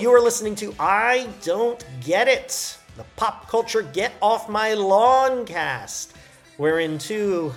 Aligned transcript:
you 0.00 0.14
are 0.14 0.20
listening 0.20 0.54
to 0.54 0.74
I 0.78 1.28
Don't 1.42 1.84
Get 2.00 2.28
It, 2.28 2.78
the 2.96 3.04
pop 3.16 3.48
culture 3.48 3.82
Get 3.82 4.12
Off 4.22 4.48
My 4.48 4.74
Lawn 4.74 5.44
cast, 5.44 6.14
wherein 6.56 6.98
two 6.98 7.52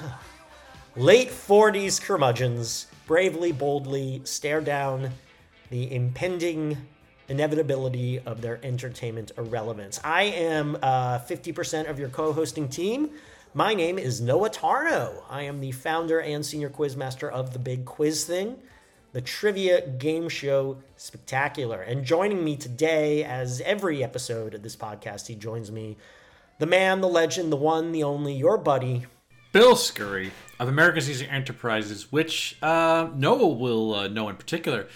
late 0.96 1.30
40s 1.30 2.02
curmudgeons 2.02 2.88
bravely, 3.08 3.52
boldly 3.52 4.22
stare 4.24 4.62
down 4.62 5.12
the 5.70 5.94
impending 5.94 6.78
inevitability 7.30 8.20
of 8.20 8.42
their 8.42 8.60
entertainment 8.64 9.32
irrelevance. 9.38 10.00
I 10.04 10.24
am 10.24 10.78
uh, 10.82 11.20
50% 11.20 11.90
of 11.90 11.98
your 11.98 12.10
co 12.10 12.34
hosting 12.34 12.68
team. 12.68 13.12
My 13.54 13.74
name 13.74 13.98
is 13.98 14.22
Noah 14.22 14.50
Tarnow. 14.50 15.24
I 15.30 15.44
am 15.44 15.60
the 15.60 15.72
founder 15.72 16.20
and 16.20 16.46
senior 16.46 16.70
quizmaster 16.70 17.30
of 17.30 17.54
The 17.54 17.60
Big 17.60 17.86
Quiz 17.86 18.26
Thing 18.26 18.58
the 19.14 19.22
trivia 19.22 19.88
game 19.88 20.30
show 20.30 20.78
spectacular. 20.96 21.82
And 21.82 22.06
joining 22.06 22.44
me 22.44 22.56
today, 22.56 23.24
as 23.24 23.62
every 23.62 24.04
episode 24.04 24.54
of 24.54 24.64
this 24.64 24.76
podcast, 24.76 25.28
he 25.28 25.36
joins 25.36 25.72
me, 25.72 25.98
the 26.60 26.66
man, 26.66 27.02
the 27.02 27.08
legend, 27.08 27.52
the 27.52 27.58
one, 27.58 27.92
the 27.92 28.04
only, 28.04 28.34
your 28.34 28.58
buddy. 28.58 29.06
Bill 29.52 29.76
Scurry 29.76 30.32
of 30.60 30.70
American 30.70 31.02
Caesar 31.02 31.26
Enterprises, 31.30 32.12
which 32.12 32.58
uh, 32.62 33.10
Noah 33.14 33.48
will 33.48 33.94
uh, 33.94 34.08
know 34.08 34.30
in 34.30 34.38
particular, 34.38 34.88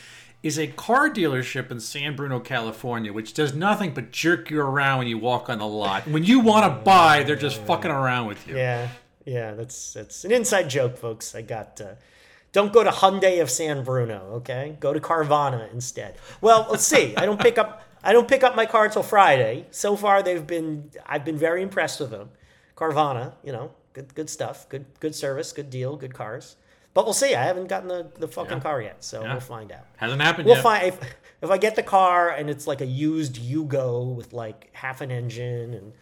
is 0.43 0.57
a 0.57 0.67
car 0.67 1.09
dealership 1.09 1.71
in 1.71 1.79
San 1.79 2.15
Bruno, 2.15 2.39
California, 2.39 3.12
which 3.12 3.34
does 3.34 3.53
nothing 3.53 3.93
but 3.93 4.12
jerk 4.12 4.49
you 4.49 4.62
around 4.62 4.99
when 4.99 5.07
you 5.07 5.17
walk 5.17 5.49
on 5.49 5.59
the 5.59 5.67
lot. 5.67 6.07
When 6.07 6.23
you 6.23 6.39
want 6.39 6.65
to 6.65 6.84
buy, 6.84 7.23
they're 7.23 7.35
just 7.35 7.59
fucking 7.63 7.91
around 7.91 8.27
with 8.27 8.47
you. 8.47 8.55
Yeah, 8.55 8.87
yeah, 9.25 9.55
that's 9.55 9.93
that's 9.93 10.23
an 10.23 10.31
inside 10.31 10.69
joke, 10.69 10.97
folks. 10.97 11.35
I 11.35 11.41
got. 11.41 11.81
Uh, 11.81 11.95
don't 12.51 12.71
go 12.71 12.85
to 12.85 12.90
Hyundai 12.90 13.41
of 13.41 13.49
San 13.49 13.84
Bruno, 13.84 14.35
okay? 14.35 14.77
Go 14.79 14.93
to 14.93 14.99
Carvana 15.01 15.73
instead. 15.73 16.15
Well, 16.40 16.65
let's 16.69 16.85
see. 16.85 17.13
I 17.17 17.25
don't 17.25 17.41
pick 17.41 17.57
up. 17.57 17.81
I 18.01 18.13
don't 18.13 18.27
pick 18.29 18.43
up 18.43 18.55
my 18.55 18.65
car 18.65 18.85
until 18.85 19.03
Friday. 19.03 19.65
So 19.71 19.97
far, 19.97 20.23
they've 20.23 20.45
been. 20.45 20.91
I've 21.05 21.25
been 21.25 21.37
very 21.37 21.62
impressed 21.62 21.99
with 21.99 22.12
them. 22.12 22.29
Carvana, 22.77 23.34
you 23.43 23.51
know, 23.51 23.71
good 23.96 24.13
good 24.13 24.29
stuff, 24.29 24.70
good 24.70 24.85
good 24.99 25.15
service, 25.15 25.51
good 25.51 25.71
deal, 25.71 25.96
good 25.96 26.13
cars. 26.13 26.55
But 26.93 27.04
we'll 27.05 27.13
see. 27.13 27.35
I 27.35 27.43
haven't 27.43 27.68
gotten 27.68 27.90
the, 27.90 28.07
the 28.20 28.27
fucking 28.27 28.57
Yeah. 28.57 28.63
car 28.63 28.82
yet, 28.82 29.04
so 29.04 29.21
Yeah. 29.21 29.32
we'll 29.34 29.41
find 29.41 29.70
out. 29.71 29.85
Hasn't 29.98 30.21
happened 30.21 30.48
yet. 30.48 30.63
We'll 30.63 30.63
yet. 30.63 30.63
find 30.63 30.87
if 30.87 31.15
if 31.41 31.49
I 31.49 31.57
get 31.57 31.76
the 31.76 31.84
car 31.84 32.29
and 32.29 32.49
it's 32.49 32.68
like 32.68 32.82
a 32.82 32.85
used 32.85 33.35
Yugo 33.35 34.15
with 34.15 34.32
like 34.34 34.70
half 34.74 35.02
an 35.02 35.10
engine 35.12 35.74
and 35.74 35.93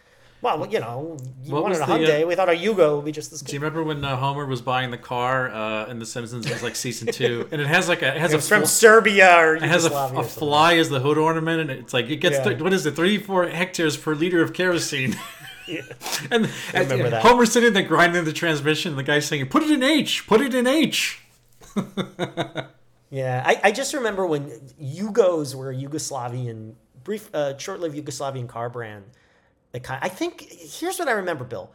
well, 0.42 0.68
you 0.68 0.82
know, 0.82 1.16
you 1.42 1.54
What 1.54 1.64
wanted 1.64 1.78
a 1.78 1.80
the, 1.80 1.86
Hyundai. 1.86 2.24
uh, 2.24 2.28
we 2.28 2.36
thought 2.36 2.50
a 2.50 2.52
Yugo 2.52 2.98
would 2.98 3.06
be 3.06 3.14
just 3.14 3.32
as 3.32 3.42
Do 3.42 3.54
you 3.54 3.60
remember 3.62 3.82
when 3.82 4.04
uh, 4.04 4.18
Homer 4.18 4.46
was 4.46 4.62
buying 4.62 4.92
the 4.92 4.98
car 4.98 5.50
uh, 5.50 5.86
in 5.86 6.00
The 6.00 6.06
Simpsons? 6.06 6.46
It 6.46 6.52
was 6.52 6.62
like 6.62 6.76
season 6.76 7.08
two, 7.14 7.48
and 7.52 7.62
it 7.62 7.68
has 7.68 7.88
like 7.88 8.02
a 8.02 8.10
it 8.14 8.20
has 8.20 8.34
It 8.34 8.40
a 8.40 8.42
from 8.42 8.62
fl- 8.64 8.68
Serbia 8.68 9.38
or 9.40 9.56
it 9.56 9.62
has 9.64 9.86
a, 9.86 9.90
a 9.94 10.22
fly 10.24 10.76
as 10.76 10.90
the 10.90 11.00
hood 11.00 11.18
ornament, 11.18 11.62
and 11.62 11.72
it's 11.72 11.94
like 11.94 12.10
it 12.10 12.18
gets 12.18 12.36
Yeah. 12.40 12.44
th- 12.44 12.62
what 12.62 12.74
is 12.74 12.86
it, 12.86 12.92
thirty 12.96 13.18
four 13.20 13.48
hectares 13.48 13.96
per 13.96 14.14
liter 14.16 14.42
of 14.44 14.52
kerosene. 14.54 15.16
and 16.32 16.50
and 16.74 16.90
remember 16.90 17.10
that. 17.10 17.22
Homer's 17.24 17.52
sitting 17.52 17.74
there 17.74 17.84
grinding 17.84 18.26
the 18.26 18.34
transmission, 18.34 18.96
the 18.96 19.04
guy's 19.04 19.26
saying, 19.26 19.48
"Put 19.50 19.64
it 19.64 19.72
in 19.72 19.84
H, 19.84 20.28
put 20.28 20.42
it 20.42 20.54
in 20.54 20.68
H." 20.68 21.22
Yeah, 23.10 23.44
I, 23.46 23.60
I 23.66 23.72
just 23.72 23.94
remember 23.94 24.26
when 24.26 24.50
Yugos 24.82 25.54
were 25.54 25.70
a 25.70 25.76
Yugoslavian, 25.76 26.74
brief, 27.04 27.30
uh, 27.32 27.56
short-lived 27.60 27.96
Yugoslavian 27.96 28.48
car 28.50 28.72
brand. 28.72 29.04
I 29.88 30.10
think. 30.10 30.42
Here's 30.52 30.98
what 30.98 31.08
I 31.08 31.12
remember, 31.12 31.44
Bill. 31.44 31.70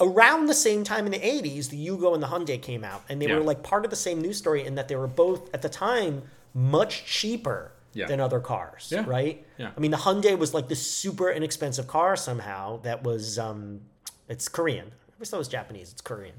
Around 0.00 0.46
the 0.46 0.54
same 0.54 0.82
time 0.82 1.06
in 1.06 1.12
the 1.12 1.20
'80s, 1.20 1.68
the 1.68 1.86
Yugo 1.86 2.14
and 2.14 2.22
the 2.22 2.26
Hyundai 2.26 2.60
came 2.60 2.82
out, 2.82 3.04
and 3.08 3.22
they 3.22 3.28
Yeah. 3.28 3.36
were 3.36 3.44
like 3.44 3.62
part 3.62 3.84
of 3.84 3.90
the 3.90 3.96
same 3.96 4.20
news 4.20 4.38
story 4.38 4.66
in 4.66 4.74
that 4.74 4.88
they 4.88 4.96
were 4.96 5.06
both 5.06 5.54
at 5.54 5.62
the 5.62 5.68
time 5.68 6.22
much 6.52 7.04
cheaper 7.04 7.70
Yeah. 7.94 8.06
than 8.06 8.20
other 8.20 8.40
cars. 8.40 8.88
Yeah. 8.90 9.04
Right. 9.06 9.44
Yeah. 9.58 9.70
I 9.76 9.80
mean, 9.80 9.90
the 9.90 9.96
Hyundai 9.98 10.38
was 10.38 10.54
like 10.54 10.68
this 10.68 10.80
super 10.84 11.30
inexpensive 11.30 11.86
car 11.86 12.16
somehow 12.16 12.78
that 12.82 13.02
was 13.02 13.38
um, 13.38 13.80
it's 14.28 14.48
Korean. 14.48 14.86
I 14.88 15.14
wish 15.18 15.28
that 15.30 15.36
was 15.38 15.48
Japanese. 15.48 15.92
It's 15.92 16.00
Korean. 16.00 16.34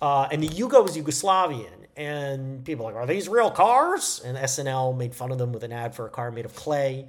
Uh, 0.00 0.28
and 0.32 0.42
the 0.42 0.48
Yugo 0.48 0.82
was 0.82 0.96
Yugoslavian. 0.96 1.70
And 1.96 2.64
people 2.64 2.86
were 2.86 2.92
like, 2.92 3.02
are 3.02 3.06
these 3.06 3.28
real 3.28 3.50
cars? 3.50 4.22
And 4.24 4.36
SNL 4.38 4.96
made 4.96 5.14
fun 5.14 5.30
of 5.32 5.38
them 5.38 5.52
with 5.52 5.64
an 5.64 5.72
ad 5.72 5.94
for 5.94 6.06
a 6.06 6.10
car 6.10 6.30
made 6.30 6.44
of 6.44 6.54
clay. 6.54 7.06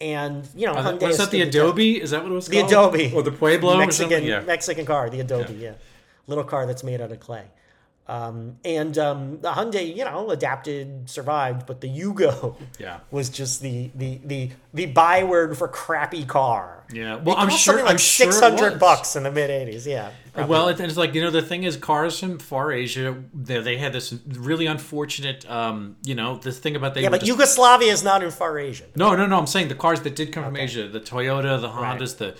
And, 0.00 0.48
you 0.54 0.66
know, 0.66 0.72
Uh, 0.74 0.92
Hyundai 0.92 1.08
was 1.08 1.18
that 1.18 1.30
the 1.30 1.42
Adobe? 1.42 2.00
Is 2.00 2.10
that 2.10 2.22
what 2.22 2.30
it 2.32 2.34
was 2.34 2.46
The 2.46 2.60
called? 2.60 2.70
Adobe. 2.94 3.12
or 3.14 3.22
the 3.22 3.30
Pueblo? 3.32 3.76
Mexican? 3.78 4.24
Yeah. 4.24 4.40
Mexican 4.40 4.86
car, 4.86 5.10
the 5.10 5.20
Adobe, 5.20 5.54
yeah. 5.54 5.72
Little 6.26 6.44
car 6.44 6.66
that's 6.66 6.82
made 6.84 7.00
out 7.00 7.12
of 7.12 7.20
clay. 7.20 7.44
Um, 8.06 8.58
and 8.66 8.98
um, 8.98 9.40
the 9.40 9.50
Hyundai, 9.50 9.96
you 9.96 10.04
know, 10.04 10.28
adapted, 10.30 11.08
survived, 11.08 11.64
but 11.66 11.80
the 11.80 11.88
Yugo 11.88 12.54
Yeah. 12.78 12.98
was 13.10 13.30
just 13.30 13.62
the 13.62 13.90
the 13.94 14.20
the 14.24 14.50
the 14.74 14.86
byword 14.86 15.56
for 15.56 15.68
crappy 15.68 16.24
car. 16.26 16.84
Yeah. 16.92 17.16
Well, 17.16 17.34
I'm 17.38 17.48
sure. 17.48 17.76
like 17.82 17.92
I'm 17.92 17.96
sure 17.96 18.28
it 18.28 18.32
six 18.32 18.40
hundred 18.40 18.72
was. 18.72 18.80
bucks 18.80 19.16
in 19.16 19.22
the 19.22 19.30
mid 19.30 19.48
'80s. 19.48 19.86
Yeah. 19.86 20.10
probably. 20.34 20.50
Well, 20.50 20.68
it, 20.68 20.80
it's 20.80 20.98
like 20.98 21.14
you 21.14 21.22
know 21.22 21.30
the 21.30 21.40
thing 21.40 21.62
is, 21.64 21.78
cars 21.78 22.20
from 22.20 22.38
far 22.38 22.72
Asia, 22.72 23.16
they, 23.32 23.60
they 23.60 23.78
had 23.78 23.94
this 23.94 24.12
really 24.28 24.66
unfortunate, 24.66 25.50
um, 25.50 25.96
you 26.04 26.14
know, 26.14 26.36
this 26.36 26.58
thing 26.58 26.76
about 26.76 26.92
they. 26.92 27.04
yeah, 27.04 27.08
but 27.08 27.20
just- 27.20 27.28
Yugoslavia 27.28 27.90
is 27.90 28.04
not 28.04 28.22
in 28.22 28.30
far 28.30 28.58
Asia. 28.58 28.84
no, 28.96 29.16
no, 29.16 29.24
no. 29.24 29.38
I'm 29.38 29.46
saying 29.46 29.68
the 29.68 29.74
cars 29.74 30.02
that 30.02 30.14
did 30.14 30.30
come 30.30 30.44
from 30.44 30.56
Asia, 30.58 30.88
the 30.88 31.00
Toyota, 31.00 31.58
the 31.58 31.68
Right. 31.68 31.98
Hondas, 31.98 32.18
the 32.18 32.34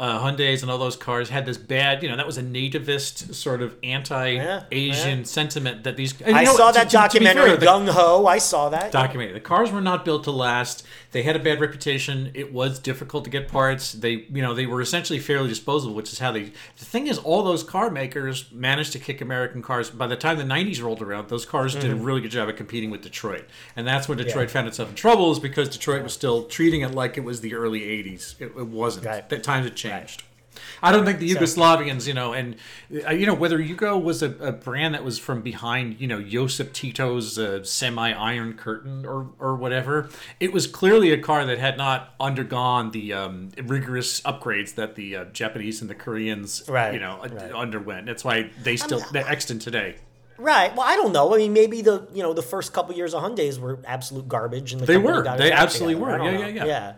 uh, 0.00 0.20
Hyundai's, 0.20 0.62
and 0.62 0.70
all 0.70 0.78
those 0.78 0.96
cars 0.96 1.28
had 1.28 1.44
this 1.46 1.56
bad, 1.58 2.02
you 2.02 2.08
know, 2.08 2.16
that 2.16 2.26
was 2.26 2.38
a 2.38 2.42
nativist 2.42 3.34
sort 3.34 3.62
of 3.62 3.74
anti-Asian 3.82 5.18
yeah. 5.18 5.24
sentiment 5.24 5.84
that 5.84 5.96
these. 5.96 6.14
I 6.22 6.44
know, 6.44 6.54
saw 6.56 6.70
that 6.72 6.90
to- 6.90 6.96
to 7.08 7.18
be 7.20 7.24
fair, 7.26 7.34
documentary, 7.34 7.66
Gung 7.66 7.88
Ho. 7.88 8.26
I 8.26 8.38
saw 8.38 8.68
that. 8.70 8.92
documentary. 8.92 9.34
The 9.34 9.40
cars 9.40 9.70
were 9.70 9.80
not 9.80 10.04
built 10.04 10.24
to 10.24 10.30
last. 10.30 10.84
They 11.10 11.22
had 11.22 11.36
a 11.36 11.38
bad 11.38 11.60
reputation. 11.60 12.30
It 12.34 12.52
was 12.52 12.78
difficult 12.78 13.24
to 13.24 13.30
get 13.30 13.48
parts. 13.48 13.92
They, 13.92 14.26
you 14.30 14.42
know, 14.42 14.54
they 14.54 14.66
were 14.66 14.80
essentially 14.80 15.18
fairly 15.18 15.48
disposable, 15.48 15.94
which 15.94 16.12
is 16.12 16.18
how 16.18 16.32
they. 16.32 16.52
The 16.76 16.84
thing 16.84 17.06
is, 17.06 17.18
all 17.18 17.42
those 17.42 17.62
car 17.62 17.90
makers 17.90 18.50
managed 18.52 18.92
to 18.92 18.98
kick 18.98 19.20
American 19.20 19.62
cars. 19.62 19.90
By 19.90 20.06
the 20.06 20.16
time 20.16 20.36
the 20.38 20.44
'90s 20.44 20.82
rolled 20.82 21.02
around, 21.02 21.28
those 21.28 21.44
cars 21.46 21.74
did 21.74 21.84
a 21.84 21.88
Mm-hmm. 21.88 22.04
really 22.04 22.20
good 22.20 22.30
job 22.30 22.48
at 22.48 22.56
competing 22.56 22.90
with 22.90 23.02
Detroit, 23.02 23.46
and 23.74 23.86
that's 23.86 24.08
when 24.08 24.18
Detroit 24.18 24.50
found 24.50 24.68
itself 24.68 24.90
in 24.90 24.94
trouble, 24.94 25.32
is 25.32 25.38
because 25.40 25.68
Detroit 25.68 26.02
was 26.02 26.12
still 26.12 26.44
treating 26.44 26.82
it 26.82 26.92
like 26.94 27.16
it 27.16 27.22
was 27.24 27.40
the 27.40 27.54
early 27.54 27.80
'80s. 27.80 28.34
It, 28.40 28.52
it 28.56 28.66
wasn't. 28.68 29.04
That 29.04 29.42
times 29.42 29.64
had 29.64 29.74
changed. 29.74 29.87
I 30.82 30.92
don't 30.92 31.04
think 31.04 31.18
the 31.18 31.30
Yugoslavians, 31.30 32.06
you 32.06 32.14
know, 32.14 32.32
and 32.32 32.56
uh, 33.06 33.10
you 33.10 33.26
know 33.26 33.34
whether 33.34 33.58
Yugo 33.58 34.00
was 34.00 34.22
a, 34.22 34.30
a 34.38 34.52
brand 34.52 34.94
that 34.94 35.04
was 35.04 35.18
from 35.18 35.42
behind, 35.42 36.00
you 36.00 36.06
know, 36.06 36.22
Josip 36.22 36.72
Tito's 36.72 37.38
uh, 37.38 37.64
semi-iron 37.64 38.54
curtain 38.54 39.04
or 39.04 39.28
or 39.38 39.54
whatever. 39.56 40.08
It 40.40 40.52
was 40.52 40.66
clearly 40.66 41.12
a 41.12 41.18
car 41.18 41.44
that 41.44 41.58
had 41.58 41.76
not 41.76 42.14
undergone 42.20 42.90
the 42.92 43.12
um, 43.12 43.50
rigorous 43.62 44.20
upgrades 44.22 44.74
that 44.76 44.94
the 44.94 45.16
uh, 45.16 45.24
Japanese 45.26 45.80
and 45.80 45.90
the 45.90 45.94
Koreans, 45.94 46.64
Right, 46.68 46.94
you 46.94 47.00
know, 47.00 47.20
right. 47.22 47.52
underwent. 47.52 48.06
That's 48.06 48.24
why 48.24 48.50
they 48.62 48.76
still 48.76 49.02
they're 49.12 49.28
extant 49.28 49.62
today. 49.62 49.96
Right. 50.38 50.74
Well, 50.76 50.86
I 50.86 50.94
don't 50.94 51.12
know. 51.12 51.34
I 51.34 51.38
mean, 51.38 51.52
maybe 51.52 51.82
the 51.82 52.06
you 52.12 52.22
know 52.22 52.32
the 52.32 52.42
first 52.42 52.72
couple 52.72 52.94
years 52.94 53.12
of 53.14 53.22
Hyundai's 53.22 53.58
were 53.58 53.80
absolute 53.84 54.28
garbage, 54.28 54.72
and 54.72 54.80
the 54.80 54.86
They 54.86 54.96
were. 54.96 55.22
They 55.36 55.50
absolutely 55.50 55.94
together. 55.94 56.12
were. 56.12 56.20
I 56.20 56.30
don't 56.30 56.40
Yeah, 56.40 56.48
yeah, 56.48 56.64
yeah. 56.64 56.92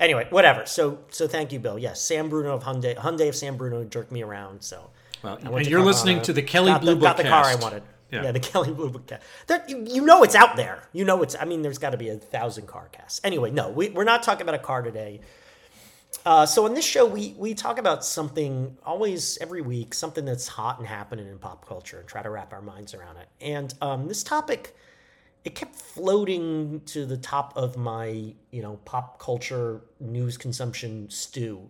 Anyway, 0.00 0.26
whatever. 0.30 0.66
So 0.66 0.98
so 1.10 1.28
thank 1.28 1.52
you, 1.52 1.60
Bill. 1.60 1.78
Yes, 1.78 2.00
Sam 2.00 2.28
Bruno 2.28 2.54
of 2.54 2.64
Hyundai, 2.64 2.96
Hyundai 2.96 3.28
of 3.28 3.36
San 3.36 3.56
Bruno 3.56 3.84
jerked 3.84 4.10
me 4.10 4.22
around. 4.22 4.62
So. 4.62 4.90
Well, 5.22 5.36
and 5.36 5.66
you're 5.66 5.82
listening 5.82 6.22
to 6.22 6.32
the 6.32 6.42
Kelley 6.42 6.72
got 6.72 6.80
Blue 6.80 6.94
the, 6.94 6.96
Book 6.96 7.02
got 7.02 7.16
the 7.18 7.24
car 7.24 7.44
I 7.44 7.52
cast. 7.52 7.62
wanted. 7.62 7.82
Yeah. 8.10 8.24
Yeah, 8.24 8.32
the 8.32 8.40
Kelley 8.40 8.72
Blue 8.72 8.88
Book 8.88 9.06
cast. 9.06 9.22
There, 9.46 9.62
you, 9.68 9.84
you 9.86 10.04
know 10.04 10.22
it's 10.22 10.34
out 10.34 10.56
there. 10.56 10.82
You 10.92 11.04
know 11.04 11.22
it's. 11.22 11.36
I 11.38 11.44
mean, 11.44 11.60
there's 11.62 11.78
got 11.78 11.90
to 11.90 11.98
be 11.98 12.08
a 12.08 12.16
thousand 12.16 12.66
car 12.66 12.88
casts. 12.90 13.20
Anyway, 13.22 13.50
no, 13.50 13.68
we, 13.68 13.90
we're 13.90 14.04
not 14.04 14.22
talking 14.22 14.42
about 14.42 14.54
a 14.54 14.58
car 14.58 14.80
today. 14.82 15.20
Uh, 16.26 16.44
so 16.44 16.66
in 16.66 16.74
this 16.74 16.84
show, 16.84 17.06
we 17.06 17.34
we 17.36 17.54
talk 17.54 17.78
about 17.78 18.04
something 18.04 18.76
always 18.84 19.38
every 19.40 19.60
week, 19.60 19.94
something 19.94 20.24
that's 20.24 20.48
hot 20.48 20.78
and 20.78 20.88
happening 20.88 21.28
in 21.28 21.38
pop 21.38 21.66
culture, 21.68 22.00
and 22.00 22.08
try 22.08 22.22
to 22.22 22.30
wrap 22.30 22.52
our 22.52 22.62
minds 22.62 22.94
around 22.94 23.16
it. 23.18 23.28
And 23.40 23.72
um, 23.80 24.08
this 24.08 24.22
topic, 24.24 24.74
it 25.44 25.54
kept 25.54 25.74
floating 25.74 26.82
to 26.86 27.06
the 27.06 27.16
top 27.16 27.56
of 27.56 27.76
my 27.76 28.34
you 28.50 28.62
know 28.62 28.78
pop 28.84 29.18
culture 29.18 29.80
news 29.98 30.36
consumption 30.36 31.08
stew 31.10 31.68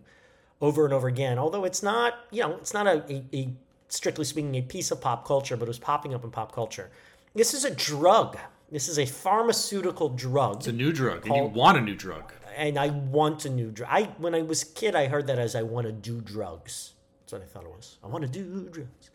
over 0.59 0.85
and 0.85 0.93
over 0.93 1.07
again. 1.07 1.39
Although 1.39 1.63
it's 1.65 1.81
not 1.83 2.13
you 2.31 2.41
know 2.41 2.55
it's 2.55 2.73
not 2.73 2.87
a, 2.87 3.03
a, 3.11 3.23
a 3.33 3.53
strictly 3.87 4.25
speaking 4.25 4.55
a 4.55 4.61
piece 4.61 4.91
of 4.91 5.01
pop 5.01 5.25
culture, 5.25 5.57
but 5.57 5.65
it 5.65 5.67
was 5.69 5.79
popping 5.79 6.13
up 6.13 6.23
in 6.23 6.31
pop 6.31 6.53
culture. 6.53 6.89
This 7.33 7.53
is 7.53 7.65
a 7.65 7.73
drug. 7.73 8.37
This 8.71 8.87
is 8.87 8.97
a 8.97 9.05
pharmaceutical 9.05 10.07
drug 10.09 10.57
It's 10.57 10.67
a 10.67 10.71
new 10.71 10.93
drug, 10.93 11.25
and 11.25 11.35
you 11.35 11.43
want 11.43 11.77
a 11.77 11.81
new 11.81 11.95
drug. 11.95 12.31
and 12.55 12.77
I 12.79 12.87
want 12.87 13.43
a 13.45 13.49
new 13.49 13.69
drug. 13.69 13.89
I 13.91 14.03
when 14.17 14.33
I 14.33 14.41
was 14.43 14.63
a 14.63 14.67
kid, 14.67 14.95
I 14.95 15.07
heard 15.07 15.27
that 15.27 15.39
as 15.39 15.55
I 15.55 15.61
want 15.63 15.87
to 15.87 15.93
do 15.93 16.21
drugs. 16.21 16.93
That's 17.21 17.33
what 17.33 17.41
I 17.41 17.45
thought 17.45 17.63
it 17.63 17.69
was. 17.69 17.97
I 18.03 18.07
want 18.07 18.23
to 18.23 18.29
do 18.29 18.69
drugs. 18.69 19.10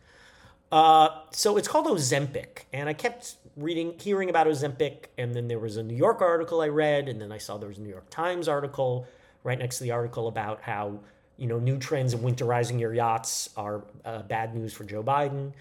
Uh, 0.71 1.09
so 1.31 1.57
it's 1.57 1.67
called 1.67 1.85
Ozempic, 1.85 2.63
and 2.73 2.89
I 2.89 2.93
kept 2.93 3.35
reading, 3.55 3.93
hearing 3.99 4.29
about 4.29 4.47
Ozempic, 4.47 5.05
and 5.17 5.33
then 5.33 5.47
there 5.47 5.59
was 5.59 5.77
a 5.77 5.83
New 5.83 5.95
York 5.95 6.21
article 6.21 6.61
I 6.61 6.67
read, 6.67 7.07
and 7.07 7.21
then 7.21 7.31
I 7.31 7.37
saw 7.37 7.57
there 7.57 7.69
was 7.69 7.77
a 7.77 7.81
New 7.81 7.89
York 7.89 8.09
Times 8.09 8.47
article 8.47 9.07
right 9.43 9.57
next 9.57 9.77
to 9.77 9.83
the 9.83 9.91
article 9.91 10.27
about 10.27 10.61
how 10.61 10.99
you 11.37 11.47
know 11.47 11.57
new 11.57 11.77
trends 11.77 12.13
in 12.13 12.19
winterizing 12.19 12.79
your 12.79 12.93
yachts 12.93 13.49
are 13.55 13.83
uh, 14.03 14.23
bad 14.23 14.55
news 14.55 14.73
for 14.73 14.83
Joe 14.83 15.01
Biden, 15.01 15.53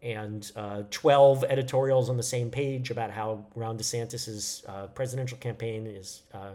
and 0.00 0.52
uh, 0.54 0.82
12 0.90 1.44
editorials 1.48 2.08
on 2.08 2.16
the 2.16 2.22
same 2.22 2.48
page 2.48 2.90
about 2.90 3.10
how 3.10 3.44
Ron 3.56 3.76
DeSantis's 3.76 4.62
uh, 4.68 4.86
presidential 4.88 5.38
campaign 5.38 5.88
is 5.88 6.22
uh, 6.34 6.50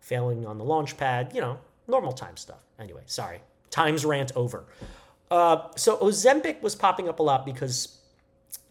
failing 0.00 0.46
on 0.46 0.58
the 0.58 0.64
launch 0.64 0.96
pad. 0.96 1.32
You 1.34 1.40
know, 1.40 1.58
normal 1.88 2.12
time 2.12 2.36
stuff. 2.36 2.60
Anyway, 2.78 3.02
sorry, 3.06 3.40
Times 3.70 4.04
rant 4.04 4.32
over. 4.34 4.64
Uh, 5.30 5.68
so 5.76 5.96
Ozempic 5.98 6.62
was 6.62 6.74
popping 6.74 7.08
up 7.08 7.18
a 7.18 7.22
lot 7.22 7.44
because 7.44 7.98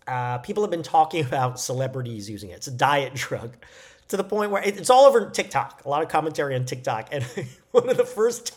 uh, 0.07 0.37
people 0.39 0.63
have 0.63 0.71
been 0.71 0.83
talking 0.83 1.25
about 1.31 1.59
celebrities 1.59 2.29
using 2.29 2.49
it. 2.49 2.53
It's 2.57 2.67
a 2.67 2.71
diet 2.71 3.13
drug 3.13 3.55
to 4.09 4.17
the 4.17 4.23
point 4.23 4.51
where 4.51 4.63
it- 4.63 4.77
it's 4.77 4.89
all 4.89 5.05
over 5.05 5.29
TikTok. 5.29 5.83
A 5.85 5.89
lot 5.89 6.01
of 6.01 6.09
commentary 6.09 6.55
on 6.55 6.65
TikTok, 6.65 7.09
and 7.11 7.23
one 7.71 7.89
of 7.89 7.97
the 7.97 8.05
first 8.05 8.55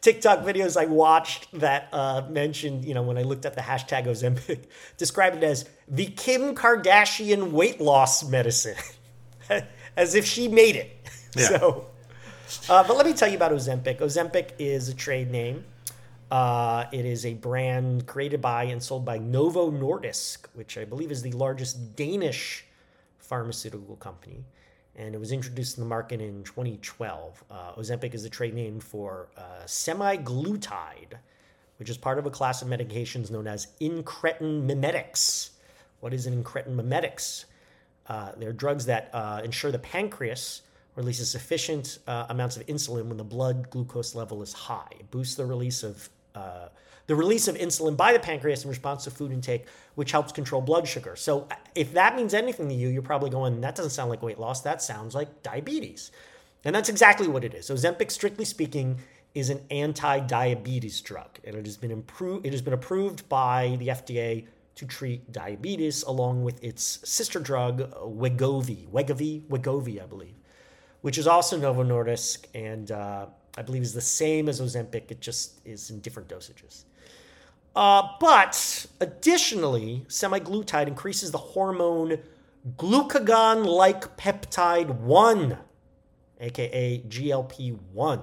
TikTok 0.00 0.40
videos 0.40 0.80
I 0.80 0.86
watched 0.86 1.48
that 1.60 1.88
uh, 1.92 2.22
mentioned, 2.28 2.84
you 2.84 2.94
know, 2.94 3.02
when 3.02 3.16
I 3.18 3.22
looked 3.22 3.46
at 3.46 3.54
the 3.54 3.60
hashtag 3.62 4.06
Ozempic, 4.06 4.60
described 4.96 5.36
it 5.36 5.44
as 5.44 5.68
the 5.88 6.06
Kim 6.06 6.54
Kardashian 6.54 7.50
weight 7.52 7.80
loss 7.80 8.22
medicine, 8.28 8.76
as 9.96 10.14
if 10.14 10.24
she 10.26 10.48
made 10.48 10.76
it. 10.76 10.96
Yeah. 11.36 11.48
So, 11.48 11.86
uh, 12.68 12.84
but 12.86 12.96
let 12.96 13.06
me 13.06 13.12
tell 13.14 13.28
you 13.28 13.36
about 13.36 13.52
Ozempic. 13.52 13.98
Ozempic 13.98 14.50
is 14.58 14.88
a 14.88 14.94
trade 14.94 15.30
name. 15.30 15.64
Uh, 16.30 16.86
it 16.92 17.04
is 17.04 17.24
a 17.24 17.34
brand 17.34 18.06
created 18.06 18.40
by 18.40 18.64
and 18.64 18.82
sold 18.82 19.04
by 19.04 19.16
Novo 19.16 19.70
Nordisk, 19.70 20.46
which 20.54 20.76
I 20.76 20.84
believe 20.84 21.12
is 21.12 21.22
the 21.22 21.30
largest 21.32 21.94
Danish 21.94 22.64
pharmaceutical 23.18 23.96
company. 23.96 24.44
And 24.96 25.14
it 25.14 25.18
was 25.18 25.30
introduced 25.30 25.76
in 25.76 25.84
the 25.84 25.88
market 25.88 26.20
in 26.20 26.42
2012. 26.42 27.44
Uh, 27.50 27.72
Ozempic 27.74 28.14
is 28.14 28.24
a 28.24 28.30
trade 28.30 28.54
name 28.54 28.80
for 28.80 29.28
uh, 29.36 29.64
semaglutide, 29.66 31.14
which 31.78 31.90
is 31.90 31.96
part 31.96 32.18
of 32.18 32.26
a 32.26 32.30
class 32.30 32.62
of 32.62 32.68
medications 32.68 33.30
known 33.30 33.46
as 33.46 33.68
incretin 33.80 34.64
mimetics. 34.64 35.50
What 36.00 36.12
is 36.12 36.26
an 36.26 36.42
incretin 36.42 36.74
mimetics? 36.74 37.44
Uh, 38.08 38.32
they're 38.36 38.52
drugs 38.52 38.86
that 38.86 39.10
uh, 39.12 39.42
ensure 39.44 39.70
the 39.70 39.78
pancreas 39.78 40.62
releases 40.96 41.30
sufficient 41.30 41.98
uh, 42.06 42.26
amounts 42.30 42.56
of 42.56 42.66
insulin 42.66 43.06
when 43.06 43.18
the 43.18 43.24
blood 43.24 43.68
glucose 43.70 44.14
level 44.14 44.42
is 44.42 44.52
high. 44.52 44.88
It 44.92 45.10
boosts 45.10 45.34
the 45.34 45.44
release 45.44 45.82
of 45.82 46.08
the 47.06 47.14
release 47.14 47.46
of 47.48 47.56
insulin 47.56 47.96
by 47.96 48.12
the 48.12 48.18
pancreas 48.18 48.64
in 48.64 48.70
response 48.70 49.04
to 49.04 49.10
food 49.10 49.32
intake, 49.32 49.66
which 49.94 50.10
helps 50.12 50.32
control 50.32 50.60
blood 50.60 50.88
sugar. 50.88 51.14
So, 51.16 51.46
if 51.74 51.92
that 51.92 52.16
means 52.16 52.34
anything 52.34 52.68
to 52.68 52.74
you, 52.74 52.88
you're 52.88 53.02
probably 53.02 53.30
going, 53.30 53.60
"That 53.60 53.74
doesn't 53.76 53.90
sound 53.90 54.10
like 54.10 54.22
weight 54.22 54.38
loss. 54.38 54.60
That 54.62 54.82
sounds 54.82 55.14
like 55.14 55.42
diabetes," 55.42 56.10
and 56.64 56.74
that's 56.74 56.88
exactly 56.88 57.28
what 57.28 57.44
it 57.44 57.54
is. 57.54 57.70
Ozempic, 57.70 58.10
strictly 58.10 58.44
speaking, 58.44 58.98
is 59.34 59.50
an 59.50 59.60
anti-diabetes 59.70 61.00
drug, 61.02 61.38
and 61.44 61.54
it 61.54 61.66
has 61.66 61.76
been 61.76 61.90
improved. 61.90 62.46
It 62.46 62.52
has 62.52 62.62
been 62.62 62.72
approved 62.72 63.28
by 63.28 63.76
the 63.78 63.90
FDA 63.90 64.46
to 64.76 64.86
treat 64.86 65.32
diabetes, 65.32 66.02
along 66.02 66.44
with 66.44 66.62
its 66.62 67.00
sister 67.04 67.38
drug 67.38 67.90
Wegovy, 68.02 68.86
Wegovy, 68.88 69.42
Wegovy, 69.48 70.02
I 70.02 70.06
believe, 70.06 70.34
which 71.00 71.18
is 71.18 71.26
also 71.26 71.56
Novo 71.56 71.82
Nordisk, 71.82 72.46
and 72.54 72.90
uh, 72.90 73.26
I 73.56 73.62
believe 73.62 73.82
is 73.82 73.94
the 73.94 74.00
same 74.00 74.48
as 74.48 74.60
Ozempic. 74.60 75.10
It 75.10 75.20
just 75.20 75.60
is 75.64 75.90
in 75.90 76.00
different 76.00 76.28
dosages. 76.28 76.84
Uh, 77.74 78.08
but 78.20 78.86
additionally, 79.00 80.04
semaglutide 80.08 80.86
increases 80.86 81.30
the 81.30 81.38
hormone 81.38 82.18
glucagon-like 82.76 84.16
peptide 84.16 84.90
1, 85.00 85.58
aka 86.40 86.98
GLP-1. 87.06 88.22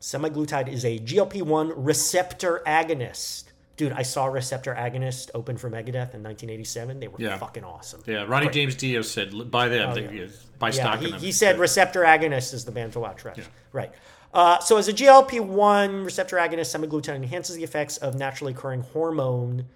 Semaglutide 0.00 0.68
is 0.68 0.84
a 0.84 0.98
GLP-1 0.98 1.72
receptor 1.74 2.62
agonist. 2.66 3.44
Dude, 3.76 3.92
I 3.92 4.02
saw 4.02 4.26
Receptor 4.26 4.72
Agonist 4.74 5.30
open 5.34 5.56
for 5.56 5.68
Megadeth 5.68 6.14
in 6.14 6.22
1987. 6.22 7.00
They 7.00 7.08
were 7.08 7.18
Yeah. 7.20 7.36
fucking 7.38 7.64
awesome. 7.64 8.02
Yeah, 8.06 8.24
Ronnie 8.28 8.48
James 8.48 8.76
Dio 8.76 9.02
said 9.02 9.34
"L- 9.34 9.44
buy 9.44 9.68
them. 9.68 9.90
Oh, 9.90 9.94
they, 9.94 10.02
yeah. 10.16 10.26
Buy 10.60 10.68
Yeah, 10.68 10.72
stock 10.72 10.98
he, 11.00 11.06
in 11.06 11.10
them. 11.12 11.20
he 11.20 11.32
said 11.32 11.58
receptor 11.58 12.02
agonist 12.02 12.54
is 12.54 12.64
the 12.64 12.70
band 12.70 12.92
to 12.92 13.00
watch, 13.00 13.24
right? 13.24 13.36
Right. 13.72 13.92
Uh, 14.32 14.58
so 14.60 14.76
as 14.76 14.86
a 14.88 14.92
GLP-1 14.92 16.04
receptor 16.04 16.36
agonist, 16.36 16.74
semaglutide 16.76 17.16
enhances 17.16 17.56
the 17.56 17.64
effects 17.64 17.96
of 17.98 18.14
naturally 18.14 18.52
occurring 18.52 18.82
hormone 18.82 19.66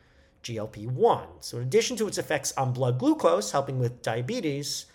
GLP-1. 0.44 1.26
So 1.40 1.56
in 1.58 1.64
addition 1.64 1.96
to 1.96 2.06
its 2.06 2.18
effects 2.18 2.52
on 2.56 2.72
blood 2.72 2.98
glucose, 2.98 3.50
helping 3.52 3.78
with 3.80 4.02
diabetes, 4.02 4.86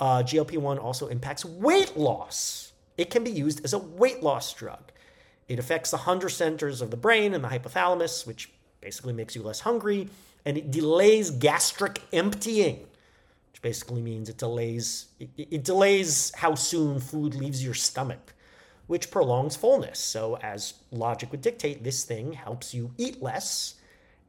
uh, 0.00 0.22
GLP-1 0.22 0.78
also 0.82 1.06
impacts 1.08 1.44
weight 1.44 1.96
loss. 1.96 2.72
It 2.96 3.10
can 3.10 3.24
be 3.24 3.30
used 3.30 3.64
as 3.64 3.72
a 3.72 3.78
weight 3.78 4.22
loss 4.22 4.52
drug. 4.52 4.90
It 5.48 5.58
affects 5.58 5.90
the 5.90 5.98
hunger 5.98 6.28
centers 6.28 6.80
of 6.80 6.90
the 6.90 6.96
brain 6.96 7.34
and 7.34 7.44
the 7.44 7.48
hypothalamus, 7.48 8.26
which 8.26 8.50
basically 8.80 9.12
makes 9.12 9.34
you 9.34 9.42
less 9.42 9.60
hungry, 9.60 10.08
and 10.44 10.56
it 10.56 10.70
delays 10.70 11.30
gastric 11.30 12.02
emptying 12.12 12.86
which 13.54 13.62
basically 13.62 14.02
means 14.02 14.28
it 14.28 14.36
delays 14.36 15.06
it, 15.20 15.30
it 15.36 15.62
delays 15.62 16.32
how 16.34 16.56
soon 16.56 16.98
food 16.98 17.36
leaves 17.36 17.64
your 17.64 17.72
stomach, 17.72 18.34
which 18.88 19.12
prolongs 19.12 19.54
fullness. 19.54 20.00
So, 20.00 20.36
as 20.38 20.74
logic 20.90 21.30
would 21.30 21.40
dictate, 21.40 21.84
this 21.84 22.02
thing 22.02 22.32
helps 22.32 22.74
you 22.74 22.90
eat 22.98 23.22
less 23.22 23.76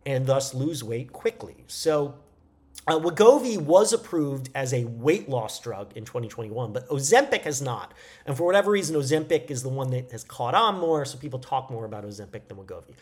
and 0.05 0.27
thus 0.27 0.53
lose 0.53 0.83
weight 0.83 1.11
quickly. 1.11 1.55
So, 1.65 2.13
uh, 2.87 2.99
Wegovy 2.99 3.57
was 3.57 3.93
approved 3.93 4.49
as 4.53 4.73
a 4.73 4.85
weight 4.85 5.27
loss 5.27 5.59
drug 5.59 5.91
in 5.95 6.05
2021, 6.05 6.71
but 6.71 6.87
Ozempic 6.89 7.41
has 7.41 7.61
not. 7.61 7.93
And 8.25 8.37
for 8.37 8.45
whatever 8.45 8.71
reason, 8.71 8.95
Ozempic 8.95 9.49
is 9.49 9.63
the 9.63 9.69
one 9.69 9.89
that 9.91 10.11
has 10.11 10.23
caught 10.23 10.53
on 10.53 10.79
more, 10.79 11.03
so 11.05 11.17
people 11.17 11.39
talk 11.39 11.71
more 11.71 11.85
about 11.85 12.05
Ozempic 12.05 12.47
than 12.47 12.57
Wegovy. 12.57 12.93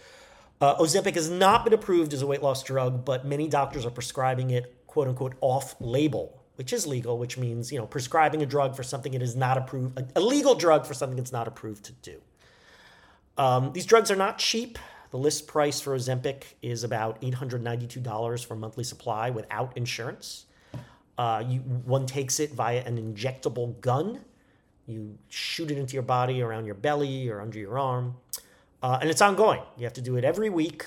Uh, 0.61 0.77
Ozempic 0.77 1.15
has 1.15 1.29
not 1.29 1.65
been 1.65 1.73
approved 1.73 2.13
as 2.13 2.21
a 2.21 2.27
weight 2.27 2.41
loss 2.41 2.63
drug, 2.63 3.03
but 3.03 3.25
many 3.25 3.49
doctors 3.49 3.85
are 3.85 3.91
prescribing 3.91 4.51
it, 4.51 4.73
quote 4.87 5.09
unquote, 5.09 5.35
off 5.41 5.75
label, 5.81 6.41
which 6.55 6.71
is 6.71 6.87
legal, 6.87 7.17
which 7.17 7.37
means, 7.37 7.69
you 7.69 7.77
know, 7.77 7.85
prescribing 7.85 8.41
a 8.41 8.45
drug 8.45 8.75
for 8.75 8.83
something 8.83 9.13
it 9.13 9.21
is 9.21 9.35
not 9.35 9.57
approved, 9.57 9.99
a, 9.99 10.07
a 10.15 10.21
legal 10.21 10.55
drug 10.55 10.85
for 10.85 10.93
something 10.93 11.19
it's 11.19 11.33
not 11.33 11.47
approved 11.47 11.83
to 11.83 11.91
do. 11.91 12.21
Um, 13.37 13.73
these 13.73 13.85
drugs 13.85 14.09
are 14.09 14.15
not 14.15 14.37
cheap. 14.37 14.79
The 15.13 15.19
list 15.19 15.45
price 15.45 15.79
for 15.79 15.95
Ozempic 15.95 16.55
is 16.63 16.83
about 16.83 17.21
$892 17.21 18.45
for 18.47 18.55
monthly 18.55 18.83
supply 18.83 19.29
without 19.29 19.77
insurance. 19.77 20.45
Uh, 21.19 21.43
you, 21.47 21.59
one 21.59 22.07
takes 22.07 22.39
it 22.39 22.49
via 22.53 22.83
an 22.83 22.97
injectable 22.97 23.79
gun. 23.79 24.21
You 24.87 25.15
shoot 25.29 25.69
it 25.69 25.77
into 25.77 25.93
your 25.93 26.01
body, 26.01 26.41
around 26.41 26.65
your 26.65 26.73
belly, 26.73 27.29
or 27.29 27.41
under 27.41 27.59
your 27.59 27.77
arm. 27.77 28.15
Uh, 28.81 28.97
and 29.01 29.09
it's 29.11 29.21
ongoing. 29.21 29.61
You 29.77 29.83
have 29.83 29.93
to 29.93 30.01
do 30.01 30.15
it 30.15 30.23
every 30.23 30.49
week, 30.49 30.83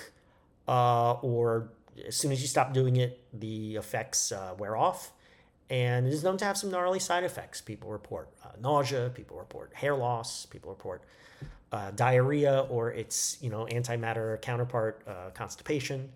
uh, 0.66 1.12
or 1.12 1.68
as 2.04 2.16
soon 2.16 2.32
as 2.32 2.42
you 2.42 2.48
stop 2.48 2.72
doing 2.72 2.96
it, 2.96 3.20
the 3.32 3.76
effects 3.76 4.32
uh, 4.32 4.56
wear 4.58 4.76
off. 4.76 5.12
And 5.70 6.04
it 6.04 6.12
is 6.12 6.24
known 6.24 6.36
to 6.38 6.44
have 6.44 6.56
some 6.58 6.72
gnarly 6.72 6.98
side 6.98 7.22
effects. 7.22 7.60
People 7.60 7.90
report 7.90 8.30
uh, 8.44 8.48
nausea, 8.60 9.08
people 9.14 9.38
report 9.38 9.72
hair 9.74 9.94
loss, 9.94 10.46
people 10.46 10.70
report 10.70 11.04
uh, 11.73 11.90
diarrhea 11.92 12.66
or 12.68 12.90
its 12.90 13.38
you 13.40 13.50
know 13.50 13.66
antimatter 13.70 14.40
counterpart, 14.42 15.02
uh, 15.06 15.30
constipation. 15.35 16.11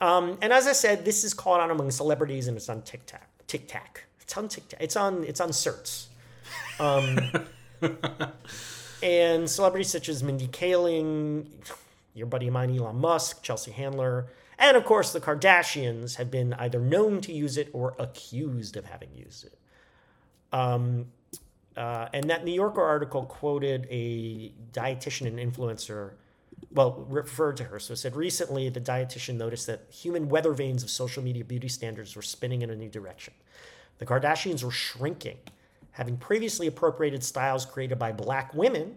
Um, 0.00 0.38
and 0.40 0.52
as 0.52 0.66
I 0.66 0.72
said, 0.72 1.04
this 1.04 1.24
is 1.24 1.34
caught 1.34 1.60
on 1.60 1.70
among 1.70 1.90
celebrities, 1.90 2.48
and 2.48 2.56
it's 2.56 2.68
on 2.68 2.82
TikTok. 2.82 3.26
TikTok. 3.46 4.04
It's 4.20 4.36
on 4.36 4.48
TikTok. 4.48 4.80
It's 4.80 4.96
on. 4.96 5.24
It's 5.24 5.40
on 5.40 5.50
certs. 5.50 6.06
Um, 6.78 7.18
and 9.02 9.48
celebrities 9.48 9.90
such 9.90 10.08
as 10.08 10.22
Mindy 10.22 10.48
Kaling, 10.48 11.46
your 12.14 12.26
buddy 12.26 12.48
of 12.48 12.52
mine 12.52 12.76
Elon 12.76 12.96
Musk, 12.96 13.42
Chelsea 13.42 13.70
Handler, 13.70 14.26
and 14.58 14.76
of 14.76 14.84
course 14.84 15.12
the 15.12 15.20
Kardashians 15.20 16.16
have 16.16 16.30
been 16.30 16.54
either 16.54 16.80
known 16.80 17.20
to 17.22 17.32
use 17.32 17.56
it 17.56 17.70
or 17.72 17.94
accused 17.98 18.76
of 18.76 18.86
having 18.86 19.10
used 19.14 19.44
it. 19.44 19.58
Um, 20.52 21.06
uh, 21.76 22.08
and 22.12 22.28
that 22.30 22.44
New 22.44 22.52
Yorker 22.52 22.82
article 22.82 23.24
quoted 23.24 23.86
a 23.90 24.52
dietitian 24.72 25.26
and 25.26 25.38
influencer, 25.38 26.12
well, 26.72 27.06
referred 27.08 27.56
to 27.58 27.64
her. 27.64 27.78
So 27.78 27.92
it 27.92 27.96
said 27.96 28.16
recently 28.16 28.68
the 28.68 28.80
dietitian 28.80 29.36
noticed 29.36 29.66
that 29.66 29.86
human 29.90 30.28
weather 30.28 30.52
vanes 30.52 30.82
of 30.82 30.90
social 30.90 31.22
media 31.22 31.44
beauty 31.44 31.68
standards 31.68 32.16
were 32.16 32.22
spinning 32.22 32.62
in 32.62 32.70
a 32.70 32.76
new 32.76 32.88
direction. 32.88 33.34
The 33.98 34.06
Kardashians 34.06 34.64
were 34.64 34.70
shrinking, 34.70 35.38
having 35.92 36.16
previously 36.16 36.66
appropriated 36.66 37.22
styles 37.22 37.64
created 37.64 37.98
by 37.98 38.12
black 38.12 38.54
women, 38.54 38.96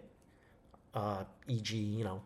uh, 0.94 1.24
e.g., 1.46 1.76
you 1.76 2.04
know, 2.04 2.22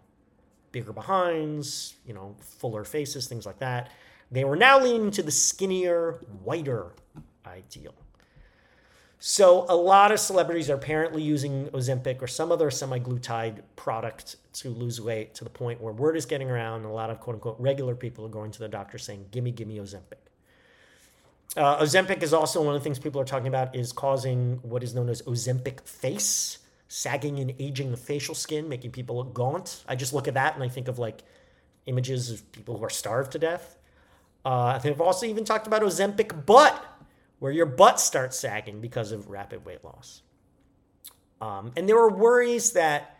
bigger 0.72 0.92
behinds, 0.92 1.94
you 2.06 2.14
know, 2.14 2.36
fuller 2.40 2.84
faces, 2.84 3.26
things 3.26 3.46
like 3.46 3.58
that. 3.58 3.90
They 4.30 4.44
were 4.44 4.56
now 4.56 4.80
leaning 4.80 5.10
to 5.12 5.22
the 5.22 5.30
skinnier, 5.30 6.20
whiter 6.42 6.92
ideal. 7.46 7.94
So 9.20 9.66
a 9.68 9.74
lot 9.74 10.12
of 10.12 10.20
celebrities 10.20 10.70
are 10.70 10.74
apparently 10.74 11.22
using 11.22 11.66
Ozempic 11.70 12.22
or 12.22 12.28
some 12.28 12.52
other 12.52 12.70
semaglutide 12.70 13.62
product 13.74 14.36
to 14.54 14.70
lose 14.70 15.00
weight 15.00 15.34
to 15.34 15.44
the 15.44 15.50
point 15.50 15.80
where 15.80 15.92
word 15.92 16.16
is 16.16 16.24
getting 16.24 16.48
around 16.48 16.84
a 16.84 16.92
lot 16.92 17.10
of 17.10 17.18
quote 17.18 17.34
unquote 17.34 17.56
regular 17.58 17.96
people 17.96 18.24
are 18.24 18.30
going 18.30 18.52
to 18.52 18.60
the 18.60 18.68
doctor 18.68 18.96
saying, 18.96 19.26
gimme, 19.32 19.50
gimme 19.50 19.78
Ozempic. 19.78 20.18
Uh, 21.56 21.82
Ozempic 21.82 22.22
is 22.22 22.32
also 22.32 22.62
one 22.62 22.76
of 22.76 22.80
the 22.80 22.84
things 22.84 23.00
people 23.00 23.20
are 23.20 23.24
talking 23.24 23.48
about 23.48 23.74
is 23.74 23.92
causing 23.92 24.60
what 24.62 24.84
is 24.84 24.94
known 24.94 25.08
as 25.08 25.22
Ozempic 25.22 25.84
face, 25.86 26.58
sagging 26.86 27.40
and 27.40 27.52
aging 27.58 27.90
the 27.90 27.96
facial 27.96 28.36
skin, 28.36 28.68
making 28.68 28.92
people 28.92 29.16
look 29.16 29.34
gaunt. 29.34 29.82
I 29.88 29.96
just 29.96 30.12
look 30.12 30.28
at 30.28 30.34
that 30.34 30.54
and 30.54 30.62
I 30.62 30.68
think 30.68 30.86
of 30.86 31.00
like 31.00 31.24
images 31.86 32.30
of 32.30 32.52
people 32.52 32.78
who 32.78 32.84
are 32.84 32.90
starved 32.90 33.32
to 33.32 33.38
death. 33.40 33.76
Uh, 34.44 34.66
I 34.66 34.78
think 34.78 34.94
they've 34.94 35.00
also 35.00 35.26
even 35.26 35.44
talked 35.44 35.66
about 35.66 35.82
Ozempic 35.82 36.46
butt, 36.46 36.87
where 37.38 37.52
your 37.52 37.66
butt 37.66 38.00
starts 38.00 38.38
sagging 38.38 38.80
because 38.80 39.12
of 39.12 39.28
rapid 39.28 39.64
weight 39.64 39.84
loss. 39.84 40.22
Um, 41.40 41.72
and 41.76 41.88
there 41.88 41.98
are 41.98 42.10
worries 42.10 42.72
that 42.72 43.18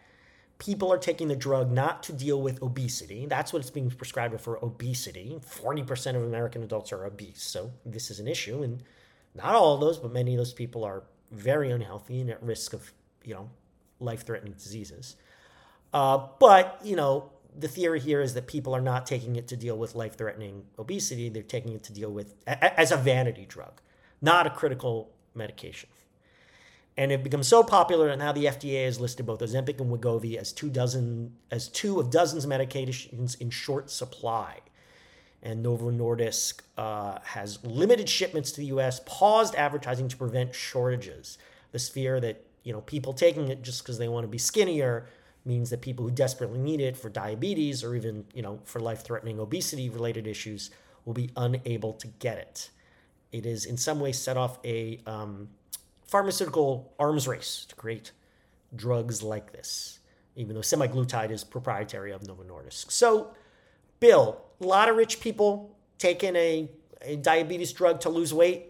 people 0.59 0.93
are 0.93 0.99
taking 0.99 1.29
the 1.29 1.37
drug 1.37 1.71
not 1.71 2.03
to 2.05 2.13
deal 2.13 2.43
with 2.43 2.63
obesity. 2.63 3.27
That's 3.27 3.53
what 3.53 3.61
it's 3.61 3.71
being 3.71 3.91
prescribed 3.91 4.41
for 4.41 4.63
obesity. 4.65 5.39
40% 5.41 6.17
of 6.17 6.23
American 6.25 6.63
adults 6.63 6.93
are 6.93 7.05
obese. 7.07 7.43
So 7.43 7.71
this 7.87 8.11
is 8.11 8.19
an 8.19 8.27
issue. 8.27 8.63
And 8.63 8.83
not 9.35 9.55
all 9.55 9.75
of 9.75 9.81
those, 9.81 9.99
but 9.99 10.13
many 10.13 10.35
of 10.35 10.39
those 10.39 10.53
people 10.53 10.85
are 10.85 11.05
very 11.31 11.71
unhealthy 11.71 12.21
and 12.21 12.31
at 12.31 12.43
risk 12.43 12.73
of, 12.73 12.93
you 13.25 13.35
know, 13.35 13.51
life 14.01 14.27
threatening 14.27 14.55
diseases. 14.55 15.17
Uh, 15.95 16.27
but, 16.41 16.81
you 16.83 16.97
know, 16.97 17.31
the 17.57 17.69
theory 17.69 18.01
here 18.01 18.21
is 18.21 18.35
that 18.35 18.47
people 18.47 18.75
are 18.75 18.81
not 18.81 19.07
taking 19.07 19.37
it 19.37 19.49
to 19.49 19.57
deal 19.57 19.77
with 19.77 19.95
life 19.95 20.17
threatening 20.17 20.65
obesity. 20.79 21.29
They're 21.29 21.43
taking 21.43 21.73
it 21.73 21.83
to 21.85 21.93
deal 21.93 22.11
with 22.11 22.35
as 22.47 22.93
a 22.93 22.97
vanity 22.97 23.47
drug, 23.47 23.81
not 24.21 24.47
a 24.47 24.51
critical 24.51 25.11
medication. 25.35 25.89
And 26.99 27.13
it 27.13 27.23
becomes 27.23 27.47
so 27.47 27.63
popular 27.63 28.09
that 28.09 28.19
now 28.19 28.33
the 28.33 28.47
FDA 28.47 28.85
has 28.85 28.99
listed 28.99 29.25
both 29.25 29.39
Ozempic 29.39 29.81
and 29.81 29.89
Wegovy 29.89 30.37
as 30.37 30.53
two 30.53 30.69
dozen 30.69 31.33
as 31.53 31.69
two 31.69 32.01
of 32.01 32.11
dozens 32.11 32.45
of 32.45 32.51
medications 32.51 33.41
in 33.41 33.51
short 33.51 33.89
supply. 33.89 34.59
And 35.41 35.63
Novo 35.63 35.93
Nordisk 35.93 36.63
uh, 36.77 37.21
has 37.23 37.65
limited 37.65 38.09
shipments 38.09 38.51
to 38.51 38.61
the 38.61 38.67
U.S., 38.67 39.01
paused 39.07 39.55
advertising 39.55 40.09
to 40.09 40.17
prevent 40.17 40.53
shortages. 40.53 41.39
This 41.71 41.89
fear 41.89 42.19
that 42.19 42.45
you 42.65 42.73
know 42.73 42.81
people 42.81 43.13
taking 43.13 43.47
it 43.47 43.63
just 43.63 43.85
because 43.85 43.99
they 43.99 44.09
want 44.09 44.25
to 44.25 44.29
be 44.29 44.39
skinnier 44.39 45.07
means 45.45 45.71
that 45.71 45.81
people 45.81 46.05
who 46.05 46.11
desperately 46.11 46.59
need 46.59 46.81
it 46.81 46.97
for 46.97 47.09
diabetes 47.09 47.85
or 47.85 47.95
even 47.95 48.25
you 48.35 48.43
know 48.43 48.59
for 48.65 48.81
life-threatening 48.81 49.39
obesity-related 49.39 50.27
issues 50.27 50.73
will 51.05 51.15
be 51.15 51.31
unable 51.37 51.93
to 51.93 52.09
get 52.19 52.39
it. 52.39 52.71
It 53.33 53.47
is 53.47 53.65
in 53.67 53.77
some 53.77 54.01
way 54.01 54.13
set 54.13 54.37
off 54.37 54.59
a 54.65 55.01
um, 55.07 55.49
pharmaceutical 56.07 56.93
arms 56.99 57.29
race 57.29 57.67
to 57.69 57.75
create 57.75 58.13
drugs 58.75 59.23
like 59.23 59.53
this, 59.53 59.99
even 60.37 60.55
though 60.55 60.61
semaglutide 60.63 61.31
is 61.31 61.45
proprietary 61.45 62.13
of 62.13 62.27
Novo 62.27 62.43
Nordisk. 62.43 62.91
So, 62.91 63.33
Bill, 64.01 64.41
a 64.61 64.65
lot 64.65 64.89
of 64.89 64.97
rich 64.97 65.21
people 65.21 65.77
taking 65.99 66.37
a, 66.37 66.69
a 67.03 67.17
diabetes 67.17 67.73
drug 67.73 68.01
to 68.01 68.09
lose 68.09 68.33
weight. 68.33 68.67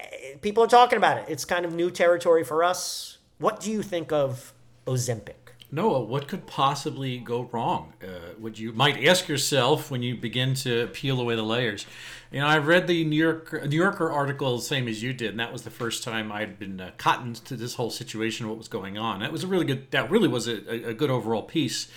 Eh, 0.00 0.36
People 0.40 0.64
are 0.64 0.68
talking 0.68 0.96
about 0.96 1.18
it. 1.18 1.24
It's 1.28 1.44
kind 1.44 1.64
of 1.64 1.74
new 1.74 1.90
territory 1.90 2.44
for 2.44 2.62
us. 2.64 3.18
What 3.38 3.60
do 3.60 3.70
you 3.70 3.82
think 3.82 4.12
of 4.12 4.54
Ozempic? 4.86 5.34
Noah, 5.72 6.00
what 6.04 6.28
could 6.28 6.46
possibly 6.46 7.18
go 7.18 7.42
wrong? 7.52 7.92
Uh, 8.02 8.06
what 8.38 8.58
you 8.58 8.72
might 8.72 9.04
ask 9.04 9.26
yourself 9.28 9.90
when 9.90 10.00
you 10.00 10.14
begin 10.16 10.54
to 10.54 10.86
peel 10.88 11.20
away 11.20 11.34
the 11.34 11.42
layers. 11.42 11.86
You 12.30 12.40
know, 12.40 12.46
I 12.46 12.58
read 12.58 12.86
the 12.86 13.04
New 13.04 13.16
Yorker, 13.16 13.66
New 13.66 13.76
Yorker 13.76 14.10
article 14.10 14.56
the 14.56 14.62
same 14.62 14.88
as 14.88 15.02
you 15.02 15.12
did, 15.12 15.30
and 15.30 15.40
that 15.40 15.52
was 15.52 15.62
the 15.62 15.70
first 15.70 16.02
time 16.02 16.32
I'd 16.32 16.58
been 16.58 16.80
uh, 16.80 16.90
cottoned 16.98 17.36
to 17.46 17.56
this 17.56 17.74
whole 17.74 17.90
situation, 17.90 18.48
what 18.48 18.58
was 18.58 18.68
going 18.68 18.98
on. 18.98 19.20
That 19.20 19.32
was 19.32 19.44
a 19.44 19.46
really 19.46 19.64
good. 19.64 19.90
That 19.92 20.10
really 20.10 20.28
was 20.28 20.48
a, 20.48 20.70
a, 20.70 20.90
a 20.90 20.94
good 20.94 21.10
overall 21.10 21.42
piece. 21.42 21.88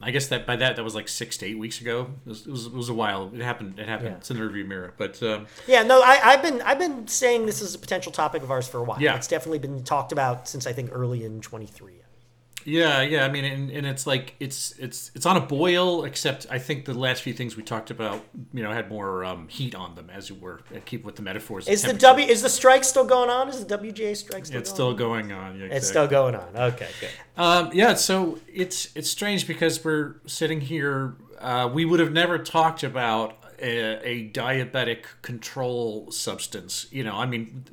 I 0.00 0.10
guess 0.10 0.26
that 0.28 0.46
by 0.46 0.56
that 0.56 0.76
that 0.76 0.82
was 0.82 0.94
like 0.94 1.08
six 1.08 1.36
to 1.38 1.46
eight 1.46 1.58
weeks 1.58 1.80
ago. 1.80 2.08
It 2.26 2.28
was, 2.28 2.46
it 2.46 2.50
was, 2.50 2.66
it 2.66 2.72
was 2.72 2.88
a 2.88 2.94
while. 2.94 3.30
It 3.34 3.40
happened. 3.40 3.78
It 3.78 3.88
happened. 3.88 4.10
Yeah. 4.10 4.16
It's 4.16 4.30
in 4.30 4.36
the 4.36 4.44
review 4.44 4.64
mirror, 4.64 4.94
but. 4.96 5.22
Um, 5.22 5.46
Yeah, 5.66 5.82
no, 5.82 6.00
I, 6.02 6.20
I've 6.22 6.42
been 6.42 6.60
I've 6.62 6.78
been 6.78 7.06
saying 7.06 7.46
this 7.46 7.60
is 7.60 7.74
a 7.74 7.78
potential 7.78 8.12
topic 8.12 8.42
of 8.42 8.50
ours 8.50 8.66
for 8.66 8.78
a 8.78 8.84
while. 8.84 9.00
Yeah. 9.00 9.16
It's 9.16 9.28
definitely 9.28 9.60
been 9.60 9.82
talked 9.84 10.12
about 10.12 10.48
since 10.48 10.66
I 10.66 10.72
think 10.72 10.90
early 10.92 11.24
in 11.24 11.40
23. 11.40 12.01
Yeah, 12.64 13.02
yeah. 13.02 13.24
I 13.24 13.28
mean, 13.28 13.44
and, 13.44 13.70
and 13.70 13.86
it's 13.86 14.06
like 14.06 14.34
it's 14.40 14.72
it's 14.78 15.10
it's 15.14 15.26
on 15.26 15.36
a 15.36 15.40
boil. 15.40 16.04
Except 16.04 16.46
I 16.50 16.58
think 16.58 16.84
the 16.84 16.94
last 16.94 17.22
few 17.22 17.32
things 17.32 17.56
we 17.56 17.62
talked 17.62 17.90
about, 17.90 18.24
you 18.52 18.62
know, 18.62 18.72
had 18.72 18.88
more 18.88 19.24
um, 19.24 19.48
heat 19.48 19.74
on 19.74 19.94
them, 19.94 20.10
as 20.10 20.28
you 20.28 20.34
were. 20.36 20.60
Keep 20.84 21.04
with 21.04 21.16
the 21.16 21.22
metaphors. 21.22 21.68
Is 21.68 21.82
the. 21.82 21.92
W 21.92 22.26
is 22.26 22.42
the 22.42 22.48
strike 22.48 22.84
still 22.84 23.04
going 23.04 23.30
on? 23.30 23.48
Is 23.48 23.64
the 23.64 23.78
WGA 23.78 24.16
strike 24.16 24.46
still 24.46 24.52
going 24.52 24.54
on? 24.54 24.60
It's 24.60 24.70
going 24.70 24.74
still 24.74 24.88
on? 24.88 24.96
going 24.96 25.32
on. 25.32 25.58
Yeah, 25.58 25.66
It's 25.66 25.88
still 25.88 26.06
going 26.06 26.34
on. 26.34 26.56
Okay, 26.56 26.88
good. 27.00 27.10
Um, 27.36 27.70
yeah, 27.72 27.94
so 27.94 28.38
it's 28.52 28.94
it's 28.94 29.10
strange 29.10 29.46
because 29.46 29.84
we're 29.84 30.16
sitting 30.26 30.60
here. 30.60 31.14
Uh, 31.40 31.68
we 31.72 31.84
would 31.84 31.98
have 32.00 32.12
never 32.12 32.38
talked 32.38 32.84
about 32.84 33.36
a, 33.62 34.00
a 34.06 34.30
diabetic 34.30 35.04
control 35.22 36.10
substance. 36.10 36.86
You 36.90 37.04
know, 37.04 37.16
I 37.16 37.26
mean, 37.26 37.64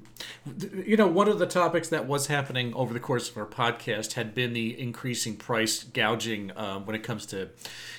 you 0.85 0.95
know, 0.95 1.07
one 1.07 1.27
of 1.27 1.39
the 1.39 1.47
topics 1.47 1.89
that 1.89 2.05
was 2.05 2.27
happening 2.27 2.73
over 2.75 2.93
the 2.93 2.99
course 2.99 3.29
of 3.29 3.37
our 3.37 3.45
podcast 3.45 4.13
had 4.13 4.35
been 4.35 4.53
the 4.53 4.79
increasing 4.79 5.35
price 5.35 5.83
gouging 5.83 6.51
uh, 6.51 6.79
when 6.79 6.95
it 6.95 7.03
comes 7.03 7.25
to 7.27 7.49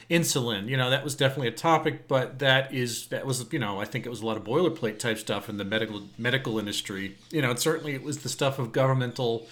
insulin. 0.09 0.69
You 0.69 0.77
know, 0.77 0.91
that 0.91 1.03
was 1.03 1.15
definitely 1.15 1.49
a 1.49 1.53
topic, 1.53 2.07
but 2.07 2.39
that 2.39 2.73
is 2.73 3.09
that 3.09 3.27
was 3.27 3.45
you 3.53 3.59
know 3.59 3.81
I 3.81 3.85
think 3.85 4.07
it 4.07 4.11
was 4.11 4.23
a 4.23 4.27
lot 4.27 4.37
of 4.37 4.45
boilerplate 4.45 4.99
type 4.99 5.19
stuff 5.19 5.49
in 5.49 5.57
the 5.57 5.65
medical 5.65 6.09
medical 6.17 6.59
industry. 6.59 7.17
You 7.31 7.43
know, 7.43 7.55
certainly 7.57 7.95
it 7.95 8.03
was 8.03 8.19
the 8.19 8.29
stuff 8.29 8.59
of 8.59 8.73
governmental 8.73 9.49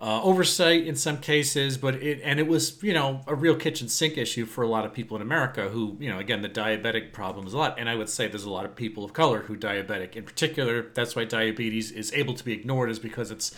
uh, 0.00 0.22
oversight 0.22 0.86
in 0.86 0.94
some 0.94 1.18
cases, 1.18 1.76
but 1.76 1.96
it 1.96 2.20
and 2.22 2.38
it 2.38 2.46
was 2.46 2.80
you 2.82 2.92
know 2.92 3.20
a 3.26 3.34
real 3.34 3.56
kitchen 3.56 3.88
sink 3.88 4.16
issue 4.16 4.46
for 4.46 4.62
a 4.62 4.68
lot 4.68 4.84
of 4.84 4.92
people 4.94 5.16
in 5.16 5.22
America 5.22 5.68
who 5.68 5.96
you 5.98 6.08
know 6.08 6.18
again 6.18 6.40
the 6.40 6.48
diabetic 6.48 7.12
problem 7.12 7.46
is 7.46 7.52
a 7.52 7.58
lot, 7.58 7.78
and 7.78 7.88
I 7.88 7.96
would 7.96 8.08
say 8.08 8.28
there's 8.28 8.44
a 8.44 8.50
lot 8.50 8.64
of 8.64 8.76
people 8.76 9.04
of 9.04 9.12
color 9.12 9.40
who 9.40 9.56
diabetic 9.56 10.14
in 10.14 10.22
particular. 10.22 10.90
That's 10.94 11.16
why 11.16 11.24
diabetes 11.24 11.90
is 11.90 12.12
able 12.12 12.34
to 12.34 12.44
be 12.44 12.52
ignored 12.52 12.90
is 12.90 13.00
because 13.00 13.32
it's 13.32 13.54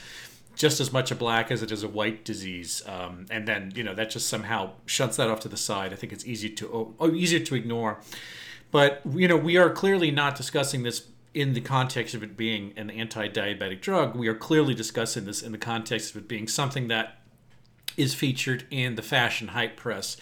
just 0.54 0.80
as 0.80 0.92
much 0.92 1.10
a 1.10 1.14
black 1.14 1.50
as 1.50 1.62
it 1.62 1.70
is 1.70 1.82
a 1.82 1.88
white 1.88 2.24
disease, 2.24 2.82
um, 2.86 3.26
and 3.30 3.46
then 3.46 3.72
you 3.74 3.84
know 3.84 3.94
that 3.94 4.08
just 4.08 4.26
somehow 4.26 4.72
shuts 4.86 5.18
that 5.18 5.28
off 5.28 5.40
to 5.40 5.48
the 5.48 5.58
side. 5.58 5.92
I 5.92 5.96
think 5.96 6.10
it's 6.10 6.26
easy 6.26 6.48
to 6.48 6.94
oh, 6.98 7.10
easier 7.12 7.40
to 7.40 7.54
ignore, 7.54 8.00
but 8.70 9.02
you 9.12 9.28
know 9.28 9.36
we 9.36 9.58
are 9.58 9.68
clearly 9.68 10.10
not 10.10 10.36
discussing 10.36 10.84
this 10.84 11.06
in 11.32 11.52
the 11.54 11.60
context 11.60 12.14
of 12.14 12.22
it 12.22 12.36
being 12.36 12.72
an 12.76 12.90
anti-diabetic 12.90 13.80
drug. 13.80 14.16
We 14.16 14.28
are 14.28 14.34
clearly 14.34 14.74
discussing 14.74 15.24
this 15.24 15.42
in 15.42 15.52
the 15.52 15.58
context 15.58 16.10
of 16.10 16.16
it 16.22 16.28
being 16.28 16.48
something 16.48 16.88
that 16.88 17.18
is 17.96 18.14
featured 18.14 18.64
in 18.70 18.94
the 18.96 19.02
fashion 19.02 19.48
hype 19.48 19.76
press 19.76 20.16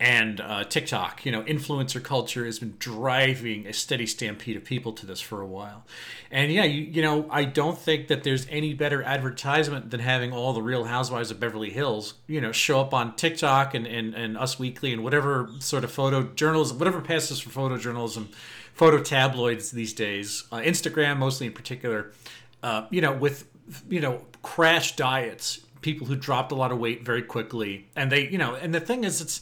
and 0.00 0.40
uh, 0.40 0.64
TikTok. 0.64 1.26
You 1.26 1.32
know, 1.32 1.42
influencer 1.42 2.02
culture 2.02 2.44
has 2.44 2.58
been 2.58 2.76
driving 2.78 3.66
a 3.66 3.72
steady 3.72 4.06
stampede 4.06 4.56
of 4.56 4.64
people 4.64 4.92
to 4.92 5.06
this 5.06 5.20
for 5.20 5.40
a 5.40 5.46
while. 5.46 5.84
And 6.30 6.52
yeah, 6.52 6.64
you, 6.64 6.82
you 6.82 7.02
know, 7.02 7.26
I 7.30 7.44
don't 7.44 7.76
think 7.76 8.08
that 8.08 8.22
there's 8.22 8.46
any 8.48 8.74
better 8.74 9.02
advertisement 9.02 9.90
than 9.90 10.00
having 10.00 10.32
all 10.32 10.52
the 10.52 10.62
Real 10.62 10.84
Housewives 10.84 11.30
of 11.30 11.40
Beverly 11.40 11.70
Hills, 11.70 12.14
you 12.26 12.40
know, 12.40 12.52
show 12.52 12.80
up 12.80 12.94
on 12.94 13.16
TikTok 13.16 13.74
and, 13.74 13.86
and, 13.86 14.14
and 14.14 14.38
Us 14.38 14.58
Weekly 14.58 14.92
and 14.92 15.02
whatever 15.02 15.50
sort 15.58 15.84
of 15.84 15.90
photo 15.90 16.22
photojournalism, 16.22 16.78
whatever 16.78 17.00
passes 17.00 17.40
for 17.40 17.50
photojournalism, 17.50 18.28
photo 18.78 19.02
tabloids 19.02 19.70
these 19.70 19.92
days, 19.92 20.44
uh, 20.50 20.56
Instagram 20.56 21.18
mostly 21.18 21.46
in 21.46 21.52
particular, 21.52 22.12
uh, 22.62 22.86
you 22.90 23.02
know, 23.02 23.12
with, 23.12 23.46
you 23.90 24.00
know, 24.00 24.22
crash 24.42 24.96
diets 24.96 25.60
people 25.80 26.06
who 26.06 26.16
dropped 26.16 26.52
a 26.52 26.54
lot 26.54 26.72
of 26.72 26.78
weight 26.78 27.04
very 27.04 27.22
quickly. 27.22 27.86
And 27.96 28.10
they 28.10 28.28
you 28.28 28.38
know 28.38 28.54
and 28.54 28.74
the 28.74 28.80
thing 28.80 29.04
is 29.04 29.20
it's 29.20 29.40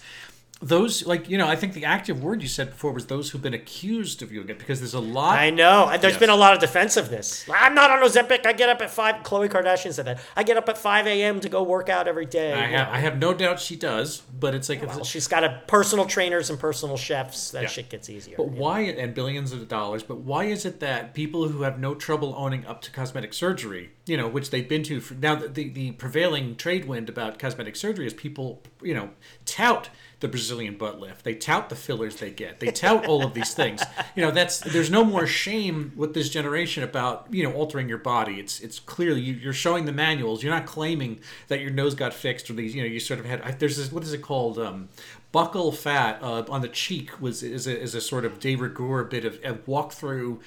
those 0.60 1.06
like 1.06 1.28
you 1.28 1.36
know 1.36 1.46
i 1.46 1.54
think 1.54 1.74
the 1.74 1.84
active 1.84 2.22
word 2.22 2.40
you 2.40 2.48
said 2.48 2.70
before 2.70 2.90
was 2.90 3.06
those 3.06 3.30
who've 3.30 3.42
been 3.42 3.52
accused 3.52 4.22
of 4.22 4.30
doing 4.30 4.48
it 4.48 4.58
because 4.58 4.80
there's 4.80 4.94
a 4.94 5.00
lot 5.00 5.38
I 5.38 5.50
know. 5.50 5.88
There's 6.00 6.14
Yes. 6.14 6.18
been 6.20 6.30
a 6.30 6.36
lot 6.36 6.54
of 6.54 6.60
defensiveness 6.60 7.44
I'm 7.52 7.74
not 7.74 7.90
on 7.90 7.98
Ozempic. 7.98 8.46
I 8.46 8.52
get 8.54 8.68
up 8.70 8.80
at 8.80 8.90
five. 8.90 9.16
Khloe 9.22 9.48
Kardashian 9.50 9.92
said 9.92 10.06
that. 10.06 10.18
I 10.34 10.42
get 10.44 10.56
up 10.56 10.68
at 10.68 10.78
five 10.78 11.06
a.m. 11.06 11.40
to 11.40 11.48
go 11.48 11.62
work 11.62 11.88
out 11.88 12.08
every 12.08 12.24
day. 12.24 12.52
I 12.54 12.66
have. 12.66 12.88
I 12.88 12.98
have 12.98 13.18
no 13.18 13.34
doubt 13.34 13.60
she 13.60 13.76
does 13.76 14.22
but 14.38 14.54
it's 14.54 14.68
like 14.68 14.82
oh, 14.82 14.86
Well, 14.86 14.98
it's, 15.00 15.08
she's 15.08 15.28
got 15.28 15.44
a 15.44 15.62
personal 15.66 16.04
trainers 16.06 16.50
and 16.50 16.58
personal 16.58 16.96
chefs. 16.96 17.50
That 17.50 17.62
Yeah. 17.62 17.68
shit 17.68 17.88
gets 17.88 18.08
easier. 18.08 18.36
But 18.36 18.48
why, 18.48 18.80
and 18.80 19.14
billions 19.14 19.52
of 19.52 19.66
dollars, 19.68 20.02
but 20.02 20.18
why 20.18 20.44
is 20.44 20.64
it 20.64 20.80
that 20.80 21.14
people 21.14 21.48
who 21.48 21.62
have 21.62 21.78
no 21.78 21.94
trouble 21.94 22.34
owning 22.36 22.66
up 22.66 22.82
to 22.82 22.90
cosmetic 22.90 23.32
surgery, 23.34 23.90
you 24.06 24.16
know, 24.16 24.28
which 24.28 24.50
they've 24.50 24.68
been 24.68 24.82
to 24.84 25.00
for 25.00 25.14
now, 25.14 25.34
the, 25.34 25.48
the, 25.48 25.68
the 25.68 25.92
prevailing 25.92 26.56
trade 26.56 26.86
wind 26.86 27.08
about 27.08 27.38
cosmetic 27.38 27.76
surgery 27.76 28.06
is 28.06 28.14
people, 28.14 28.62
you 28.82 28.94
know, 28.94 29.10
tout 29.44 29.88
the 30.20 30.28
Brazilian 30.28 30.76
butt 30.78 30.98
lift. 30.98 31.24
They 31.24 31.34
tout 31.34 31.68
the 31.68 31.76
fillers 31.76 32.16
they 32.16 32.30
get. 32.30 32.58
They 32.60 32.68
tout 32.70 33.06
all 33.06 33.24
of 33.24 33.34
these 33.34 33.52
things. 33.52 33.82
You 34.14 34.22
know, 34.22 34.30
that's, 34.30 34.60
there's 34.60 34.90
no 34.90 35.04
more 35.04 35.26
shame 35.26 35.92
with 35.94 36.14
this 36.14 36.30
generation 36.30 36.82
about, 36.82 37.26
you 37.30 37.42
know, 37.42 37.52
altering 37.52 37.88
your 37.88 37.98
body. 37.98 38.40
It's, 38.40 38.60
it's 38.60 38.78
clearly, 38.80 39.20
you, 39.20 39.34
you're 39.34 39.52
showing 39.52 39.84
the 39.84 39.92
manuals. 39.92 40.42
You're 40.42 40.54
not 40.54 40.64
claiming 40.64 41.20
that 41.48 41.60
your 41.60 41.70
nose 41.70 41.94
got 41.94 42.14
fixed 42.14 42.48
or 42.48 42.54
these, 42.54 42.74
you 42.74 42.80
know, 42.82 42.88
you 42.88 42.98
sort 42.98 43.20
of 43.20 43.26
had, 43.26 43.60
there's 43.60 43.76
this, 43.76 43.92
what 43.92 44.02
is 44.04 44.14
it 44.14 44.22
called? 44.22 44.58
Um, 44.58 44.88
buccal 45.34 45.74
fat 45.76 46.18
uh, 46.22 46.44
on 46.48 46.62
the 46.62 46.68
cheek 46.68 47.20
was 47.20 47.42
is 47.42 47.66
a, 47.66 47.78
is 47.78 47.94
a 47.94 48.00
sort 48.00 48.24
of 48.24 48.40
de 48.40 48.56
rigueur 48.56 49.04
bit 49.04 49.26
of 49.26 49.34
a 49.44 49.52
walkthrough 49.52 50.40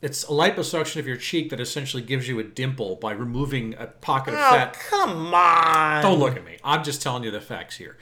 it's 0.00 0.24
a 0.24 0.28
liposuction 0.28 0.96
of 0.96 1.06
your 1.06 1.16
cheek 1.16 1.50
that 1.50 1.60
essentially 1.60 2.02
gives 2.02 2.26
you 2.26 2.40
a 2.40 2.42
dimple 2.42 2.96
by 2.96 3.12
removing 3.12 3.74
a 3.78 3.86
pocket 3.86 4.34
of 4.34 4.40
Oh, 4.40 4.50
fat. 4.50 4.72
come 4.90 5.32
on. 5.32 6.02
Don't 6.02 6.18
look 6.18 6.36
at 6.36 6.44
me. 6.44 6.58
I'm 6.64 6.82
just 6.82 7.00
telling 7.02 7.22
you 7.22 7.30
the 7.30 7.40
facts 7.40 7.76
here. 7.76 7.96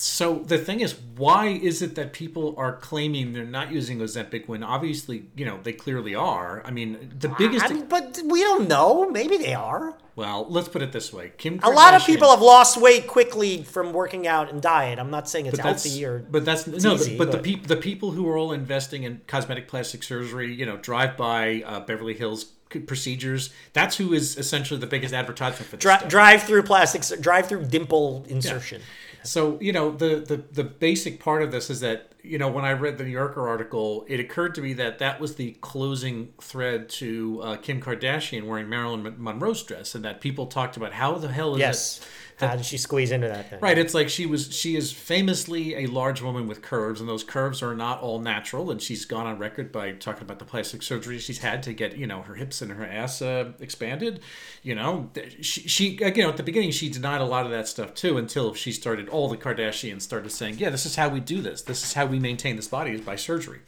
So 0.00 0.44
the 0.46 0.58
thing 0.58 0.78
is, 0.78 0.94
why 1.16 1.48
is 1.48 1.82
it 1.82 1.96
that 1.96 2.12
people 2.12 2.54
are 2.56 2.76
claiming 2.76 3.32
they're 3.32 3.44
not 3.44 3.72
using 3.72 3.98
Ozempic 3.98 4.46
when 4.46 4.62
obviously, 4.62 5.24
you 5.34 5.44
know, 5.44 5.58
they 5.60 5.72
clearly 5.72 6.14
are? 6.14 6.62
I 6.64 6.70
mean, 6.70 7.12
the 7.18 7.28
biggest. 7.30 7.64
I 7.64 7.74
mean, 7.74 7.86
but 7.86 8.20
we 8.24 8.40
don't 8.42 8.68
know. 8.68 9.10
Maybe 9.10 9.38
they 9.38 9.54
are. 9.54 9.98
well, 10.14 10.46
let's 10.48 10.68
put 10.68 10.82
it 10.82 10.92
this 10.92 11.12
way: 11.12 11.32
Kim. 11.36 11.58
A 11.64 11.70
lot 11.70 11.94
of 11.94 12.06
people 12.06 12.30
have 12.30 12.40
lost 12.40 12.80
weight 12.80 13.08
quickly 13.08 13.64
from 13.64 13.92
working 13.92 14.28
out 14.28 14.52
and 14.52 14.62
diet. 14.62 15.00
I'm 15.00 15.10
not 15.10 15.28
saying 15.28 15.46
it's 15.46 15.58
healthy 15.58 16.04
or. 16.04 16.20
but 16.20 16.44
that's 16.44 16.68
no. 16.68 16.94
easy, 16.94 17.18
but, 17.18 17.32
the 17.32 17.38
but- 17.38 17.42
people, 17.42 17.66
the 17.66 17.76
people 17.76 18.12
who 18.12 18.28
are 18.28 18.38
all 18.38 18.52
investing 18.52 19.02
in 19.02 19.20
cosmetic 19.26 19.66
plastic 19.66 20.04
surgery, 20.04 20.54
you 20.54 20.64
know, 20.64 20.76
drive 20.76 21.16
by 21.16 21.64
uh, 21.66 21.80
Beverly 21.80 22.14
Hills 22.14 22.44
procedures. 22.86 23.50
That's 23.72 23.96
who 23.96 24.12
is 24.12 24.36
essentially 24.36 24.78
the 24.78 24.86
biggest 24.86 25.14
advertisement 25.14 25.70
for 25.70 25.76
this 25.76 25.82
Dri- 25.82 26.08
drive 26.08 26.42
through 26.44 26.62
plastics, 26.62 27.10
drive 27.20 27.48
through 27.48 27.64
dimple 27.64 28.24
insertion. 28.28 28.82
So 29.22 29.58
you 29.60 29.72
know 29.72 29.90
the, 29.90 30.16
the 30.20 30.36
the 30.52 30.64
basic 30.64 31.20
part 31.20 31.42
of 31.42 31.50
this 31.52 31.70
is 31.70 31.80
that 31.80 32.12
you 32.22 32.38
know 32.38 32.48
when 32.48 32.64
I 32.64 32.72
read 32.72 32.98
the 32.98 33.04
New 33.04 33.10
Yorker 33.10 33.48
article, 33.48 34.04
it 34.08 34.20
occurred 34.20 34.54
to 34.56 34.60
me 34.60 34.72
that 34.74 34.98
that 34.98 35.20
was 35.20 35.36
the 35.36 35.52
closing 35.60 36.32
thread 36.40 36.88
to 36.90 37.40
uh, 37.42 37.56
Kim 37.56 37.80
Kardashian 37.80 38.44
wearing 38.46 38.68
Marilyn 38.68 39.14
Monroe's 39.18 39.62
dress, 39.62 39.94
and 39.94 40.04
that 40.04 40.20
people 40.20 40.46
talked 40.46 40.76
about 40.76 40.92
how 40.92 41.14
the 41.14 41.28
hell 41.28 41.54
is 41.54 41.60
Yes. 41.60 42.00
it 42.00 42.44
How 42.46 42.54
did 42.56 42.64
she 42.64 42.78
squeeze 42.78 43.10
into 43.10 43.26
that 43.28 43.50
thing? 43.50 43.60
Right, 43.60 43.76
it's 43.76 43.94
like 43.94 44.08
she 44.08 44.24
was 44.26 44.54
she 44.54 44.76
is 44.76 44.92
famously 44.92 45.74
a 45.74 45.86
large 45.86 46.22
woman 46.22 46.46
with 46.46 46.62
curves 46.62 47.00
and 47.00 47.08
those 47.08 47.24
curves 47.24 47.62
are 47.62 47.74
not 47.74 48.00
all 48.00 48.20
natural 48.20 48.70
and 48.70 48.80
she's 48.80 49.04
gone 49.04 49.26
on 49.26 49.38
record 49.38 49.72
by 49.72 49.92
talking 49.92 50.22
about 50.22 50.38
the 50.38 50.44
plastic 50.44 50.82
surgery 50.82 51.18
she's 51.18 51.38
had 51.38 51.62
to 51.64 51.72
get, 51.72 51.96
you 51.96 52.06
know, 52.06 52.22
her 52.22 52.34
hips 52.34 52.62
and 52.62 52.70
her 52.72 52.86
ass 52.86 53.20
uh, 53.22 53.52
expanded, 53.58 54.20
you 54.62 54.74
know. 54.74 55.10
She, 55.40 55.62
she 55.62 55.96
again 55.98 56.28
at 56.28 56.36
the 56.36 56.42
beginning 56.44 56.70
she 56.70 56.88
denied 56.88 57.20
a 57.20 57.24
lot 57.24 57.44
of 57.44 57.50
that 57.50 57.66
stuff 57.66 57.94
too 57.94 58.18
until 58.18 58.54
she 58.54 58.70
started 58.72 59.08
all 59.08 59.28
the 59.28 59.36
Kardashians 59.36 60.02
started 60.02 60.30
saying, 60.30 60.56
"Yeah, 60.58 60.70
this 60.70 60.86
is 60.86 60.94
how 60.96 61.08
we 61.08 61.18
do 61.20 61.40
this. 61.42 61.62
This 61.62 61.82
is 61.82 61.92
how 61.94 62.06
we 62.08 62.18
maintain 62.18 62.56
this 62.56 62.68
body 62.68 62.92
is 62.92 63.00
by 63.00 63.16
surgery." 63.16 63.60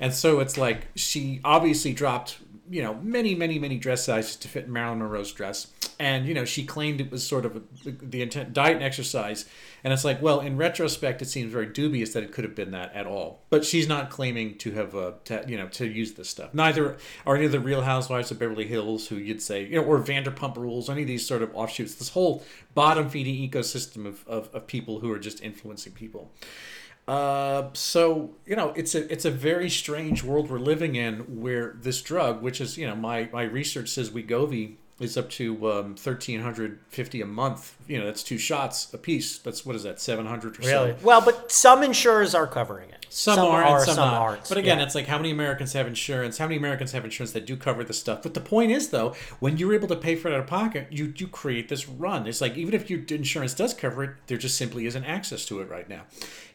And 0.00 0.12
so 0.12 0.40
it's 0.40 0.58
like 0.58 0.88
she 0.96 1.40
obviously 1.44 1.92
dropped 1.92 2.38
you 2.72 2.82
know 2.82 2.94
many 3.02 3.34
many 3.34 3.58
many 3.58 3.76
dress 3.76 4.04
sizes 4.04 4.34
to 4.36 4.48
fit 4.48 4.68
Marilyn 4.68 5.00
Monroe's 5.00 5.32
dress. 5.32 5.68
And 6.00 6.26
you 6.26 6.32
know 6.32 6.46
she 6.46 6.64
claimed 6.64 7.00
it 7.00 7.10
was 7.10 7.24
sort 7.24 7.44
of 7.44 7.56
a, 7.56 7.62
the 7.84 8.22
intent 8.22 8.54
diet 8.54 8.76
and 8.76 8.82
exercise. 8.82 9.44
And 9.84 9.92
it's 9.92 10.04
like 10.04 10.22
well 10.22 10.40
in 10.40 10.56
retrospect 10.56 11.20
it 11.20 11.26
seems 11.26 11.52
very 11.52 11.66
dubious 11.66 12.14
that 12.14 12.22
it 12.22 12.32
could 12.32 12.44
have 12.44 12.54
been 12.54 12.70
that 12.70 12.94
at 12.94 13.06
all. 13.06 13.42
But 13.50 13.64
she's 13.64 13.86
not 13.86 14.10
claiming 14.10 14.56
to 14.58 14.72
have 14.72 14.94
uh, 14.94 15.12
to, 15.26 15.44
you 15.46 15.58
know 15.58 15.68
to 15.68 15.86
use 15.86 16.14
this 16.14 16.30
stuff. 16.30 16.54
Neither 16.54 16.96
are 17.26 17.36
any 17.36 17.44
of 17.44 17.52
the 17.52 17.60
real 17.60 17.82
housewives 17.82 18.30
of 18.30 18.38
beverly 18.38 18.66
hills 18.66 19.08
who 19.08 19.16
you'd 19.16 19.42
say 19.42 19.64
you 19.64 19.76
know 19.76 19.84
or 19.84 20.00
vanderpump 20.00 20.56
rules 20.56 20.88
any 20.88 21.02
of 21.02 21.08
these 21.08 21.26
sort 21.26 21.42
of 21.42 21.54
offshoots. 21.54 21.96
This 21.96 22.10
whole 22.10 22.42
bottom 22.74 23.10
feeding 23.10 23.34
ecosystem 23.48 24.06
of, 24.06 24.26
of, 24.26 24.48
of 24.54 24.66
people 24.66 25.00
who 25.00 25.12
are 25.12 25.18
just 25.18 25.42
influencing 25.42 25.92
people 25.92 26.32
uh, 27.08 27.68
so 27.72 28.30
you 28.46 28.56
know, 28.56 28.72
it's 28.76 28.94
a 28.94 29.10
it's 29.12 29.24
a 29.24 29.30
very 29.30 29.68
strange 29.68 30.22
world 30.22 30.50
we're 30.50 30.58
living 30.58 30.94
in, 30.94 31.40
where 31.40 31.74
this 31.80 32.00
drug, 32.00 32.42
which 32.42 32.60
is 32.60 32.78
you 32.78 32.86
know, 32.86 32.94
my 32.94 33.28
my 33.32 33.42
research 33.42 33.88
says 33.88 34.10
Wegovy 34.10 34.74
is 35.00 35.16
up 35.16 35.28
to 35.30 35.72
um, 35.72 35.94
thirteen 35.96 36.40
hundred 36.40 36.78
fifty 36.88 37.20
a 37.20 37.26
month. 37.26 37.74
You 37.88 37.98
know, 37.98 38.06
that's 38.06 38.22
two 38.22 38.38
shots 38.38 38.92
a 38.94 38.98
piece. 38.98 39.38
That's 39.38 39.66
what 39.66 39.74
is 39.74 39.82
that, 39.82 40.00
seven 40.00 40.26
hundred 40.26 40.58
or 40.58 40.62
Really? 40.62 40.92
so. 40.92 40.96
Well, 41.02 41.20
but 41.20 41.50
some 41.50 41.82
insurers 41.82 42.34
are 42.34 42.46
covering 42.46 42.90
it. 42.90 43.01
Some, 43.14 43.38
are, 43.40 43.62
and 43.62 43.84
some, 43.84 43.96
not. 43.96 44.14
aren't. 44.22 44.48
But 44.48 44.56
again, 44.58 44.78
Yeah. 44.78 44.84
it's 44.84 44.94
like 44.94 45.06
how 45.06 45.18
many 45.18 45.30
Americans 45.30 45.74
have 45.74 45.86
insurance? 45.86 46.38
How 46.38 46.46
many 46.46 46.56
Americans 46.56 46.92
have 46.92 47.04
insurance 47.04 47.32
that 47.32 47.44
do 47.46 47.56
cover 47.56 47.84
the 47.84 47.92
stuff? 47.92 48.22
But 48.22 48.32
the 48.34 48.40
point 48.40 48.72
is, 48.72 48.88
though, 48.88 49.14
when 49.38 49.58
you're 49.58 49.74
able 49.74 49.88
to 49.88 49.96
pay 49.96 50.16
for 50.16 50.28
it 50.28 50.34
out 50.34 50.40
of 50.40 50.46
pocket, 50.46 50.88
you 50.90 51.12
you 51.16 51.26
create 51.28 51.68
this 51.68 51.88
run. 51.88 52.26
It's 52.26 52.40
like 52.40 52.56
even 52.56 52.72
if 52.74 52.88
your 52.88 53.00
insurance 53.10 53.52
does 53.54 53.74
cover 53.74 54.02
it, 54.04 54.10
there 54.28 54.38
just 54.38 54.56
simply 54.56 54.86
isn't 54.86 55.04
access 55.04 55.44
to 55.46 55.60
it 55.60 55.68
right 55.68 55.88
now. 55.88 56.02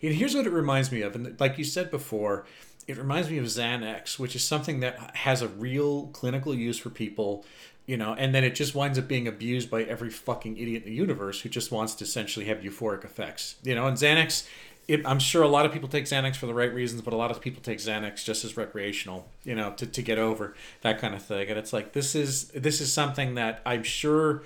And 0.02 0.14
here's 0.14 0.34
what 0.36 0.48
it 0.48 0.52
reminds 0.52 0.92
me 0.92 1.02
of, 1.02 1.16
and 1.16 1.40
like 1.40 1.58
you 1.58 1.64
said 1.64 1.92
before, 1.92 2.46
it 2.88 2.98
reminds 2.98 3.30
me 3.30 3.38
of 3.38 3.46
Xanax, 3.46 4.18
which 4.18 4.36
is 4.36 4.44
something 4.44 4.80
that 4.80 5.16
has 5.18 5.42
a 5.42 5.48
real 5.48 6.08
clinical 6.08 6.56
use 6.56 6.78
for 6.80 6.90
people. 6.90 7.46
You 7.86 7.96
know, 7.96 8.14
and 8.16 8.36
then 8.36 8.44
it 8.44 8.53
just 8.53 8.75
winds 8.75 9.00
up 9.00 9.08
being 9.08 9.29
abused 9.29 9.72
by 9.72 9.84
every 9.84 10.10
fucking 10.10 10.58
idiot 10.58 10.84
in 10.84 10.90
the 10.90 10.96
universe 10.96 11.40
who 11.40 11.48
just 11.48 11.72
wants 11.72 11.96
to 11.96 12.03
essentially 12.03 12.46
have 12.48 12.58
euphoric 12.58 13.05
effects. 13.05 13.55
You 13.64 13.75
know, 13.75 13.88
and 13.88 13.96
Xanax, 13.96 14.46
it, 14.88 15.06
I'm 15.06 15.20
sure 15.20 15.44
a 15.44 15.48
lot 15.48 15.66
of 15.66 15.74
people 15.74 15.90
take 15.90 16.06
Xanax 16.06 16.38
for 16.38 16.46
the 16.46 16.54
right 16.54 16.74
reasons, 16.74 17.02
but 17.02 17.14
a 17.14 17.18
lot 17.18 17.30
of 17.30 17.42
people 17.42 17.62
take 17.62 17.80
Xanax 17.80 18.24
just 18.24 18.46
as 18.46 18.56
recreational, 18.56 19.28
you 19.44 19.54
know, 19.54 19.74
to, 19.74 19.86
to 19.86 20.02
get 20.02 20.18
over 20.18 20.56
that 20.82 21.00
kind 21.00 21.14
of 21.14 21.22
thing. 21.22 21.50
And 21.50 21.60
it's 21.60 21.74
like 21.74 21.94
this 21.94 22.16
is 22.16 22.46
this 22.50 22.80
is 22.80 22.92
something 22.92 23.36
that 23.36 23.62
I'm 23.66 23.84
sure 23.84 24.44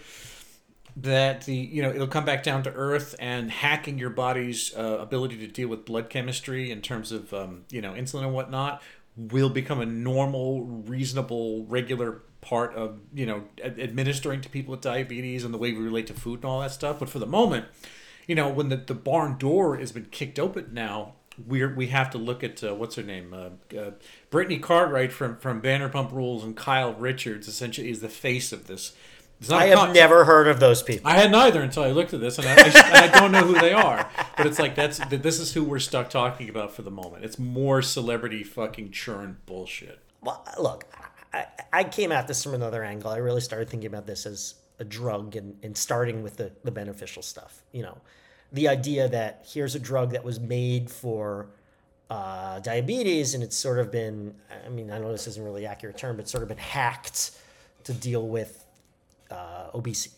that 0.98 1.46
the 1.46 1.56
you 1.56 1.82
know 1.82 1.90
it'll 1.90 2.08
come 2.08 2.26
back 2.26 2.44
down 2.44 2.64
to 2.64 2.74
earth 2.74 3.16
and 3.20 3.52
hacking 3.52 3.98
your 3.98 4.10
body's 4.10 4.76
uh, 4.76 4.98
ability 5.00 5.38
to 5.38 5.48
deal 5.48 5.68
with 5.68 5.86
blood 5.86 6.10
chemistry 6.10 6.72
in 6.72 6.82
terms 6.82 7.12
of 7.12 7.34
um, 7.34 7.66
you 7.70 7.82
know 7.82 7.94
insulin 7.94 8.24
and 8.24 8.34
whatnot 8.34 8.82
will 9.16 9.50
become 9.50 9.82
a 9.82 9.86
normal, 9.86 10.64
reasonable, 10.64 11.66
regular 11.66 12.22
part 12.42 12.74
of 12.74 13.00
you 13.14 13.26
know 13.28 13.44
ad- 13.64 13.80
administering 13.80 14.42
to 14.42 14.50
people 14.50 14.72
with 14.72 14.82
diabetes 14.82 15.46
and 15.46 15.54
the 15.54 15.58
way 15.58 15.72
we 15.72 15.80
relate 15.80 16.08
to 16.08 16.14
food 16.14 16.40
and 16.40 16.46
all 16.46 16.62
that 16.62 16.72
stuff. 16.72 16.98
But 17.00 17.10
for 17.10 17.20
the 17.20 17.28
moment, 17.28 17.68
you 18.28 18.36
know, 18.36 18.50
when 18.50 18.70
the, 18.70 18.78
the 18.78 18.94
barn 18.94 19.38
door 19.38 19.78
has 19.78 19.92
been 19.92 20.06
kicked 20.06 20.40
open 20.40 20.70
now, 20.74 21.14
we're 21.48 21.74
we 21.74 21.88
have 21.88 22.10
to 22.12 22.18
look 22.18 22.44
at 22.44 22.64
uh, 22.64 22.76
what's 22.76 22.96
her 22.96 23.04
name, 23.04 23.34
uh, 23.34 23.78
uh, 23.78 23.92
Brittany 24.30 24.60
Cartwright 24.60 25.12
from 25.12 25.38
from 25.38 25.62
Vanderpump 25.62 26.12
Rules 26.12 26.44
and 26.44 26.56
Kyle 26.56 26.94
Richards 26.94 27.48
essentially 27.48 27.90
is 27.90 28.02
the 28.02 28.10
face 28.10 28.52
of 28.52 28.68
this. 28.68 28.94
I 29.50 29.68
have 29.68 29.80
con- 29.80 29.94
never 29.94 30.26
heard 30.26 30.48
of 30.48 30.60
those 30.60 30.84
people. 30.84 31.10
I 31.10 31.18
had 31.18 31.32
neither 31.32 31.64
until 31.64 31.84
I 31.84 31.90
looked 31.92 32.14
at 32.14 32.20
this, 32.20 32.38
and 32.38 32.48
I, 32.48 32.54
I, 32.54 33.04
I 33.06 33.20
don't 33.20 33.32
know 33.32 33.44
who 33.44 33.60
they 33.60 33.74
are. 33.74 34.08
But 34.38 34.46
it's 34.46 34.60
like 34.60 34.76
that's 34.76 35.00
this 35.10 35.40
is 35.40 35.54
who 35.54 35.64
we're 35.64 35.80
stuck 35.80 36.10
talking 36.10 36.50
about 36.50 36.74
for 36.74 36.84
the 36.84 36.92
moment. 36.92 37.26
It's 37.26 37.40
more 37.40 37.82
celebrity 37.82 38.44
fucking 38.44 38.92
churn 38.92 39.38
bullshit. 39.48 40.00
Well, 40.22 40.46
look, 40.60 40.86
I, 41.34 41.46
I 41.74 41.84
came 41.86 42.12
at 42.12 42.28
this 42.28 42.44
from 42.44 42.54
another 42.54 42.84
angle. 42.84 43.10
I 43.10 43.18
really 43.18 43.42
started 43.42 43.70
thinking 43.70 43.88
about 43.88 44.06
this 44.06 44.28
as 44.28 44.56
a 44.82 44.84
drug 44.84 45.36
and, 45.36 45.56
and 45.64 45.78
starting 45.78 46.24
with 46.24 46.36
the, 46.36 46.52
the 46.64 46.72
beneficial 46.72 47.22
stuff. 47.22 47.62
You 47.72 47.84
know, 47.84 47.98
the 48.52 48.68
idea 48.68 49.08
that 49.08 49.46
here's 49.48 49.76
a 49.76 49.80
drug 49.80 50.12
that 50.12 50.24
was 50.26 50.40
made 50.40 50.90
for 50.90 51.48
uh, 52.10 52.60
diabetes 52.60 53.34
and 53.36 53.44
it's 53.44 53.56
sort 53.56 53.80
of 53.80 53.92
been, 53.92 54.36
I 54.66 54.70
mean, 54.70 54.92
I 54.92 54.98
know 54.98 55.12
this 55.12 55.28
isn't 55.28 55.44
really 55.44 55.66
accurate 55.66 55.98
term, 55.98 56.18
but 56.18 56.28
sort 56.28 56.44
of 56.44 56.50
been 56.50 56.58
hacked 56.58 57.32
to 57.86 57.94
deal 57.94 58.28
with 58.28 58.66
uh, 59.30 59.68
obesity. 59.74 60.16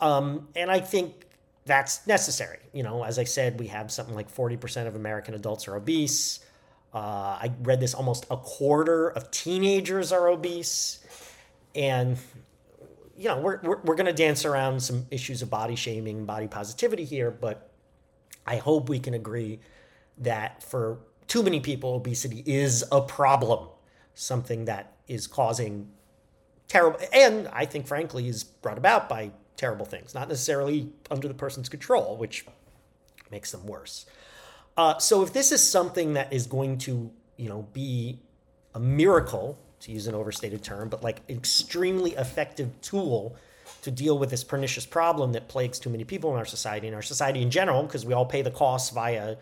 Um, 0.00 0.48
and 0.56 0.70
I 0.70 0.80
think 0.80 1.26
that's 1.64 2.06
necessary. 2.06 2.58
You 2.72 2.82
know, 2.82 3.04
as 3.04 3.18
I 3.18 3.24
said, 3.24 3.58
we 3.58 3.68
have 3.68 3.90
something 3.90 4.14
like 4.14 4.30
40% 4.34 4.86
of 4.86 4.96
American 4.96 5.34
adults 5.34 5.68
are 5.68 5.76
obese. 5.76 6.40
Uh, 6.92 6.98
I 6.98 7.52
read 7.62 7.80
this 7.80 7.94
almost 7.94 8.26
a 8.30 8.36
quarter 8.36 9.08
of 9.08 9.30
teenagers 9.30 10.12
are 10.12 10.28
obese. 10.28 10.98
And, 11.74 12.18
you 13.20 13.28
know, 13.28 13.38
we're, 13.38 13.60
we're, 13.62 13.80
we're 13.84 13.94
going 13.96 14.06
to 14.06 14.14
dance 14.14 14.46
around 14.46 14.82
some 14.82 15.04
issues 15.10 15.42
of 15.42 15.50
body 15.50 15.76
shaming, 15.76 16.24
body 16.24 16.48
positivity 16.48 17.04
here, 17.04 17.30
but 17.30 17.70
I 18.46 18.56
hope 18.56 18.88
we 18.88 18.98
can 18.98 19.12
agree 19.12 19.60
that 20.16 20.62
for 20.62 21.00
too 21.28 21.42
many 21.42 21.60
people, 21.60 21.96
obesity 21.96 22.42
is 22.46 22.82
a 22.90 23.02
problem, 23.02 23.68
something 24.14 24.64
that 24.64 24.94
is 25.06 25.26
causing 25.26 25.90
terrible, 26.66 26.98
and 27.12 27.46
I 27.52 27.66
think, 27.66 27.86
frankly, 27.86 28.26
is 28.26 28.42
brought 28.42 28.78
about 28.78 29.10
by 29.10 29.32
terrible 29.54 29.84
things, 29.84 30.14
not 30.14 30.30
necessarily 30.30 30.90
under 31.10 31.28
the 31.28 31.34
person's 31.34 31.68
control, 31.68 32.16
which 32.16 32.46
makes 33.30 33.52
them 33.52 33.66
worse. 33.66 34.06
Uh, 34.78 34.96
so 34.96 35.22
if 35.22 35.34
this 35.34 35.52
is 35.52 35.62
something 35.62 36.14
that 36.14 36.32
is 36.32 36.46
going 36.46 36.78
to, 36.78 37.10
you 37.36 37.50
know, 37.50 37.68
be 37.74 38.18
a 38.74 38.80
miracle, 38.80 39.58
to 39.80 39.92
use 39.92 40.06
an 40.06 40.14
overstated 40.14 40.62
term, 40.62 40.88
but 40.88 41.02
like 41.02 41.20
extremely 41.28 42.12
effective 42.14 42.68
tool 42.82 43.36
to 43.82 43.90
deal 43.90 44.18
with 44.18 44.30
this 44.30 44.44
pernicious 44.44 44.84
problem 44.84 45.32
that 45.32 45.48
plagues 45.48 45.78
too 45.78 45.90
many 45.90 46.04
people 46.04 46.30
in 46.30 46.36
our 46.36 46.44
society 46.44 46.86
and 46.86 46.94
our 46.94 47.02
society 47.02 47.40
in 47.40 47.50
general, 47.50 47.82
because 47.82 48.04
we 48.04 48.12
all 48.12 48.26
pay 48.26 48.42
the 48.42 48.50
costs 48.50 48.90
via, 48.90 49.36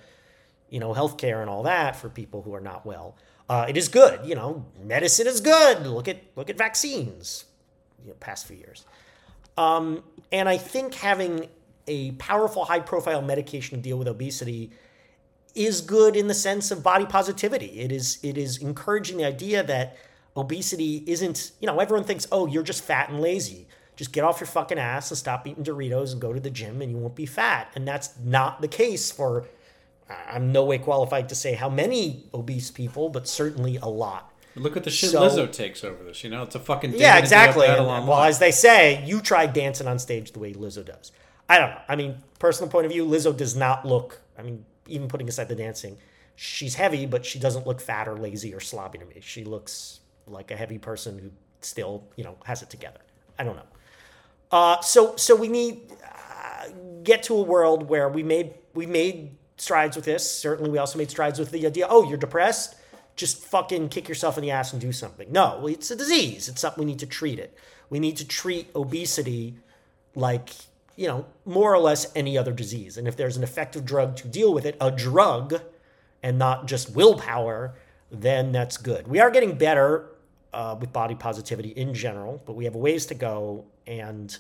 you 0.70 0.79
know, 0.79 0.94
healthcare 0.94 1.40
and 1.40 1.51
all 1.51 1.64
that 1.64 1.96
for 1.96 2.09
people 2.09 2.42
who 2.42 2.55
are 2.55 2.61
not 2.61 2.87
well. 2.87 3.16
Uh, 3.48 3.66
it 3.68 3.77
is 3.77 3.88
good, 3.88 4.24
you 4.24 4.35
know. 4.35 4.64
Medicine 4.85 5.27
is 5.27 5.40
good. 5.40 5.87
Look 5.87 6.07
at 6.07 6.22
look 6.37 6.51
at 6.51 6.59
vaccines, 6.59 7.46
you 8.03 8.11
know, 8.11 8.16
past 8.20 8.46
few 8.46 8.57
years. 8.57 8.85
Um, 9.57 10.05
and 10.31 10.48
I 10.48 10.59
think 10.59 10.94
having 10.94 11.48
a 11.88 12.12
powerful, 12.12 12.66
high 12.66 12.81
profile 12.81 13.22
medication 13.22 13.79
to 13.79 13.83
deal 13.83 13.96
with 13.96 14.07
obesity 14.07 14.70
is 15.55 15.81
good 15.81 16.14
in 16.14 16.29
the 16.29 16.35
sense 16.35 16.70
of 16.70 16.83
body 16.83 17.07
positivity. 17.07 17.81
It 17.81 17.90
is 17.90 18.18
it 18.22 18.37
is 18.38 18.59
encouraging 18.59 19.16
the 19.16 19.24
idea 19.24 19.62
that 19.64 19.96
obesity 20.36 21.04
isn't, 21.06 21.52
you 21.60 21.66
know, 21.66 21.78
everyone 21.80 22.04
thinks, 22.04 22.26
oh, 22.30 22.46
you're 22.46 22.62
just 22.62 22.82
fat 22.84 23.08
and 23.10 23.20
lazy. 23.20 23.66
Just 23.96 24.12
get 24.12 24.22
off 24.24 24.38
your 24.40 24.46
fucking 24.46 24.78
ass 24.78 25.10
and 25.10 25.18
stop 25.18 25.46
eating 25.46 25.64
Doritos 25.64 26.12
and 26.12 26.20
go 26.20 26.32
to 26.32 26.38
the 26.40 26.50
gym 26.50 26.80
and 26.82 26.90
you 26.92 26.96
won't 26.98 27.16
be 27.16 27.26
fat. 27.26 27.72
And 27.74 27.86
that's 27.86 28.10
not 28.22 28.60
the 28.60 28.68
case 28.68 29.10
for 29.10 29.46
I'm 30.30 30.52
no 30.52 30.64
way 30.64 30.78
qualified 30.78 31.28
to 31.30 31.34
say 31.34 31.54
how 31.54 31.68
many 31.68 32.24
obese 32.32 32.70
people, 32.70 33.08
but 33.10 33.28
certainly 33.28 33.76
a 33.76 33.86
lot. 33.88 34.32
Look 34.54 34.76
at 34.76 34.84
the 34.84 34.90
shit 34.90 35.10
So- 35.10 35.20
Lizzo 35.22 35.50
takes 35.52 35.84
over 35.84 36.02
this. 36.04 36.24
You 36.24 36.30
know, 36.30 36.42
it's 36.44 36.54
a 36.54 36.60
fucking 36.60 36.94
Yeah, 36.94 37.18
exactly. 37.18 37.66
And, 37.66 37.84
well, 37.86 38.02
line. 38.04 38.28
as 38.28 38.38
they 38.38 38.50
say, 38.50 39.04
you 39.04 39.20
try 39.20 39.46
dancing 39.46 39.86
on 39.86 39.98
stage 39.98 40.32
the 40.32 40.38
way 40.38 40.52
Lizzo 40.54 40.84
does. 40.84 41.12
I 41.48 41.58
don't 41.58 41.70
know. 41.70 41.80
I 41.88 41.96
mean, 41.96 42.22
personal 42.38 42.70
point 42.70 42.86
of 42.86 42.92
view, 42.92 43.04
Lizzo 43.06 43.36
does 43.36 43.54
not 43.56 43.84
look. 43.84 44.20
I 44.38 44.42
mean, 44.42 44.64
even 44.86 45.08
putting 45.08 45.28
aside 45.28 45.48
the 45.48 45.54
dancing, 45.54 45.98
she's 46.34 46.74
heavy, 46.76 47.04
but 47.06 47.24
she 47.26 47.38
doesn't 47.38 47.66
look 47.66 47.80
fat 47.80 48.08
or 48.08 48.16
lazy 48.16 48.54
or 48.54 48.60
sloppy 48.60 48.98
to 48.98 49.04
me. 49.04 49.16
She 49.20 49.44
looks 49.44 50.00
like 50.30 50.50
a 50.50 50.56
heavy 50.56 50.78
person 50.78 51.18
who 51.18 51.30
still, 51.60 52.04
you 52.16 52.24
know, 52.24 52.36
has 52.44 52.62
it 52.62 52.70
together. 52.70 53.00
I 53.38 53.44
don't 53.44 53.56
know. 53.56 53.66
Uh, 54.50 54.80
so, 54.80 55.16
so 55.16 55.36
we 55.36 55.48
need 55.48 55.92
uh, 56.04 56.68
get 57.02 57.22
to 57.24 57.36
a 57.36 57.42
world 57.42 57.88
where 57.88 58.08
we 58.08 58.22
made 58.22 58.54
we 58.74 58.86
made 58.86 59.36
strides 59.56 59.96
with 59.96 60.04
this. 60.04 60.28
Certainly, 60.28 60.70
we 60.70 60.78
also 60.78 60.98
made 60.98 61.10
strides 61.10 61.38
with 61.38 61.50
the 61.50 61.66
idea. 61.66 61.86
Oh, 61.88 62.08
you're 62.08 62.18
depressed. 62.18 62.76
Just 63.16 63.44
fucking 63.44 63.88
kick 63.88 64.08
yourself 64.08 64.38
in 64.38 64.42
the 64.42 64.52
ass 64.52 64.72
and 64.72 64.80
do 64.80 64.92
something. 64.92 65.30
No, 65.32 65.66
it's 65.66 65.90
a 65.90 65.96
disease. 65.96 66.48
It's 66.48 66.60
something 66.60 66.84
we 66.84 66.90
need 66.90 67.00
to 67.00 67.06
treat 67.06 67.38
it. 67.38 67.56
We 67.90 67.98
need 67.98 68.16
to 68.18 68.26
treat 68.26 68.70
obesity 68.76 69.56
like 70.14 70.50
you 70.96 71.08
know 71.08 71.26
more 71.44 71.74
or 71.74 71.78
less 71.78 72.10
any 72.14 72.38
other 72.38 72.52
disease. 72.52 72.96
And 72.96 73.06
if 73.06 73.16
there's 73.16 73.36
an 73.36 73.42
effective 73.42 73.84
drug 73.84 74.16
to 74.16 74.28
deal 74.28 74.54
with 74.54 74.64
it, 74.64 74.76
a 74.80 74.90
drug, 74.90 75.60
and 76.22 76.38
not 76.38 76.66
just 76.66 76.94
willpower, 76.94 77.74
then 78.10 78.52
that's 78.52 78.76
good. 78.76 79.08
We 79.08 79.20
are 79.20 79.30
getting 79.30 79.58
better 79.58 80.10
uh, 80.52 80.76
with 80.80 80.92
body 80.92 81.14
positivity 81.14 81.70
in 81.70 81.94
general, 81.94 82.42
but 82.46 82.54
we 82.54 82.64
have 82.64 82.74
ways 82.74 83.06
to 83.06 83.14
go. 83.14 83.64
And, 83.87 84.37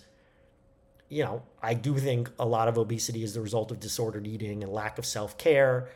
you 1.08 1.24
know, 1.24 1.42
I 1.62 1.74
do 1.74 1.96
think 1.98 2.30
a 2.38 2.46
lot 2.46 2.68
of 2.68 2.78
obesity 2.78 3.22
is 3.22 3.34
the 3.34 3.40
result 3.40 3.70
of 3.70 3.80
disordered 3.80 4.26
eating 4.26 4.62
and 4.62 4.72
lack 4.72 4.98
of 4.98 5.06
self 5.06 5.36
care. 5.38 5.88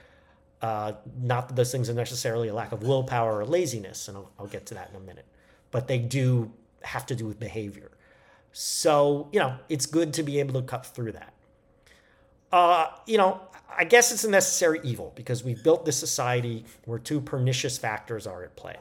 Uh, 0.61 0.93
not 1.21 1.49
that 1.49 1.57
those 1.57 1.73
things 1.73 1.91
are 1.91 1.95
necessarily 1.95 2.49
a 2.49 2.55
lack 2.55 2.73
of 2.73 2.83
willpower 2.83 3.41
or 3.41 3.45
laziness, 3.45 4.07
and 4.09 4.17
I'll, 4.17 4.31
I'll 4.39 4.47
get 4.47 4.67
to 4.67 4.75
that 4.75 4.91
in 4.91 4.97
a 4.97 5.01
minute, 5.01 5.27
but 5.73 5.89
they 5.89 5.99
do 5.99 6.53
have 6.83 7.05
to 7.07 7.17
do 7.17 7.27
with 7.27 7.41
behavior. 7.41 7.91
So, 8.53 9.29
you 9.33 9.41
know, 9.41 9.57
it's 9.69 9.87
good 9.87 10.13
to 10.15 10.23
be 10.23 10.39
able 10.39 10.61
to 10.61 10.67
cut 10.67 10.87
through 10.87 11.13
that. 11.13 11.33
Uh, 12.53 12.89
you 13.07 13.17
know, 13.17 13.41
I 13.77 13.85
guess 13.85 14.13
it's 14.13 14.25
a 14.25 14.31
necessary 14.31 14.81
evil 14.85 15.13
because 15.17 15.43
we've 15.43 15.63
built 15.65 15.85
this 15.85 15.97
society 15.97 16.65
where 16.85 16.99
two 16.99 17.21
pernicious 17.21 17.79
factors 17.79 18.27
are 18.27 18.45
at 18.45 18.55
play. 18.55 18.77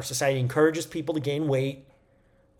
Our 0.00 0.04
society 0.04 0.40
encourages 0.40 0.86
people 0.86 1.12
to 1.12 1.20
gain 1.20 1.46
weight, 1.46 1.84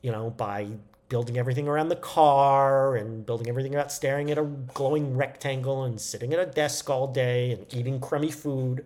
you 0.02 0.12
know, 0.12 0.28
by 0.28 0.72
building 1.08 1.38
everything 1.38 1.68
around 1.68 1.88
the 1.88 1.96
car 1.96 2.96
and 2.96 3.24
building 3.24 3.48
everything 3.48 3.74
about 3.74 3.90
staring 3.90 4.30
at 4.30 4.36
a 4.36 4.42
glowing 4.42 5.16
rectangle 5.16 5.84
and 5.84 5.98
sitting 5.98 6.34
at 6.34 6.38
a 6.38 6.44
desk 6.44 6.90
all 6.90 7.06
day 7.06 7.52
and 7.52 7.64
eating 7.72 7.98
crummy 7.98 8.30
food. 8.30 8.84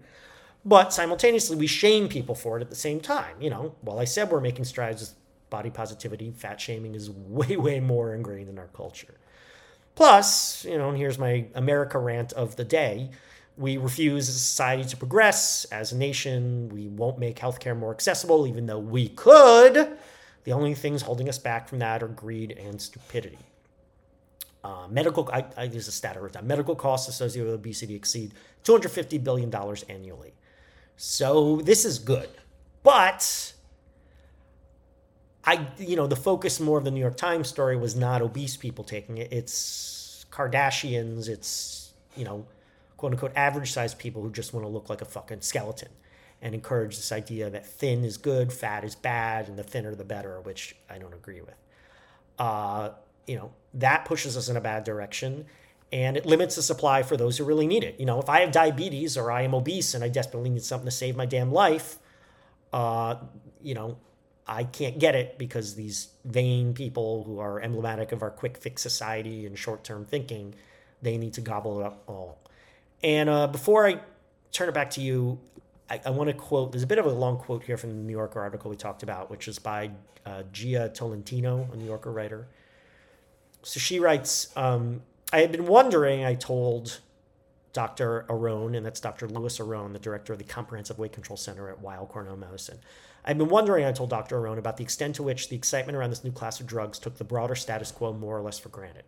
But 0.64 0.92
simultaneously, 0.92 1.56
we 1.56 1.66
shame 1.66 2.08
people 2.08 2.36
for 2.36 2.56
it 2.56 2.60
at 2.60 2.70
the 2.70 2.76
same 2.76 3.00
time. 3.00 3.34
You 3.40 3.50
know, 3.50 3.74
while 3.80 3.98
I 3.98 4.04
said 4.04 4.30
we're 4.30 4.40
making 4.40 4.66
strides 4.66 5.00
with 5.00 5.14
body 5.50 5.70
positivity, 5.70 6.30
fat 6.30 6.60
shaming 6.60 6.94
is 6.94 7.10
way, 7.10 7.56
way 7.56 7.80
more 7.80 8.14
ingrained 8.14 8.48
in 8.48 8.60
our 8.60 8.68
culture. 8.68 9.16
Plus, 9.96 10.64
you 10.64 10.78
know, 10.78 10.90
and 10.90 10.98
here's 10.98 11.18
my 11.18 11.46
America 11.56 11.98
rant 11.98 12.32
of 12.34 12.54
the 12.54 12.64
day. 12.64 13.10
We 13.56 13.76
refuse 13.76 14.28
as 14.28 14.34
a 14.34 14.38
society 14.38 14.84
to 14.84 14.96
progress. 14.96 15.64
As 15.66 15.92
a 15.92 15.96
nation, 15.96 16.68
we 16.70 16.88
won't 16.88 17.18
make 17.18 17.38
healthcare 17.38 17.76
more 17.76 17.92
accessible, 17.92 18.46
even 18.46 18.66
though 18.66 18.78
we 18.78 19.08
could. 19.08 19.96
The 20.44 20.52
only 20.52 20.74
things 20.74 21.02
holding 21.02 21.28
us 21.28 21.38
back 21.38 21.68
from 21.68 21.78
that 21.78 22.02
are 22.02 22.08
greed 22.08 22.52
and 22.52 22.80
stupidity. 22.80 23.38
Uh, 24.64 24.88
medical, 24.88 25.28
I, 25.32 25.44
I 25.56 25.64
use 25.64 25.88
a 25.88 25.92
stat 25.92 26.16
every 26.16 26.30
time. 26.30 26.46
Medical 26.46 26.74
costs 26.74 27.08
associated 27.08 27.46
with 27.50 27.54
obesity 27.54 27.94
exceed 27.94 28.32
$250 28.64 29.22
billion 29.22 29.54
annually. 29.88 30.32
So 30.96 31.56
this 31.56 31.84
is 31.84 31.98
good. 31.98 32.28
But 32.82 33.52
I, 35.44 35.68
you 35.78 35.96
know, 35.96 36.06
the 36.06 36.16
focus 36.16 36.60
more 36.60 36.78
of 36.78 36.84
the 36.84 36.90
New 36.90 37.00
York 37.00 37.16
Times 37.16 37.48
story 37.48 37.76
was 37.76 37.94
not 37.94 38.22
obese 38.22 38.56
people 38.56 38.84
taking 38.84 39.18
it. 39.18 39.32
It's 39.32 40.24
Kardashians. 40.30 41.28
It's, 41.28 41.92
you 42.16 42.24
know, 42.24 42.46
quote 42.96 43.12
unquote 43.12 43.32
average 43.36 43.72
sized 43.72 43.98
people 43.98 44.22
who 44.22 44.30
just 44.30 44.52
want 44.52 44.64
to 44.64 44.68
look 44.68 44.88
like 44.88 45.00
a 45.00 45.04
fucking 45.06 45.40
skeleton 45.40 45.88
and 46.42 46.54
encourage 46.54 46.96
this 46.96 47.12
idea 47.12 47.48
that 47.48 47.66
thin 47.66 48.04
is 48.04 48.16
good, 48.16 48.52
fat 48.52 48.84
is 48.84 48.94
bad, 48.94 49.48
and 49.48 49.58
the 49.58 49.62
thinner 49.62 49.94
the 49.94 50.04
better, 50.04 50.40
which 50.40 50.76
I 50.90 50.98
don't 50.98 51.14
agree 51.14 51.40
with. 51.40 51.56
Uh, 52.38 52.90
you 53.26 53.36
know, 53.36 53.52
that 53.72 54.04
pushes 54.04 54.36
us 54.36 54.48
in 54.48 54.56
a 54.56 54.60
bad 54.60 54.84
direction 54.84 55.46
and 55.92 56.16
it 56.16 56.26
limits 56.26 56.56
the 56.56 56.62
supply 56.62 57.02
for 57.02 57.16
those 57.16 57.38
who 57.38 57.44
really 57.44 57.66
need 57.66 57.84
it. 57.84 57.98
You 58.00 58.06
know, 58.06 58.20
if 58.20 58.28
I 58.28 58.40
have 58.40 58.52
diabetes 58.52 59.16
or 59.16 59.30
I 59.30 59.42
am 59.42 59.54
obese 59.54 59.94
and 59.94 60.02
I 60.02 60.08
desperately 60.08 60.50
need 60.50 60.64
something 60.64 60.86
to 60.86 60.90
save 60.90 61.16
my 61.16 61.24
damn 61.24 61.52
life, 61.52 61.98
uh, 62.72 63.16
you 63.62 63.74
know, 63.74 63.96
I 64.46 64.64
can't 64.64 64.98
get 64.98 65.14
it 65.14 65.38
because 65.38 65.74
these 65.74 66.08
vain 66.24 66.74
people 66.74 67.24
who 67.24 67.38
are 67.38 67.60
emblematic 67.60 68.12
of 68.12 68.22
our 68.22 68.30
quick 68.30 68.58
fix 68.58 68.82
society 68.82 69.46
and 69.46 69.58
short 69.58 69.84
term 69.84 70.04
thinking, 70.04 70.54
they 71.00 71.16
need 71.16 71.34
to 71.34 71.40
gobble 71.40 71.80
it 71.80 71.86
up 71.86 72.02
all. 72.06 72.38
And 73.04 73.28
uh, 73.28 73.46
before 73.46 73.86
I 73.86 74.00
turn 74.50 74.70
it 74.70 74.72
back 74.72 74.90
to 74.92 75.02
you, 75.02 75.38
I, 75.90 76.00
I 76.06 76.10
want 76.10 76.28
to 76.28 76.34
quote. 76.34 76.72
There's 76.72 76.82
a 76.82 76.86
bit 76.86 76.98
of 76.98 77.04
a 77.04 77.10
long 77.10 77.36
quote 77.36 77.62
here 77.62 77.76
from 77.76 77.90
the 77.90 77.96
New 77.96 78.12
Yorker 78.12 78.40
article 78.40 78.70
we 78.70 78.76
talked 78.76 79.02
about, 79.02 79.30
which 79.30 79.46
is 79.46 79.58
by 79.58 79.90
uh, 80.24 80.42
Jia 80.54 80.92
Tolentino, 80.94 81.68
a 81.70 81.76
New 81.76 81.84
Yorker 81.84 82.10
writer. 82.10 82.48
So 83.62 83.78
she 83.78 84.00
writes, 84.00 84.56
um, 84.56 85.02
I 85.34 85.40
had 85.40 85.52
been 85.52 85.66
wondering, 85.66 86.24
I 86.24 86.34
told 86.34 87.00
Dr. 87.74 88.24
Aronne, 88.30 88.74
and 88.74 88.86
that's 88.86 89.00
Dr. 89.00 89.28
Louis 89.28 89.60
Aronne, 89.60 89.92
the 89.92 89.98
director 89.98 90.32
of 90.32 90.38
the 90.38 90.44
Comprehensive 90.44 90.98
Weight 90.98 91.12
Control 91.12 91.36
Center 91.36 91.68
at 91.68 91.82
Weill 91.82 92.06
Cornell 92.06 92.36
Medicine. 92.36 92.78
I've 93.26 93.36
been 93.36 93.48
wondering, 93.48 93.84
I 93.84 93.92
told 93.92 94.10
Dr. 94.10 94.38
Aronne, 94.38 94.58
about 94.58 94.78
the 94.78 94.82
extent 94.82 95.16
to 95.16 95.22
which 95.22 95.50
the 95.50 95.56
excitement 95.56 95.96
around 95.96 96.10
this 96.10 96.24
new 96.24 96.32
class 96.32 96.58
of 96.58 96.66
drugs 96.66 96.98
took 96.98 97.18
the 97.18 97.24
broader 97.24 97.54
status 97.54 97.90
quo 97.90 98.14
more 98.14 98.38
or 98.38 98.42
less 98.42 98.58
for 98.58 98.70
granted. 98.70 99.04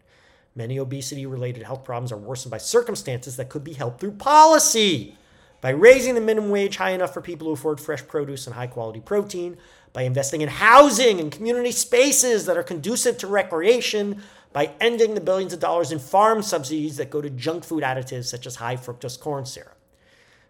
Many 0.56 0.78
obesity 0.78 1.26
related 1.26 1.62
health 1.64 1.84
problems 1.84 2.10
are 2.10 2.16
worsened 2.16 2.50
by 2.50 2.58
circumstances 2.58 3.36
that 3.36 3.50
could 3.50 3.62
be 3.62 3.74
helped 3.74 4.00
through 4.00 4.12
policy. 4.12 5.16
By 5.60 5.70
raising 5.70 6.14
the 6.14 6.20
minimum 6.20 6.50
wage 6.50 6.76
high 6.76 6.90
enough 6.90 7.12
for 7.12 7.20
people 7.20 7.46
who 7.46 7.52
afford 7.52 7.78
fresh 7.78 8.06
produce 8.06 8.46
and 8.46 8.56
high 8.56 8.66
quality 8.66 9.00
protein, 9.00 9.58
by 9.92 10.02
investing 10.02 10.40
in 10.40 10.48
housing 10.48 11.20
and 11.20 11.30
community 11.30 11.72
spaces 11.72 12.46
that 12.46 12.56
are 12.56 12.62
conducive 12.62 13.18
to 13.18 13.26
recreation, 13.26 14.22
by 14.52 14.70
ending 14.80 15.14
the 15.14 15.20
billions 15.20 15.52
of 15.52 15.60
dollars 15.60 15.92
in 15.92 15.98
farm 15.98 16.42
subsidies 16.42 16.96
that 16.96 17.10
go 17.10 17.20
to 17.20 17.28
junk 17.28 17.62
food 17.62 17.82
additives 17.82 18.24
such 18.24 18.46
as 18.46 18.56
high 18.56 18.76
fructose 18.76 19.20
corn 19.20 19.44
syrup. 19.44 19.76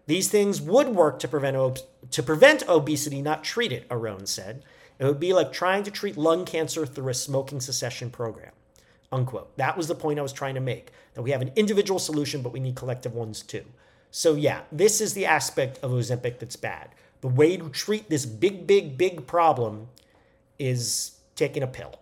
These 0.05 0.29
things 0.29 0.61
would 0.61 0.87
work 0.87 1.19
to 1.19 1.27
prevent, 1.27 1.57
ob- 1.57 1.79
to 2.11 2.23
prevent 2.23 2.67
obesity, 2.69 3.21
not 3.21 3.43
treat 3.43 3.73
it, 3.73 3.85
Aronne 3.91 4.25
said. 4.25 4.63
It 4.99 5.05
would 5.05 5.19
be 5.19 5.33
like 5.33 5.51
trying 5.51 5.83
to 5.83 5.91
treat 5.91 6.15
lung 6.15 6.45
cancer 6.45 6.85
through 6.85 7.09
a 7.09 7.13
smoking 7.13 7.59
cessation 7.59 8.09
program. 8.09 8.51
Unquote. 9.11 9.55
That 9.57 9.77
was 9.77 9.87
the 9.87 9.95
point 9.95 10.19
I 10.19 10.21
was 10.21 10.33
trying 10.33 10.55
to 10.55 10.61
make. 10.61 10.91
That 11.13 11.21
we 11.21 11.31
have 11.31 11.41
an 11.41 11.51
individual 11.55 11.99
solution, 11.99 12.41
but 12.41 12.51
we 12.51 12.59
need 12.59 12.75
collective 12.75 13.13
ones 13.13 13.41
too. 13.41 13.63
So, 14.11 14.35
yeah, 14.35 14.61
this 14.71 15.01
is 15.01 15.13
the 15.13 15.25
aspect 15.25 15.79
of 15.83 15.91
Ozempic 15.91 16.39
that's 16.39 16.55
bad. 16.55 16.89
The 17.21 17.27
way 17.27 17.57
to 17.57 17.69
treat 17.69 18.09
this 18.09 18.25
big, 18.25 18.67
big, 18.67 18.97
big 18.97 19.27
problem 19.27 19.87
is 20.59 21.17
taking 21.35 21.63
a 21.63 21.67
pill. 21.67 21.99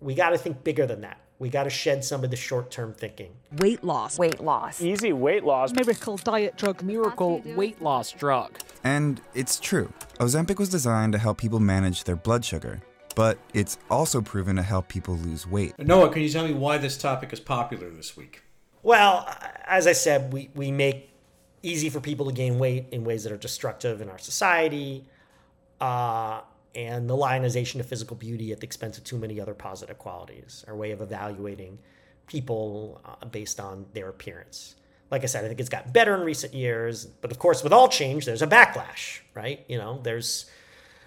We 0.00 0.14
got 0.14 0.30
to 0.30 0.38
think 0.38 0.62
bigger 0.64 0.86
than 0.86 1.00
that. 1.02 1.20
We 1.38 1.50
got 1.50 1.64
to 1.64 1.70
shed 1.70 2.02
some 2.02 2.24
of 2.24 2.30
the 2.30 2.36
short 2.36 2.70
term 2.70 2.94
thinking. 2.94 3.32
weight 3.58 3.84
loss. 3.84 4.18
weight 4.18 4.40
loss. 4.40 4.80
Easy 4.80 5.12
weight 5.12 5.44
loss. 5.44 5.72
miracle 5.72 6.16
diet 6.16 6.56
drug. 6.56 6.82
Miracle 6.82 7.42
weight 7.54 7.80
loss 7.82 8.12
drug. 8.12 8.58
And 8.82 9.20
it's 9.34 9.60
true. 9.60 9.92
Ozempic 10.18 10.58
was 10.58 10.70
designed 10.70 11.12
to 11.12 11.18
help 11.18 11.38
people 11.38 11.60
manage 11.60 12.04
their 12.04 12.16
blood 12.16 12.44
sugar, 12.44 12.80
but 13.16 13.38
it's 13.54 13.78
also 13.90 14.20
proven 14.20 14.54
to 14.54 14.62
help 14.62 14.86
people 14.86 15.16
lose 15.16 15.46
weight. 15.46 15.74
Noah, 15.78 16.10
can 16.10 16.22
you 16.22 16.28
tell 16.28 16.46
me 16.46 16.54
why 16.54 16.78
this 16.78 16.96
topic 16.96 17.32
is 17.32 17.40
popular 17.40 17.90
this 17.90 18.16
week? 18.16 18.42
Well, 18.84 19.28
as 19.64 19.88
I 19.88 19.92
said, 19.92 20.32
we, 20.32 20.50
we 20.54 20.70
make 20.70 21.10
easy 21.62 21.88
for 21.90 21.98
people 21.98 22.26
to 22.26 22.32
gain 22.32 22.58
weight 22.60 22.86
in 22.92 23.04
ways 23.04 23.24
that 23.24 23.32
are 23.32 23.38
destructive 23.38 24.00
in 24.00 24.08
our 24.08 24.18
society, 24.18 25.06
uh, 25.80 26.42
and 26.74 27.08
the 27.08 27.16
lionization 27.16 27.80
of 27.80 27.86
physical 27.86 28.16
beauty 28.16 28.52
at 28.52 28.60
the 28.60 28.66
expense 28.66 28.98
of 28.98 29.04
too 29.04 29.16
many 29.16 29.40
other 29.40 29.54
positive 29.54 29.98
qualities, 29.98 30.62
our 30.68 30.76
way 30.76 30.90
of 30.90 31.00
evaluating 31.00 31.78
people 32.26 33.00
uh, 33.04 33.24
based 33.24 33.58
on 33.58 33.86
their 33.94 34.10
appearance. 34.10 34.76
Like 35.10 35.22
I 35.22 35.26
said, 35.26 35.44
I 35.44 35.48
think 35.48 35.58
it's 35.58 35.70
got 35.70 35.94
better 35.94 36.14
in 36.14 36.20
recent 36.20 36.52
years, 36.52 37.06
but 37.06 37.30
of 37.30 37.38
course, 37.38 37.64
with 37.64 37.72
all 37.72 37.88
change, 37.88 38.26
there's 38.26 38.42
a 38.42 38.46
backlash, 38.46 39.20
right? 39.34 39.64
You 39.68 39.78
know, 39.78 40.00
there's 40.02 40.50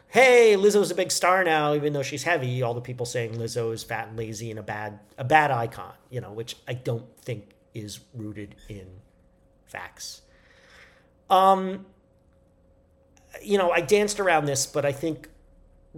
hey, 0.10 0.56
Lizzo's 0.58 0.92
a 0.92 0.96
big 0.96 1.12
star 1.12 1.44
now, 1.44 1.74
even 1.76 1.94
though 1.94 2.04
she's 2.04 2.24
heavy. 2.24 2.62
All 2.62 2.74
the 2.74 2.82
people 2.82 3.06
saying 3.06 3.36
Lizzo 3.36 3.74
is 3.74 3.84
fat 3.84 4.10
and 4.10 4.18
lazy 4.18 4.50
and 4.50 4.60
a 4.60 4.64
bad 4.64 5.00
a 5.18 5.24
bad 5.24 5.52
icon, 5.52 5.94
you 6.10 6.20
know, 6.20 6.32
which 6.32 6.58
I 6.68 6.74
don't 6.74 7.06
think 7.22 7.52
is 7.74 8.00
rooted 8.14 8.56
in 8.68 8.88
facts. 9.66 10.22
Um, 11.30 11.86
you 13.44 13.58
know, 13.58 13.72
I 13.72 13.82
danced 13.82 14.20
around 14.20 14.46
this, 14.46 14.66
but 14.66 14.86
I 14.86 14.92
think 14.92 15.30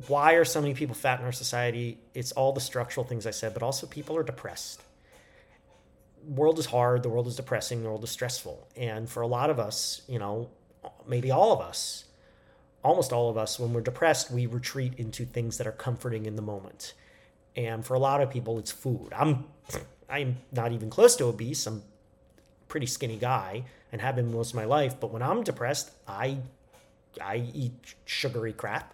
why 0.08 0.34
are 0.34 0.46
so 0.46 0.62
many 0.62 0.74
people 0.74 0.96
fat 0.96 1.20
in 1.20 1.26
our 1.26 1.32
society? 1.32 1.98
It's 2.14 2.34
all 2.34 2.52
the 2.52 2.62
structural 2.62 3.06
things 3.06 3.26
I 3.26 3.32
said, 3.32 3.54
but 3.54 3.64
also 3.64 3.88
people 3.88 4.18
are 4.18 4.24
depressed. 4.24 4.84
World 6.28 6.60
is 6.60 6.68
hard, 6.68 7.04
the 7.04 7.10
world 7.10 7.28
is 7.28 7.36
depressing, 7.36 7.82
the 7.82 7.90
world 7.90 8.04
is 8.04 8.12
stressful. 8.12 8.68
And 8.76 9.10
for 9.10 9.22
a 9.22 9.28
lot 9.28 9.50
of 9.50 9.60
us, 9.60 10.02
you 10.08 10.20
know, 10.20 10.50
maybe 11.08 11.32
all 11.32 11.52
of 11.52 11.62
us, 11.62 12.06
almost 12.84 13.14
all 13.14 13.30
of 13.30 13.38
us, 13.38 13.60
when 13.60 13.74
we're 13.74 13.82
depressed, 13.82 14.32
we 14.32 14.46
retreat 14.46 14.94
into 14.98 15.26
things 15.26 15.58
that 15.58 15.68
are 15.68 15.72
comforting 15.72 16.26
in 16.26 16.36
the 16.36 16.42
moment. 16.42 16.94
And 17.56 17.86
for 17.86 17.94
a 17.94 18.00
lot 18.00 18.22
of 18.22 18.30
people, 18.30 18.58
it's 18.58 18.72
food. 18.72 19.10
I'm, 19.16 19.46
I'm 20.10 20.38
not 20.52 20.72
even 20.72 20.90
close 20.90 21.16
to 21.18 21.26
obese. 21.26 21.68
I'm 21.68 21.84
pretty 22.68 22.88
skinny 22.88 23.18
guy 23.18 23.64
and 23.92 24.02
have 24.02 24.16
been 24.16 24.32
most 24.32 24.52
of 24.52 24.56
my 24.56 24.66
life. 24.66 25.00
But 25.00 25.12
when 25.12 25.22
I'm 25.22 25.44
depressed, 25.44 25.92
I, 26.08 26.38
I 27.22 27.44
eat 27.54 27.74
sugary 28.06 28.54
crap. 28.54 28.94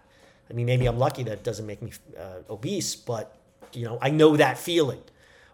I 0.50 0.54
mean, 0.54 0.66
maybe 0.66 0.86
I'm 0.86 0.98
lucky 0.98 1.22
that 1.24 1.32
it 1.32 1.44
doesn't 1.44 1.66
make 1.66 1.82
me 1.82 1.92
uh, 2.18 2.40
obese, 2.50 2.96
but 2.96 3.36
you 3.72 3.84
know, 3.84 3.98
I 4.00 4.10
know 4.10 4.36
that 4.36 4.58
feeling. 4.58 5.02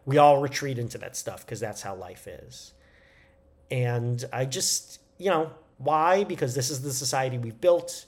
We 0.07 0.19
all 0.19 0.41
retreat 0.41 0.79
into 0.79 0.99
that 0.99 1.17
stuff 1.17 1.45
because 1.45 1.61
that's 1.61 1.83
how 1.83 1.95
life 1.95 2.27
is. 2.27 2.73
And 3.71 4.25
I 4.33 4.45
just, 4.45 5.01
you 5.19 5.31
know, 5.31 5.51
why? 5.79 6.25
Because 6.25 6.55
this 6.55 6.71
is 6.71 6.83
the 6.83 6.93
society 6.93 7.39
we've 7.39 7.61
built 7.61 8.07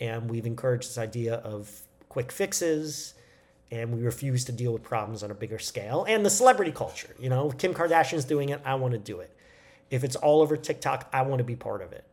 and 0.00 0.30
we've 0.30 0.46
encouraged 0.46 0.88
this 0.88 0.98
idea 0.98 1.34
of 1.36 1.70
quick 2.08 2.32
fixes 2.32 3.14
and 3.70 3.92
we 3.94 4.02
refuse 4.02 4.44
to 4.46 4.52
deal 4.52 4.72
with 4.72 4.82
problems 4.82 5.22
on 5.22 5.30
a 5.30 5.34
bigger 5.34 5.58
scale. 5.58 6.04
And 6.08 6.26
the 6.26 6.30
celebrity 6.30 6.72
culture, 6.72 7.14
you 7.20 7.28
know, 7.28 7.50
Kim 7.50 7.72
Kardashian's 7.72 8.24
doing 8.24 8.48
it, 8.48 8.60
I 8.64 8.74
want 8.74 8.92
to 8.92 8.98
do 8.98 9.20
it. 9.20 9.30
If 9.90 10.02
it's 10.02 10.16
all 10.16 10.40
over 10.40 10.56
TikTok, 10.56 11.08
I 11.12 11.22
want 11.22 11.38
to 11.38 11.44
be 11.44 11.56
part 11.56 11.82
of 11.82 11.92
it. 11.92 12.04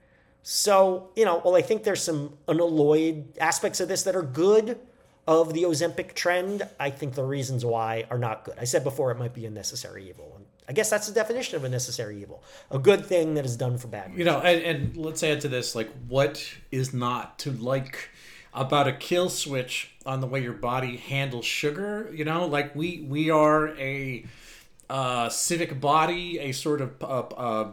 So, 0.43 1.09
you 1.15 1.25
know, 1.25 1.41
well, 1.43 1.55
I 1.55 1.61
think 1.61 1.83
there's 1.83 2.01
some 2.01 2.37
unalloyed 2.47 3.37
aspects 3.39 3.79
of 3.79 3.87
this 3.87 4.03
that 4.03 4.15
are 4.15 4.23
good 4.23 4.79
of 5.27 5.53
the 5.53 5.63
Ozempic 5.63 6.13
trend. 6.13 6.67
I 6.79 6.89
think 6.89 7.13
the 7.13 7.23
reasons 7.23 7.65
why 7.65 8.05
are 8.09 8.17
not 8.17 8.45
good. 8.45 8.55
I 8.59 8.63
said 8.63 8.83
before 8.83 9.11
it 9.11 9.17
might 9.17 9.33
be 9.33 9.45
a 9.45 9.49
necessary 9.49 10.07
evil. 10.09 10.33
And 10.35 10.45
I 10.69 10.73
guess 10.73 10.89
that's 10.89 11.07
the 11.07 11.13
definition 11.13 11.55
of 11.57 11.63
a 11.63 11.69
necessary 11.69 12.21
evil. 12.21 12.43
A 12.71 12.79
good 12.79 13.05
thing 13.05 13.33
that 13.33 13.45
is 13.45 13.57
done 13.57 13.77
for 13.77 13.87
bad 13.87 14.11
reasons. 14.11 14.19
You 14.19 14.25
know, 14.25 14.39
and, 14.39 14.63
and 14.63 14.97
let's 14.97 15.23
add 15.23 15.41
to 15.41 15.47
this, 15.47 15.75
like, 15.75 15.89
what 16.07 16.49
is 16.71 16.93
not 16.93 17.39
to 17.39 17.51
like 17.51 18.09
about 18.53 18.87
a 18.87 18.93
kill 18.93 19.29
switch 19.29 19.91
on 20.05 20.21
the 20.21 20.27
way 20.27 20.41
your 20.41 20.53
body 20.53 20.97
handles 20.97 21.45
sugar? 21.45 22.09
You 22.13 22.25
know, 22.25 22.47
like 22.47 22.75
we 22.75 23.05
we 23.07 23.29
are 23.29 23.69
a 23.77 24.25
uh, 24.89 25.29
civic 25.29 25.79
body, 25.81 26.39
a 26.39 26.51
sort 26.53 26.81
of 26.81 27.03
uh, 27.03 27.19
uh, 27.19 27.71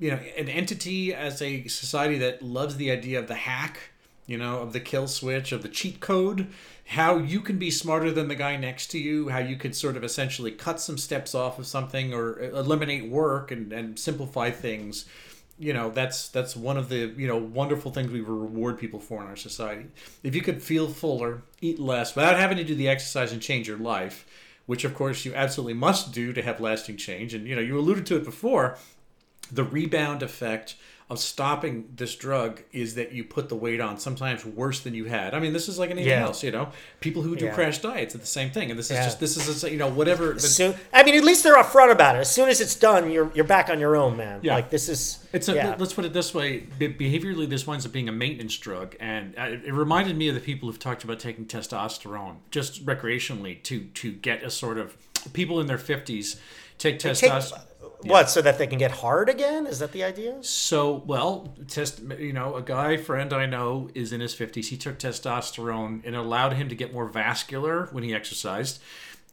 you 0.00 0.10
know, 0.10 0.18
an 0.36 0.48
entity 0.48 1.14
as 1.14 1.40
a 1.40 1.66
society 1.68 2.18
that 2.18 2.42
loves 2.42 2.76
the 2.76 2.90
idea 2.90 3.18
of 3.18 3.28
the 3.28 3.34
hack. 3.34 3.78
You 4.26 4.38
know, 4.38 4.58
of 4.58 4.72
the 4.72 4.80
kill 4.80 5.06
switch, 5.06 5.52
of 5.52 5.62
the 5.62 5.68
cheat 5.68 6.00
code, 6.00 6.48
how 6.86 7.18
you 7.18 7.40
can 7.40 7.58
be 7.58 7.70
smarter 7.70 8.10
than 8.10 8.26
the 8.26 8.34
guy 8.34 8.56
next 8.56 8.88
to 8.88 8.98
you, 8.98 9.28
how 9.28 9.38
you 9.38 9.56
could 9.56 9.76
sort 9.76 9.96
of 9.96 10.02
essentially 10.02 10.50
cut 10.50 10.80
some 10.80 10.98
steps 10.98 11.34
off 11.34 11.58
of 11.58 11.66
something 11.66 12.12
or 12.12 12.40
uh, 12.40 12.58
eliminate 12.58 13.08
work 13.08 13.50
and, 13.50 13.72
and 13.72 13.98
simplify 13.98 14.50
things. 14.50 15.04
You 15.58 15.72
know 15.72 15.90
that's 15.90 16.28
that's 16.28 16.54
one 16.54 16.76
of 16.76 16.88
the 16.88 17.14
you 17.16 17.26
know 17.26 17.38
wonderful 17.38 17.90
things 17.90 18.10
we 18.10 18.20
reward 18.20 18.78
people 18.78 19.00
for 19.00 19.22
in 19.22 19.28
our 19.28 19.36
society. 19.36 19.86
If 20.22 20.34
you 20.34 20.42
could 20.42 20.62
feel 20.62 20.88
fuller 20.88 21.42
eat 21.60 21.78
less 21.78 22.14
without 22.14 22.38
having 22.38 22.58
to 22.58 22.64
do 22.64 22.74
the 22.74 22.88
exercise 22.88 23.32
and 23.32 23.40
change 23.40 23.66
your 23.66 23.78
life 23.78 24.26
which 24.66 24.84
of 24.84 24.94
course 24.94 25.24
you 25.24 25.34
absolutely 25.34 25.74
must 25.74 26.12
do 26.12 26.32
to 26.32 26.42
have 26.42 26.60
lasting 26.60 26.96
change. 26.96 27.32
And 27.32 27.46
you 27.46 27.54
know 27.54 27.62
you 27.62 27.78
alluded 27.78 28.04
to 28.06 28.16
it 28.16 28.24
before 28.24 28.76
the 29.50 29.64
rebound 29.64 30.22
effect 30.22 30.74
of 31.08 31.20
stopping 31.20 31.88
this 31.94 32.16
drug 32.16 32.60
is 32.72 32.96
that 32.96 33.12
you 33.12 33.22
put 33.22 33.48
the 33.48 33.54
weight 33.54 33.80
on 33.80 33.96
sometimes 33.96 34.44
worse 34.44 34.80
than 34.80 34.92
you 34.92 35.04
had. 35.04 35.34
I 35.34 35.38
mean, 35.38 35.52
this 35.52 35.68
is 35.68 35.78
like 35.78 35.90
anything 35.90 36.10
Yeah. 36.10 36.24
else, 36.24 36.42
you 36.42 36.50
know. 36.50 36.72
People 36.98 37.22
who 37.22 37.36
do 37.36 37.44
Yeah. 37.44 37.54
crash 37.54 37.78
diets 37.78 38.16
are 38.16 38.18
the 38.18 38.26
same 38.26 38.50
thing, 38.50 38.70
and 38.70 38.78
this 38.78 38.86
is 38.90 38.96
Yeah. 38.96 39.04
just 39.04 39.20
this 39.20 39.36
is 39.36 39.62
a, 39.62 39.70
you 39.70 39.76
know 39.76 39.88
whatever. 39.88 40.32
but- 40.32 40.42
Soon, 40.42 40.74
I 40.92 41.04
mean, 41.04 41.14
at 41.14 41.22
least 41.22 41.44
they're 41.44 41.54
upfront 41.56 41.92
about 41.92 42.16
it. 42.16 42.20
As 42.20 42.30
soon 42.32 42.48
as 42.48 42.60
it's 42.60 42.74
done, 42.74 43.08
you're 43.12 43.30
you're 43.36 43.44
back 43.44 43.68
on 43.68 43.78
your 43.78 43.94
own, 43.94 44.16
man. 44.16 44.40
Yeah. 44.42 44.54
Like 44.56 44.70
this 44.70 44.88
is. 44.88 45.18
It's 45.32 45.48
a, 45.48 45.76
let's 45.78 45.92
put 45.92 46.04
it 46.06 46.12
this 46.12 46.34
way: 46.34 46.66
behaviorally, 46.80 47.48
this 47.48 47.68
winds 47.68 47.86
up 47.86 47.92
being 47.92 48.08
a 48.08 48.12
maintenance 48.12 48.56
drug, 48.58 48.96
and 48.98 49.34
it 49.38 49.72
reminded 49.72 50.16
me 50.16 50.26
of 50.28 50.34
the 50.34 50.40
people 50.40 50.68
who've 50.68 50.78
talked 50.78 51.04
about 51.04 51.20
taking 51.20 51.44
testosterone 51.44 52.38
just 52.50 52.84
recreationally 52.84 53.62
to 53.62 53.84
to 53.94 54.10
get 54.10 54.42
a 54.42 54.50
sort 54.50 54.76
of 54.76 54.96
people 55.34 55.60
in 55.60 55.68
their 55.68 55.78
fifties 55.78 56.36
take 56.78 56.98
Take- 56.98 57.16
What 58.02 58.30
so 58.30 58.42
that 58.42 58.58
they 58.58 58.66
can 58.66 58.78
get 58.78 58.90
hard 58.90 59.28
again? 59.28 59.66
Is 59.66 59.78
that 59.80 59.92
the 59.92 60.04
idea? 60.04 60.36
So, 60.42 61.02
well, 61.06 61.54
test. 61.68 62.00
You 62.18 62.32
know, 62.32 62.54
a 62.56 62.62
guy 62.62 62.96
friend 62.96 63.32
I 63.32 63.46
know 63.46 63.88
is 63.94 64.12
in 64.12 64.20
his 64.20 64.34
fifties. 64.34 64.68
He 64.68 64.76
took 64.76 64.98
testosterone 64.98 66.04
and 66.04 66.14
it 66.14 66.18
allowed 66.18 66.52
him 66.54 66.68
to 66.68 66.74
get 66.74 66.92
more 66.92 67.06
vascular 67.06 67.86
when 67.92 68.04
he 68.04 68.14
exercised. 68.14 68.80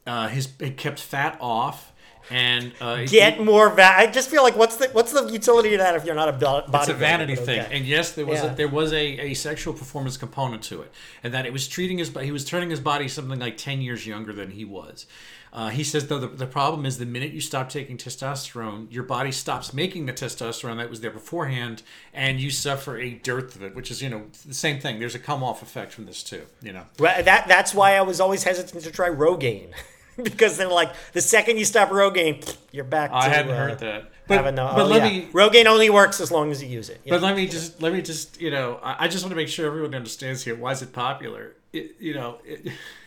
Uh, 0.06 0.28
his 0.28 0.48
it 0.60 0.76
kept 0.76 0.98
fat 1.00 1.38
off, 1.40 1.92
and 2.30 2.72
uh, 2.80 3.04
Get 3.06 3.42
more. 3.42 3.70
Va- 3.70 3.96
I 3.96 4.06
just 4.06 4.28
feel 4.30 4.42
like 4.42 4.56
what's 4.56 4.76
the 4.76 4.88
what's 4.92 5.12
the 5.12 5.26
utility 5.28 5.72
of 5.74 5.80
that 5.80 5.94
if 5.96 6.04
you're 6.04 6.14
not 6.14 6.28
a 6.28 6.32
bo- 6.32 6.62
bodybuilder? 6.68 6.80
it's 6.80 6.88
a 6.88 6.94
vanity 6.94 7.36
thing, 7.36 7.60
okay. 7.60 7.76
and 7.76 7.86
yes, 7.86 8.12
there 8.12 8.26
was 8.26 8.40
Yeah. 8.42 8.52
a, 8.52 8.54
there 8.54 8.68
was 8.68 8.92
a, 8.92 8.96
a 9.30 9.34
sexual 9.34 9.72
performance 9.72 10.16
component 10.18 10.62
to 10.64 10.82
it, 10.82 10.92
and 11.22 11.32
that 11.32 11.46
it 11.46 11.52
was 11.52 11.68
treating 11.68 11.98
his 11.98 12.10
he 12.18 12.32
was 12.32 12.44
turning 12.44 12.70
his 12.70 12.80
body 12.80 13.08
something 13.08 13.38
like 13.38 13.56
ten 13.56 13.80
years 13.80 14.06
younger 14.06 14.32
than 14.32 14.50
he 14.50 14.64
was. 14.64 15.06
Uh, 15.54 15.68
he 15.68 15.84
says 15.84 16.08
though 16.08 16.18
the, 16.18 16.26
the 16.26 16.46
problem 16.46 16.84
is 16.84 16.98
the 16.98 17.06
minute 17.06 17.30
you 17.30 17.40
stop 17.40 17.68
taking 17.68 17.96
testosterone, 17.96 18.92
your 18.92 19.04
body 19.04 19.30
stops 19.30 19.72
making 19.72 20.06
the 20.06 20.12
testosterone 20.12 20.78
that 20.78 20.90
was 20.90 21.00
there 21.00 21.12
beforehand, 21.12 21.82
and 22.12 22.40
you 22.40 22.50
suffer 22.50 22.98
a 22.98 23.10
dearth 23.10 23.54
of 23.54 23.62
it, 23.62 23.72
which 23.74 23.88
is 23.88 24.02
you 24.02 24.10
know 24.10 24.24
the 24.44 24.52
same 24.52 24.80
thing. 24.80 24.98
There's 24.98 25.14
a 25.14 25.20
come 25.20 25.44
off 25.44 25.62
effect 25.62 25.92
from 25.92 26.06
this 26.06 26.24
too, 26.24 26.42
you 26.60 26.72
know. 26.72 26.86
Right, 26.98 27.24
that 27.24 27.46
that's 27.46 27.72
why 27.72 27.94
I 27.94 28.02
was 28.02 28.20
always 28.20 28.42
hesitant 28.42 28.82
to 28.82 28.90
try 28.90 29.08
Rogaine. 29.08 29.72
because 30.22 30.56
they're 30.56 30.68
like 30.68 30.92
the 31.12 31.20
second 31.20 31.58
you 31.58 31.64
stop 31.64 31.88
Rogaine, 31.90 32.56
you're 32.72 32.84
back 32.84 33.10
to 33.10 33.16
I 33.16 33.28
hadn't 33.28 33.52
uh, 33.52 33.56
heard 33.56 33.78
that, 33.80 34.10
having 34.28 34.56
no, 34.56 34.72
but 34.74 34.86
oh, 34.86 34.86
let 34.86 35.04
yeah. 35.04 35.20
me 35.20 35.28
Rogaine 35.32 35.66
only 35.66 35.88
works 35.90 36.20
as 36.20 36.32
long 36.32 36.50
as 36.50 36.62
you 36.62 36.68
use 36.68 36.88
it. 36.88 37.00
Yeah. 37.04 37.14
But 37.14 37.22
let 37.22 37.36
me 37.36 37.46
just 37.46 37.80
let 37.80 37.92
me 37.92 38.02
just 38.02 38.40
you 38.40 38.50
know 38.50 38.80
I, 38.82 39.04
I 39.04 39.08
just 39.08 39.22
want 39.22 39.30
to 39.30 39.36
make 39.36 39.48
sure 39.48 39.66
everyone 39.66 39.94
understands 39.94 40.42
here 40.42 40.56
why 40.56 40.72
is 40.72 40.82
it 40.82 40.92
popular. 40.92 41.54
It, 41.72 41.96
you 41.98 42.14
know, 42.14 42.38
it, 42.44 42.72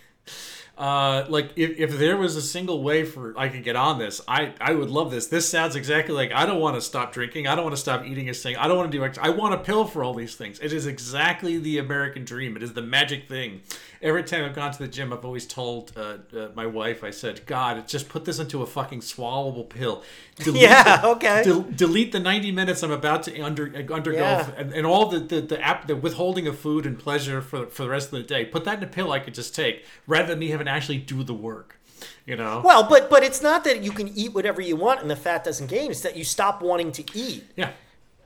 uh, 0.77 1.25
like 1.27 1.51
if, 1.55 1.71
if 1.79 1.97
there 1.97 2.17
was 2.17 2.35
a 2.35 2.41
single 2.41 2.83
way 2.83 3.03
for 3.03 3.33
I 3.37 3.49
could 3.49 3.63
get 3.63 3.75
on 3.75 3.97
this, 3.97 4.21
I 4.27 4.53
I 4.61 4.73
would 4.73 4.89
love 4.91 5.09
this. 5.09 5.27
This 5.27 5.49
sounds 5.49 5.75
exactly 5.75 6.13
like 6.13 6.31
I 6.31 6.45
don't 6.45 6.59
want 6.59 6.75
to 6.75 6.81
stop 6.81 7.11
drinking. 7.13 7.47
I 7.47 7.55
don't 7.55 7.63
want 7.63 7.75
to 7.75 7.81
stop 7.81 8.05
eating 8.05 8.29
a 8.29 8.33
thing. 8.33 8.55
I 8.57 8.67
don't 8.67 8.77
want 8.77 8.91
to 8.91 8.97
do. 8.97 9.03
Ex- 9.03 9.17
I 9.19 9.29
want 9.29 9.55
a 9.55 9.57
pill 9.57 9.85
for 9.85 10.03
all 10.03 10.13
these 10.13 10.35
things. 10.35 10.59
It 10.59 10.71
is 10.73 10.85
exactly 10.85 11.57
the 11.57 11.79
American 11.79 12.25
dream. 12.25 12.55
It 12.55 12.61
is 12.63 12.73
the 12.73 12.83
magic 12.83 13.27
thing. 13.27 13.61
Every 13.99 14.23
time 14.23 14.45
I've 14.45 14.53
gone 14.53 14.71
to 14.71 14.77
the 14.77 14.87
gym, 14.87 15.11
I've 15.11 15.25
always 15.25 15.47
told 15.47 15.91
uh, 15.97 16.17
uh, 16.37 16.49
my 16.53 16.67
wife, 16.67 17.03
I 17.03 17.09
said, 17.09 17.43
"God, 17.47 17.87
just 17.87 18.07
put 18.07 18.25
this 18.25 18.37
into 18.37 18.61
a 18.61 18.67
fucking 18.67 18.99
swallowable 19.01 19.67
pill." 19.67 20.03
Delete 20.37 20.61
Yeah, 20.61 20.97
the- 21.01 21.07
okay. 21.07 21.43
del- 21.43 21.61
delete 21.63 22.11
the 22.11 22.19
90 22.19 22.51
minutes 22.51 22.83
I'm 22.83 22.91
about 22.91 23.23
to 23.23 23.41
under, 23.41 23.73
undergo 23.91 24.19
Yeah. 24.19 24.51
and, 24.55 24.71
and 24.71 24.85
all 24.85 25.07
the 25.09 25.17
the, 25.19 25.41
the, 25.41 25.59
app, 25.59 25.87
the 25.87 25.95
withholding 25.95 26.45
of 26.45 26.59
food 26.59 26.85
and 26.85 26.99
pleasure 26.99 27.41
for, 27.41 27.65
for 27.65 27.81
the 27.81 27.89
rest 27.89 28.13
of 28.13 28.19
the 28.19 28.23
day. 28.23 28.45
Put 28.45 28.63
that 28.65 28.77
in 28.77 28.83
a 28.83 28.87
pill 28.87 29.11
I 29.11 29.17
could 29.19 29.33
just 29.33 29.55
take 29.55 29.83
rather 30.05 30.27
than 30.27 30.37
me 30.39 30.49
having 30.49 30.66
to 30.67 30.73
actually 30.73 30.97
do 30.99 31.23
the 31.23 31.33
work. 31.33 31.79
You 32.27 32.35
know? 32.35 32.61
well, 32.63 32.87
but 32.87 33.09
but 33.09 33.23
it's 33.23 33.41
not 33.41 33.63
that 33.63 33.81
you 33.81 33.91
can 33.91 34.09
eat 34.09 34.33
whatever 34.33 34.61
you 34.61 34.75
want 34.75 35.01
and 35.01 35.09
the 35.09 35.15
fat 35.15 35.43
doesn't 35.43 35.67
gain. 35.67 35.89
It's 35.91 36.01
that 36.01 36.15
you 36.15 36.23
stop 36.23 36.61
wanting 36.61 36.91
to 36.93 37.03
eat. 37.17 37.45
yeah. 37.55 37.71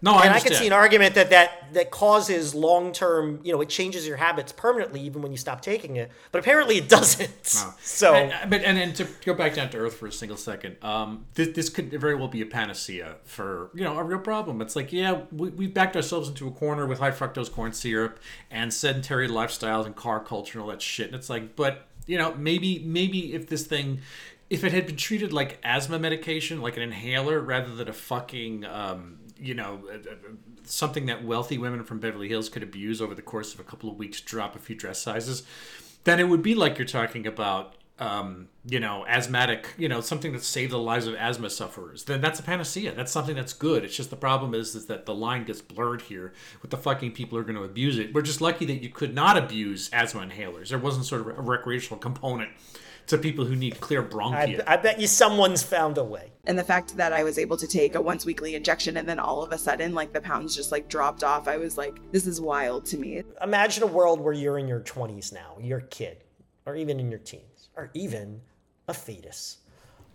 No, 0.04 0.14
I 0.16 0.26
and 0.26 0.34
I 0.34 0.40
could 0.40 0.56
see 0.56 0.66
an 0.66 0.74
argument 0.74 1.14
that 1.14 1.30
that 1.30 1.72
that 1.74 1.92
causes 1.92 2.56
long 2.56 2.92
term. 2.92 3.40
You 3.44 3.54
know, 3.54 3.62
it 3.62 3.70
changes 3.70 4.08
your 4.08 4.18
habits 4.18 4.52
permanently 4.52 5.00
even 5.02 5.22
when 5.22 5.32
you 5.32 5.38
stop 5.38 5.62
taking 5.62 5.96
it. 5.98 6.10
But 6.32 6.40
apparently, 6.40 6.78
it 6.78 6.90
doesn't. 6.90 7.30
So 7.82 8.16
And- 8.16 8.50
but 8.50 8.64
and, 8.64 8.80
and 8.80 8.96
to 8.96 9.08
go 9.24 9.36
back 9.36 9.54
down 9.54 9.70
to 9.70 9.78
earth 9.78 9.96
for 9.98 10.08
a 10.08 10.12
single 10.12 10.38
second, 10.38 10.78
um, 10.84 11.26
this, 11.36 11.50
this 11.50 11.70
could 11.70 11.92
very 11.92 12.16
well 12.16 12.28
be 12.28 12.42
a 12.42 12.46
panacea 12.48 13.18
for 13.26 13.70
you 13.76 13.84
know 13.84 13.96
a 14.00 14.04
real 14.04 14.18
problem. 14.20 14.60
It's 14.62 14.76
like 14.76 14.92
yeah, 14.92 15.22
we 15.32 15.50
we 15.50 15.68
backed 15.68 15.96
ourselves 15.96 16.30
into 16.30 16.48
a 16.48 16.52
corner 16.52 16.88
with 16.88 16.98
high 16.98 17.12
fructose 17.12 17.52
corn 17.52 17.72
syrup 17.72 18.20
and 18.50 18.74
sedentary 18.74 19.28
lifestyles 19.28 19.86
and 19.86 19.96
car 19.96 20.20
culture 20.20 20.58
and 20.58 20.64
all 20.64 20.70
that 20.72 20.82
shit. 20.82 21.08
And 21.08 21.16
it's 21.16 21.30
like, 21.30 21.56
but 21.56 21.86
you 22.12 22.18
know, 22.18 22.36
maybe 22.36 22.80
maybe 22.80 23.34
if 23.34 23.48
this 23.48 23.66
thing. 23.66 24.02
If 24.50 24.66
it 24.66 24.74
had 24.74 24.86
been 24.86 24.98
treated 24.98 25.32
like 25.32 25.60
asthma 25.64 25.98
medication, 25.98 26.62
like 26.62 26.76
an 26.76 26.84
inhaler, 26.84 27.40
rather 27.40 27.74
than 27.74 27.88
a 27.88 27.94
fucking, 27.94 28.66
um, 28.66 29.20
you 29.40 29.54
know, 29.54 29.84
something 30.66 31.06
that 31.06 31.24
wealthy 31.24 31.58
women 31.58 31.86
from 31.86 32.00
Beverly 32.00 32.28
Hills 32.28 32.50
could 32.50 32.62
abuse 32.62 33.02
over 33.02 33.16
the 33.16 33.22
course 33.22 33.54
of 33.54 33.62
a 33.62 33.64
couple 33.64 33.90
of 33.90 33.96
weeks, 33.96 34.20
drop 34.20 34.58
a 34.58 34.60
few 34.60 34.76
dress 34.76 35.02
sizes, 35.02 35.44
then 36.04 36.20
it 36.20 36.28
would 36.28 36.42
be 36.42 36.54
like 36.54 36.78
you're 36.78 36.86
talking 36.86 37.26
about 37.26 37.76
um, 38.02 38.50
you 38.66 38.80
know, 38.80 39.06
asthmatic, 39.08 39.70
you 39.78 39.88
know, 39.88 40.02
something 40.02 40.34
that 40.34 40.44
saved 40.44 40.72
the 40.72 40.80
lives 40.80 41.06
of 41.06 41.14
asthma 41.14 41.52
sufferers, 41.52 42.04
then 42.06 42.20
that's 42.20 42.40
a 42.40 42.44
panacea. 42.44 42.94
That's 42.94 43.12
something 43.12 43.36
that's 43.36 43.54
good. 43.54 43.86
It's 43.86 43.96
just 43.96 44.10
the 44.10 44.16
problem 44.16 44.56
is, 44.56 44.74
is 44.74 44.88
that 44.88 45.06
the 45.06 45.14
line 45.14 45.46
gets 45.46 45.62
blurred 45.62 46.02
here 46.02 46.34
with 46.64 46.72
the 46.72 46.78
fucking 46.78 47.12
people 47.12 47.38
who 47.38 47.42
are 47.42 47.46
going 47.46 47.58
to 47.58 47.64
abuse 47.64 48.00
it. 48.00 48.12
We're 48.14 48.24
just 48.24 48.42
lucky 48.42 48.66
that 48.66 48.82
you 48.82 48.90
could 48.90 49.14
not 49.14 49.38
abuse 49.38 49.90
asthma 49.94 50.22
inhalers. 50.22 50.70
There 50.70 50.80
wasn't 50.80 51.06
sort 51.06 51.22
of 51.22 51.28
a 51.28 51.42
recreational 51.42 52.00
component 52.00 52.50
to 53.08 53.18
people 53.20 53.46
who 53.46 53.56
need 53.56 53.80
clear 53.80 54.02
I. 54.02 54.60
I 54.66 54.78
bet 54.78 55.00
you 55.00 55.06
someone's 55.08 55.62
found 55.62 55.98
a 55.98 56.04
way. 56.04 56.32
and 56.46 56.58
the 56.58 56.64
fact 56.64 56.98
that 56.98 57.14
I 57.14 57.24
was 57.24 57.38
able 57.38 57.58
to 57.58 57.68
take 57.68 57.94
a 57.94 58.02
once 58.02 58.26
weekly 58.26 58.56
injection 58.56 58.98
and 58.98 59.08
then 59.08 59.20
all 59.20 59.44
of 59.44 59.52
a 59.52 59.58
sudden 59.58 59.94
like 59.94 60.14
the 60.14 60.22
pounds 60.22 60.56
just 60.56 60.72
like 60.72 60.90
dropped 60.90 61.24
off. 61.24 61.48
I 61.48 61.58
was 61.58 61.78
like, 61.78 62.00
this 62.12 62.26
is 62.26 62.42
wild 62.42 62.86
to 62.88 62.98
me. 62.98 63.24
Imagine 63.44 63.84
a 63.84 63.88
world 63.88 64.22
where 64.22 64.34
you're 64.34 64.58
in 64.58 64.68
your 64.68 64.80
20s 64.80 65.32
now, 65.32 65.58
you're 65.60 65.80
a 65.80 65.88
kid, 65.88 66.24
or 66.66 66.76
even 66.76 67.00
in 67.00 67.12
your 67.12 67.20
teens, 67.20 67.51
or 67.76 67.90
even 67.94 68.42
a 68.88 68.94
fetus. 68.94 69.58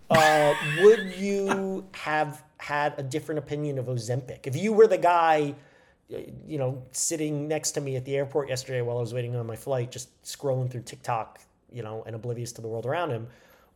Uh, 0.09 0.55
would 0.81 1.15
you 1.17 1.87
have 1.93 2.45
had 2.59 2.95
a 2.97 3.03
different 3.03 3.39
opinion 3.39 3.79
of 3.79 3.87
Ozempic 3.87 4.47
if 4.47 4.55
you 4.55 4.73
were 4.73 4.87
the 4.87 4.99
guy 4.99 5.55
you 6.09 6.59
know, 6.59 6.83
sitting 6.93 7.49
next 7.49 7.73
to 7.73 7.81
me 7.81 7.97
at 7.97 8.05
the 8.05 8.17
airport 8.17 8.49
yesterday 8.49 8.81
while 8.81 8.99
I 8.99 9.01
was 9.01 9.13
waiting 9.13 9.35
on 9.35 9.47
my 9.47 9.57
flight, 9.57 9.91
just 9.91 10.23
scrolling 10.23 10.71
through 10.71 10.83
TikTok, 10.83 11.41
you 11.73 11.83
know, 11.83 12.05
and 12.07 12.15
oblivious 12.15 12.53
to 12.53 12.63
the 12.63 12.69
world 12.69 12.87
around 12.87 13.11
him, 13.11 13.27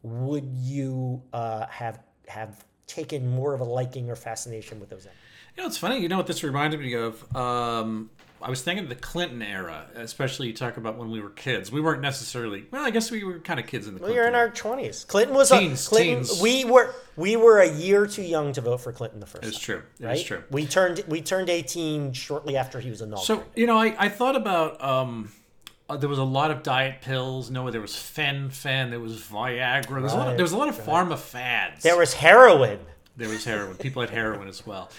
would 0.02 0.48
you 0.54 1.22
uh, 1.32 1.66
have 1.66 2.00
have 2.28 2.64
taken 2.86 3.28
more 3.28 3.52
of 3.54 3.60
a 3.60 3.64
liking 3.64 4.08
or 4.10 4.16
fascination 4.16 4.78
with 4.78 4.90
Ozempic? 4.90 5.10
You 5.56 5.62
know, 5.62 5.66
it's 5.66 5.78
funny. 5.78 5.98
You 5.98 6.08
know 6.08 6.16
what 6.16 6.28
this 6.28 6.44
reminded 6.44 6.80
me 6.80 6.94
of? 6.94 7.36
Um, 7.36 8.10
I 8.42 8.48
was 8.48 8.62
thinking 8.62 8.84
of 8.84 8.88
the 8.88 8.94
Clinton 8.96 9.42
era, 9.42 9.86
especially 9.94 10.46
you 10.46 10.52
talk 10.54 10.76
about 10.76 10.96
when 10.96 11.10
we 11.10 11.20
were 11.20 11.30
kids. 11.30 11.70
We 11.70 11.80
weren't 11.80 12.00
necessarily. 12.00 12.64
Well, 12.70 12.84
I 12.84 12.90
guess 12.90 13.10
we 13.10 13.22
were 13.22 13.38
kind 13.38 13.60
of 13.60 13.66
kids 13.66 13.86
in 13.86 13.94
the. 13.94 14.00
Well, 14.00 14.08
Clinton 14.08 14.16
you're 14.16 14.28
in 14.28 14.34
era. 14.34 14.48
our 14.48 14.54
twenties. 14.54 15.04
Clinton 15.04 15.34
was 15.34 15.50
Teens, 15.50 15.86
a 15.86 15.90
Clinton. 15.90 16.24
teens. 16.24 16.40
We 16.40 16.64
were 16.64 16.94
we 17.16 17.36
were 17.36 17.58
a 17.58 17.70
year 17.70 18.06
too 18.06 18.22
young 18.22 18.52
to 18.54 18.60
vote 18.60 18.78
for 18.78 18.92
Clinton 18.92 19.20
the 19.20 19.26
first. 19.26 19.44
It's 19.44 19.58
time, 19.58 19.82
true. 19.98 20.08
It 20.08 20.12
is 20.12 20.22
true. 20.22 20.42
We 20.50 20.66
turned 20.66 21.04
we 21.06 21.20
turned 21.20 21.50
eighteen 21.50 22.12
shortly 22.12 22.56
after 22.56 22.80
he 22.80 22.90
was 22.90 23.00
a 23.00 23.06
known. 23.06 23.20
So 23.20 23.44
you 23.54 23.66
know, 23.66 23.76
I, 23.76 23.94
I 23.98 24.08
thought 24.08 24.36
about 24.36 24.82
um, 24.82 25.30
uh, 25.90 25.96
there 25.96 26.08
was 26.08 26.18
a 26.18 26.24
lot 26.24 26.50
of 26.50 26.62
diet 26.62 27.02
pills. 27.02 27.50
No, 27.50 27.70
there 27.70 27.80
was 27.80 27.96
Fen 27.96 28.48
Phen. 28.48 28.90
There 28.90 29.00
was 29.00 29.20
Viagra. 29.20 29.88
There 29.88 30.00
was, 30.00 30.12
a 30.12 30.16
lot 30.16 30.28
of, 30.28 30.36
there 30.36 30.44
was 30.44 30.52
a 30.52 30.56
lot 30.56 30.68
of 30.68 30.78
pharma 30.78 31.18
fads. 31.18 31.82
there 31.82 31.98
was 31.98 32.14
heroin. 32.14 32.78
There 33.16 33.28
was 33.28 33.44
heroin. 33.44 33.76
People 33.76 34.00
had 34.00 34.10
heroin 34.10 34.48
as 34.48 34.64
well. 34.66 34.90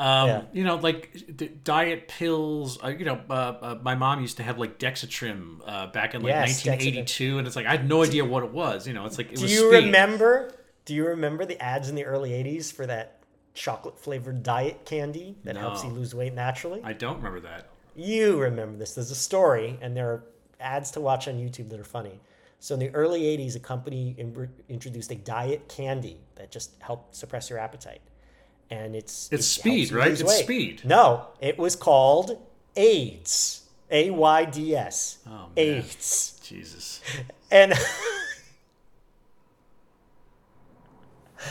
Um, 0.00 0.28
Yeah. 0.28 0.42
You 0.52 0.64
know, 0.64 0.76
like 0.76 1.36
d- 1.36 1.50
diet 1.62 2.08
pills. 2.08 2.82
Uh, 2.82 2.88
you 2.88 3.04
know, 3.04 3.20
uh, 3.28 3.32
uh, 3.32 3.78
my 3.82 3.94
mom 3.94 4.20
used 4.22 4.38
to 4.38 4.42
have 4.42 4.58
like 4.58 4.78
Dexatrim 4.78 5.60
uh, 5.66 5.86
back 5.88 6.14
in 6.14 6.22
like 6.22 6.30
Yes, 6.30 6.64
1982, 6.66 7.38
and 7.38 7.46
it's 7.46 7.54
like 7.56 7.66
I 7.66 7.72
had 7.72 7.86
no 7.88 8.02
idea 8.02 8.24
what 8.24 8.42
it 8.42 8.50
was. 8.50 8.86
You 8.86 8.94
know, 8.94 9.04
it's 9.06 9.18
like 9.18 9.30
it 9.32 9.36
Do 9.36 9.42
was. 9.42 9.52
you 9.52 9.68
speed. 9.70 9.84
remember? 9.86 10.54
Do 10.86 10.94
you 10.94 11.06
remember 11.06 11.44
the 11.44 11.60
ads 11.62 11.88
in 11.90 11.94
the 11.94 12.04
early 12.04 12.30
'80s 12.30 12.72
for 12.72 12.86
that 12.86 13.18
chocolate 13.54 13.98
flavored 13.98 14.42
diet 14.42 14.84
candy 14.86 15.36
that 15.44 15.56
helps 15.56 15.84
you 15.84 15.90
lose 15.90 16.14
weight 16.14 16.32
naturally? 16.34 16.80
I 16.82 16.92
don't 16.94 17.16
remember 17.18 17.40
that. 17.40 17.68
You 17.94 18.38
remember 18.40 18.78
this. 18.78 18.94
There's 18.94 19.10
a 19.10 19.14
story, 19.14 19.78
and 19.82 19.96
there 19.96 20.08
are 20.08 20.24
ads 20.60 20.90
to 20.92 21.00
watch 21.00 21.28
on 21.28 21.34
YouTube 21.34 21.68
that 21.70 21.78
are 21.80 21.84
funny. 21.84 22.20
So 22.60 22.74
in 22.74 22.80
the 22.80 22.90
early 22.90 23.22
80s, 23.22 23.56
a 23.56 23.60
company 23.60 24.14
in- 24.18 24.48
introduced 24.68 25.10
a 25.10 25.14
diet 25.16 25.68
candy 25.68 26.18
that 26.36 26.50
just 26.50 26.72
helped 26.80 27.14
suppress 27.16 27.50
your 27.50 27.58
appetite. 27.58 28.00
And 28.70 28.94
it's 28.94 29.28
It's 29.32 29.46
it 29.46 29.60
speed, 29.60 29.92
right? 29.92 30.10
It's 30.12 30.22
weight. 30.22 30.44
speed. 30.44 30.82
No, 30.84 31.26
it 31.40 31.58
was 31.58 31.74
called 31.76 32.38
AIDS. 32.76 33.56
A 33.90 34.10
Y 34.10 34.44
D 34.44 34.76
S. 34.76 35.18
Oh. 35.28 35.48
AIDS. 35.56 36.40
Jesus. 36.42 37.00
And 37.52 37.74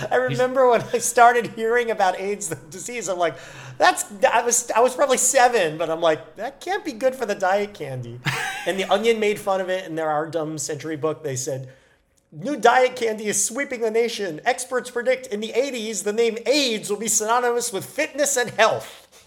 I 0.10 0.15
remember 0.15 0.69
when 0.69 0.82
I 0.93 0.99
started 0.99 1.47
hearing 1.47 1.91
about 1.91 2.19
AIDS 2.19 2.47
the 2.47 2.55
disease, 2.55 3.10
I'm 3.10 3.17
like, 3.17 3.36
that's 3.77 4.05
I 4.32 4.41
was 4.43 4.69
I 4.71 4.79
was 4.82 4.95
probably 4.95 5.17
seven, 5.17 5.77
but 5.77 5.89
I'm 5.89 5.99
like, 5.99 6.36
that 6.36 6.62
can't 6.62 6.86
be 6.86 6.93
good 6.93 7.15
for 7.15 7.25
the 7.25 7.36
diet 7.36 7.73
candy. 7.73 8.19
and 8.65 8.79
the 8.79 8.86
Onion 8.86 9.19
made 9.19 9.39
fun 9.39 9.62
of 9.62 9.69
it 9.69 9.88
in 9.88 9.95
their 9.95 10.10
Our 10.10 10.27
Dumb 10.27 10.58
Century 10.58 10.95
book. 10.95 11.23
They 11.23 11.36
said, 11.36 11.69
New 12.31 12.57
diet 12.57 12.95
candy 12.95 13.25
is 13.25 13.43
sweeping 13.43 13.81
the 13.81 13.89
nation. 13.89 14.39
Experts 14.45 14.91
predict 14.91 15.27
in 15.27 15.39
the 15.39 15.51
80s 15.55 16.03
the 16.03 16.13
name 16.13 16.37
AIDS 16.45 16.89
will 16.89 16.97
be 16.97 17.07
synonymous 17.07 17.73
with 17.73 17.85
fitness 17.85 18.37
and 18.37 18.51
health. 18.51 19.07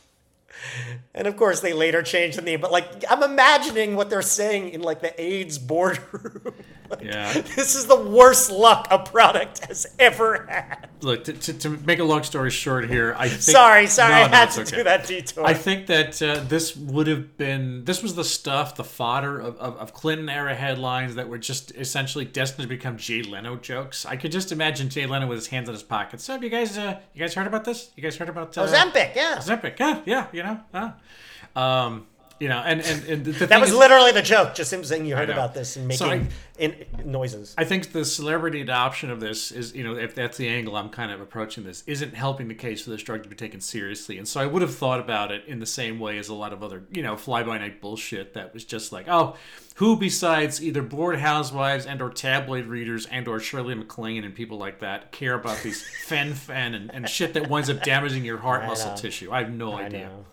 And 1.15 1.27
of 1.27 1.37
course, 1.37 1.61
they 1.61 1.73
later 1.75 2.03
changed 2.03 2.39
the 2.39 2.43
name. 2.43 2.61
But 2.61 2.73
like, 2.73 3.05
I'm 3.11 3.23
imagining 3.23 3.97
what 3.97 4.09
they're 4.09 4.23
saying 4.23 4.71
in 4.71 4.81
like 4.81 5.03
the 5.03 5.21
AIDS 5.21 5.59
boardroom. 5.59 6.55
Like, 6.93 7.05
Yeah. 7.05 7.33
This 7.57 7.75
is 7.75 7.87
the 7.87 8.01
worst 8.01 8.51
luck 8.51 8.87
a 8.91 8.99
product 8.99 9.67
has 9.67 9.87
ever 9.99 10.47
had. 10.49 10.89
Look, 11.01 11.25
to, 11.25 11.33
to, 11.33 11.53
to 11.55 11.69
make 11.71 11.99
a 11.99 12.05
long 12.05 12.23
story 12.23 12.51
short 12.51 12.89
here, 12.89 13.15
I 13.19 13.29
think. 13.29 13.41
sorry, 13.41 13.87
sorry, 13.87 14.11
No, 14.13 14.17
I 14.17 14.27
no, 14.29 14.37
had 14.37 14.51
to 14.53 14.61
okay. 14.61 14.77
do 14.77 14.85
that 14.85 15.07
detour. 15.07 15.45
I 15.45 15.55
think 15.55 15.87
that 15.89 16.23
uh, 16.23 16.41
this 16.47 16.77
would 16.77 17.07
have 17.07 17.37
been 17.37 17.85
this 17.85 18.03
was 18.03 18.15
the 18.15 18.25
stuff, 18.25 18.77
the 18.77 18.85
fodder 18.85 19.41
of, 19.41 19.57
of, 19.59 19.77
of 19.79 19.93
Clinton 19.95 20.29
era 20.29 20.55
headlines 20.55 21.15
that 21.17 21.29
were 21.29 21.39
just 21.39 21.73
essentially 21.73 22.25
destined 22.25 22.63
to 22.63 22.69
become 22.69 22.97
Jay 22.99 23.23
Leno 23.23 23.57
jokes. 23.57 24.07
I 24.07 24.17
could 24.17 24.31
just 24.33 24.53
imagine 24.53 24.89
Jay 24.89 25.07
Leno 25.07 25.27
with 25.27 25.39
his 25.39 25.49
hands 25.49 25.69
in 25.69 25.75
his 25.75 25.83
pockets. 25.83 26.25
So, 26.25 26.35
have 26.35 26.45
you 26.45 26.51
guys, 26.51 26.79
uh, 26.79 27.01
you 27.15 27.21
guys 27.21 27.35
heard 27.35 27.47
about 27.47 27.65
this? 27.65 27.91
You 27.97 28.03
guys 28.03 28.17
heard 28.17 28.29
about 28.29 28.57
uh, 28.57 28.67
Ozempic, 28.67 29.15
yeah. 29.15 29.37
Ozempic, 29.39 29.79
yeah, 29.79 30.01
yeah, 30.05 30.27
you 30.33 30.43
know, 30.43 30.61
uh, 30.73 31.59
um, 31.59 32.07
you 32.43 32.49
know, 32.49 32.59
and 32.59 32.81
and, 32.81 33.05
and 33.07 33.25
That 33.27 33.61
was 33.61 33.71
is- 33.71 33.77
literally 33.77 34.11
the 34.11 34.21
joke. 34.23 34.55
Just 34.55 34.73
him 34.73 34.83
saying 34.83 35.07
you 35.07 35.15
heard 35.15 35.31
about 35.31 35.55
this 35.55 35.77
and 35.77 35.93
So 35.95 36.09
making 36.09 36.27
I- 36.59 36.63
in, 36.63 36.87
noises. 37.05 37.55
I 37.57 37.65
think 37.65 37.93
the 37.93 38.05
celebrity 38.05 38.61
adoption 38.61 39.11
of 39.11 39.21
this 39.21 39.53
is, 39.53 39.75
you 39.75 39.85
know, 39.85 39.95
if 39.97 40.15
that's 40.15 40.37
the 40.39 40.49
angle 40.49 40.77
I'm 40.77 40.89
kind 40.91 41.11
of 41.13 41.21
approaching 41.21 41.63
this, 41.65 41.85
isn't 41.87 42.15
helping 42.15 42.49
the 42.49 42.55
case 42.55 42.83
for 42.83 42.91
this 42.91 43.03
drug 43.03 43.23
to 43.23 43.29
be 43.29 43.37
taken 43.37 43.61
seriously. 43.61 44.19
And 44.19 44.27
so 44.27 44.41
I 44.41 44.47
would 44.47 44.61
have 44.63 44.75
thought 44.75 44.99
about 45.01 45.31
it 45.31 45.45
in 45.47 45.61
the 45.61 45.67
same 45.67 45.99
way 46.01 46.19
as 46.19 46.29
a 46.29 46.35
lot 46.35 46.53
of 46.53 46.63
other, 46.65 46.83
you 46.91 47.03
know, 47.03 47.17
fly 47.17 47.43
by 47.45 47.59
night 47.59 47.81
bullshit 47.81 48.35
that 48.35 48.53
was 48.53 48.65
just 48.65 48.91
like, 48.93 49.07
oh, 49.09 49.37
who 49.77 49.97
besides 49.97 50.63
either 50.63 50.83
bored 50.83 51.19
housewives 51.21 51.87
and 51.87 52.03
or 52.03 52.11
tabloid 52.11 52.67
readers 52.67 53.07
and 53.07 53.27
or 53.29 53.39
Shirley 53.41 53.75
MacLaine 53.75 54.25
and 54.25 54.35
people 54.35 54.59
like 54.59 54.81
that 54.81 55.11
care 55.13 55.35
about 55.35 55.63
these 55.63 55.83
Fen 56.07 56.33
Phen 56.33 56.75
and, 56.75 56.93
and 56.93 57.09
shit 57.09 57.35
that 57.35 57.49
winds 57.49 57.71
up 57.71 57.83
damaging 57.83 58.25
your 58.25 58.39
heart 58.39 58.63
I 58.65 58.67
muscle 58.67 58.91
know. 58.91 58.97
tissue? 58.97 59.33
I 59.33 59.39
have 59.43 59.51
no 59.53 59.73
I 59.75 59.85
idea. 59.85 60.07
know. 60.09 60.25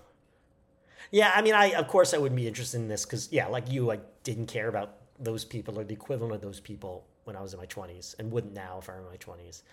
Yeah, 1.11 1.31
I 1.35 1.41
mean, 1.41 1.53
I 1.53 1.71
of 1.73 1.87
course 1.87 2.13
I 2.13 2.17
wouldn't 2.17 2.37
be 2.37 2.47
interested 2.47 2.77
in 2.77 2.87
this 2.87 3.05
because 3.05 3.31
yeah, 3.31 3.47
like 3.47 3.71
you, 3.71 3.91
I 3.91 3.99
didn't 4.23 4.47
care 4.47 4.67
about 4.67 4.95
those 5.19 5.43
people 5.43 5.79
or 5.79 5.83
the 5.83 5.93
equivalent 5.93 6.35
of 6.35 6.41
those 6.41 6.59
people 6.59 7.05
when 7.23 7.35
I 7.35 7.41
was 7.41 7.53
in 7.53 7.59
my 7.59 7.65
twenties, 7.65 8.15
and 8.19 8.31
wouldn't 8.31 8.53
now 8.53 8.79
if 8.79 8.89
I 8.89 8.93
were 8.93 8.99
in 8.99 9.05
my 9.09 9.17
twenties. 9.17 9.63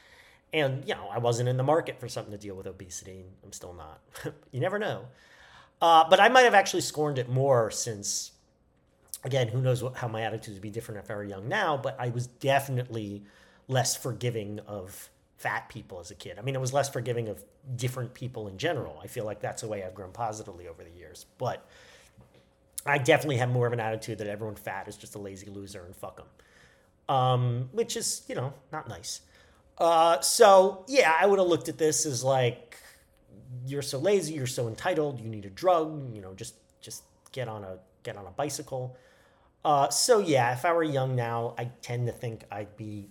And 0.53 0.87
you 0.87 0.95
know, 0.95 1.09
I 1.13 1.19
wasn't 1.19 1.49
in 1.49 1.57
the 1.57 1.63
market 1.63 2.01
for 2.01 2.09
something 2.09 2.33
to 2.33 2.39
deal 2.39 2.55
with 2.55 2.67
obesity. 2.67 3.25
I'm 3.45 3.53
still 3.53 3.75
not. 3.75 4.01
you 4.53 4.61
never 4.61 4.79
know. 4.79 5.07
Uh, 5.81 6.09
but 6.09 6.21
I 6.21 6.29
might 6.29 6.43
have 6.43 6.55
actually 6.55 6.81
scorned 6.81 7.19
it 7.19 7.29
more 7.29 7.71
since, 7.71 8.33
again, 9.25 9.49
who 9.49 9.61
knows 9.61 9.83
what, 9.83 9.97
how 9.97 10.09
my 10.09 10.23
attitudes 10.23 10.55
would 10.55 10.63
be 10.63 10.71
different 10.71 11.05
if 11.05 11.11
I 11.11 11.15
were 11.15 11.25
young 11.25 11.49
now. 11.49 11.77
But 11.77 11.97
I 11.99 12.09
was 12.09 12.27
definitely 12.27 13.25
less 13.69 13.95
forgiving 13.97 14.61
of 14.61 15.11
fat 15.37 15.69
people 15.69 16.01
as 16.01 16.11
a 16.11 16.15
kid. 16.15 16.39
I 16.39 16.43
mean, 16.43 16.55
it 16.55 16.61
was 16.61 16.73
less 16.73 16.89
forgiving 16.89 17.29
of 17.29 17.43
different 17.77 18.15
people 18.15 18.49
in 18.49 18.59
general. 18.59 18.99
I 19.03 19.07
feel 19.07 19.25
like 19.25 19.41
that's 19.41 19.63
the 19.63 19.69
way 19.69 19.85
I've 19.85 19.95
grown 19.95 20.13
positively 20.13 20.67
over 20.67 20.83
the 20.83 20.91
years. 20.91 21.27
But 21.39 21.67
I 22.87 22.99
definitely 22.99 23.37
have 23.39 23.51
more 23.51 23.67
of 23.67 23.73
an 23.73 23.81
attitude 23.81 24.19
that 24.19 24.29
everyone 24.29 24.57
fat 24.57 24.89
is 24.89 24.97
just 24.97 25.15
a 25.15 25.19
lazy 25.19 25.51
loser 25.51 25.85
and 25.85 25.95
fuck 25.95 26.17
them, 26.17 27.15
um, 27.15 27.69
which 27.73 27.97
is 27.97 28.23
you 28.29 28.35
know 28.35 28.55
not 28.73 28.89
nice. 28.89 29.21
Uh, 29.79 30.21
so 30.21 30.85
yeah, 30.89 31.15
I 31.21 31.27
would 31.27 31.39
have 31.39 31.49
looked 31.49 31.69
at 31.69 31.79
this 31.79 32.07
as 32.07 32.25
like 32.25 32.79
you're 33.67 33.83
so 33.83 33.99
lazy, 33.99 34.35
you're 34.35 34.47
so 34.47 34.69
entitled, 34.69 35.21
you 35.21 35.29
need 35.29 35.45
a 35.45 35.51
drug, 35.51 36.15
you 36.15 36.23
know, 36.23 36.33
just 36.35 36.55
just 36.81 37.03
get 37.33 37.49
on 37.49 37.65
a 37.65 37.79
get 38.03 38.17
on 38.17 38.27
a 38.27 38.31
bicycle. 38.31 38.97
Uh, 39.65 39.89
so 39.91 40.21
yeah, 40.21 40.53
if 40.53 40.65
I 40.65 40.73
were 40.73 40.85
young 40.85 41.17
now, 41.17 41.55
I 41.59 41.71
tend 41.83 42.07
to 42.07 42.13
think 42.13 42.45
I'd 42.53 42.77
be 42.77 43.09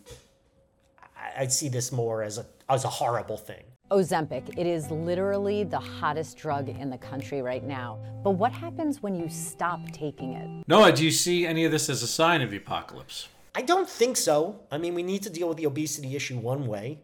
I- 1.37 1.47
see 1.47 1.69
this 1.69 1.91
more 1.91 2.23
as 2.23 2.37
a 2.37 2.45
as 2.69 2.83
a 2.83 2.89
horrible 2.89 3.37
thing. 3.37 3.63
Ozempic, 3.91 4.57
it 4.57 4.65
is 4.65 4.89
literally 4.89 5.63
the 5.63 5.79
hottest 5.79 6.37
drug 6.37 6.69
in 6.69 6.89
the 6.89 6.97
country 6.97 7.43
right 7.43 7.63
now. 7.63 7.99
But 8.23 8.31
what 8.31 8.51
happens 8.51 9.03
when 9.03 9.15
you 9.15 9.29
stop 9.29 9.79
taking 9.91 10.33
it? 10.33 10.67
Noah, 10.67 10.91
do 10.91 11.05
you 11.05 11.11
see 11.11 11.45
any 11.45 11.65
of 11.65 11.71
this 11.71 11.87
as 11.87 12.01
a 12.01 12.07
sign 12.07 12.41
of 12.41 12.49
the 12.49 12.57
apocalypse? 12.57 13.27
I 13.53 13.61
don't 13.61 13.87
think 13.87 14.17
so. 14.17 14.59
I 14.71 14.79
mean, 14.79 14.95
we 14.95 15.03
need 15.03 15.21
to 15.23 15.29
deal 15.29 15.47
with 15.47 15.57
the 15.57 15.67
obesity 15.67 16.15
issue 16.15 16.37
one 16.37 16.65
way 16.65 16.99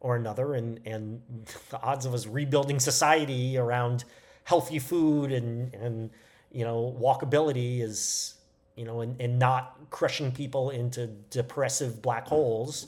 or 0.00 0.16
another, 0.16 0.54
and 0.54 0.80
and 0.84 1.22
the 1.70 1.80
odds 1.80 2.04
of 2.06 2.12
us 2.14 2.26
rebuilding 2.26 2.80
society 2.80 3.56
around 3.56 4.04
healthy 4.44 4.78
food 4.78 5.32
and 5.32 5.74
and 5.74 6.10
you 6.52 6.64
know 6.64 6.96
walkability 7.00 7.80
is 7.82 8.34
you 8.76 8.84
know 8.84 9.00
and, 9.00 9.20
and 9.20 9.38
not 9.38 9.76
crushing 9.90 10.30
people 10.30 10.70
into 10.70 11.08
depressive 11.30 12.00
black 12.00 12.26
holes 12.26 12.86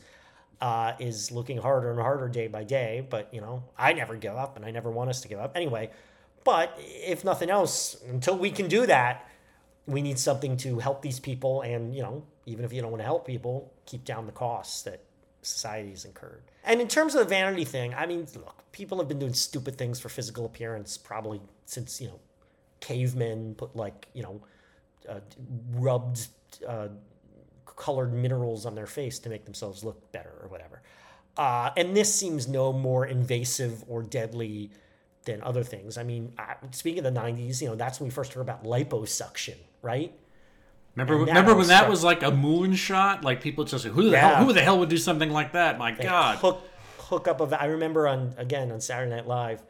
uh, 0.61 0.93
is 0.99 1.31
looking 1.31 1.59
harder 1.59 1.91
and 1.91 2.01
harder 2.01 2.29
day 2.29 2.49
by 2.49 2.65
day. 2.65 3.07
But 3.09 3.33
you 3.33 3.41
know, 3.41 3.65
I 3.77 3.93
never 3.93 4.17
give 4.17 4.37
up, 4.37 4.57
and 4.57 4.65
I 4.65 4.71
never 4.71 4.91
want 4.91 5.11
us 5.11 5.21
to 5.23 5.29
give 5.29 5.39
up 5.39 5.57
anyway. 5.57 5.91
But 6.45 6.75
if 6.79 7.25
nothing 7.25 7.51
else, 7.51 7.97
until 8.09 8.39
we 8.39 8.51
can 8.51 8.69
do 8.69 8.87
that, 8.87 9.29
we 9.89 10.03
need 10.03 10.19
something 10.19 10.57
to 10.59 10.79
help 10.79 11.03
these 11.03 11.19
people 11.19 11.63
and 11.63 11.97
you 11.97 12.03
know 12.03 12.23
even 12.47 12.65
if 12.65 12.73
you 12.73 12.81
don't 12.83 12.91
want 12.91 13.01
to 13.01 13.07
help 13.07 13.27
people 13.27 13.73
keep 13.87 14.05
down 14.05 14.27
the 14.27 14.33
costs 14.33 14.83
that 14.83 15.03
society 15.43 15.91
has 15.91 16.05
incurred 16.05 16.43
and 16.65 16.81
in 16.81 16.87
terms 16.87 17.15
of 17.15 17.21
the 17.21 17.29
vanity 17.29 17.65
thing 17.65 17.95
i 17.95 18.05
mean 18.07 18.27
look 18.35 18.63
people 18.71 18.99
have 18.99 19.09
been 19.09 19.19
doing 19.19 19.33
stupid 19.33 19.77
things 19.77 19.99
for 19.99 20.11
physical 20.11 20.45
appearance 20.45 20.99
probably 20.99 21.41
since 21.65 22.01
you 22.01 22.07
know 22.07 22.21
cavemen 22.81 23.55
put 23.55 23.75
like 23.75 24.07
you 24.13 24.23
know 24.23 24.41
uh, 25.09 25.21
rubbed 25.73 26.29
uh, 26.67 26.89
colored 27.79 28.13
minerals 28.13 28.67
on 28.67 28.75
their 28.75 28.87
face 28.87 29.19
to 29.21 29.31
make 29.31 29.45
themselves 29.47 29.83
look 29.85 30.13
better 30.13 30.33
or 30.43 30.49
whatever 30.49 30.83
uh, 31.39 31.71
and 31.77 31.97
this 31.97 32.13
seems 32.13 32.49
no 32.49 32.73
more 32.73 33.07
invasive 33.07 33.85
or 33.89 34.03
deadly 34.03 34.71
than 35.25 35.41
other 35.43 35.63
things. 35.63 35.97
I 35.97 36.03
mean, 36.03 36.33
I, 36.37 36.55
speaking 36.73 37.05
of 37.07 37.15
the 37.15 37.21
'90s, 37.21 37.63
you 37.63 37.69
know, 37.69 37.77
that's 37.77 38.01
when 38.01 38.09
we 38.09 38.11
first 38.11 38.33
heard 38.33 38.41
about 38.41 38.65
liposuction, 38.65 39.55
right? 39.81 40.13
Remember, 40.97 41.17
remember 41.17 41.55
when 41.55 41.69
that 41.69 41.89
was 41.89 42.03
like 42.03 42.23
a 42.25 42.33
moonshot? 42.33 43.23
Like 43.23 43.41
people 43.41 43.63
just 43.65 43.85
who 43.85 44.03
the 44.05 44.11
Yeah. 44.11 44.37
hell 44.37 44.45
who 44.47 44.53
the 44.53 44.63
hell 44.63 44.81
would 44.81 44.89
do 44.89 44.97
something 44.97 45.31
like 45.31 45.53
that? 45.53 45.79
My 45.79 45.93
They 45.93 46.03
God. 46.03 46.39
hook 46.39 46.61
hook 46.99 47.29
up 47.29 47.41
of. 47.41 47.53
I 47.53 47.67
remember 47.67 48.09
on 48.09 48.35
again 48.37 48.73
on 48.73 48.81
Saturday 48.81 49.15
Night 49.15 49.29
Live, 49.29 49.63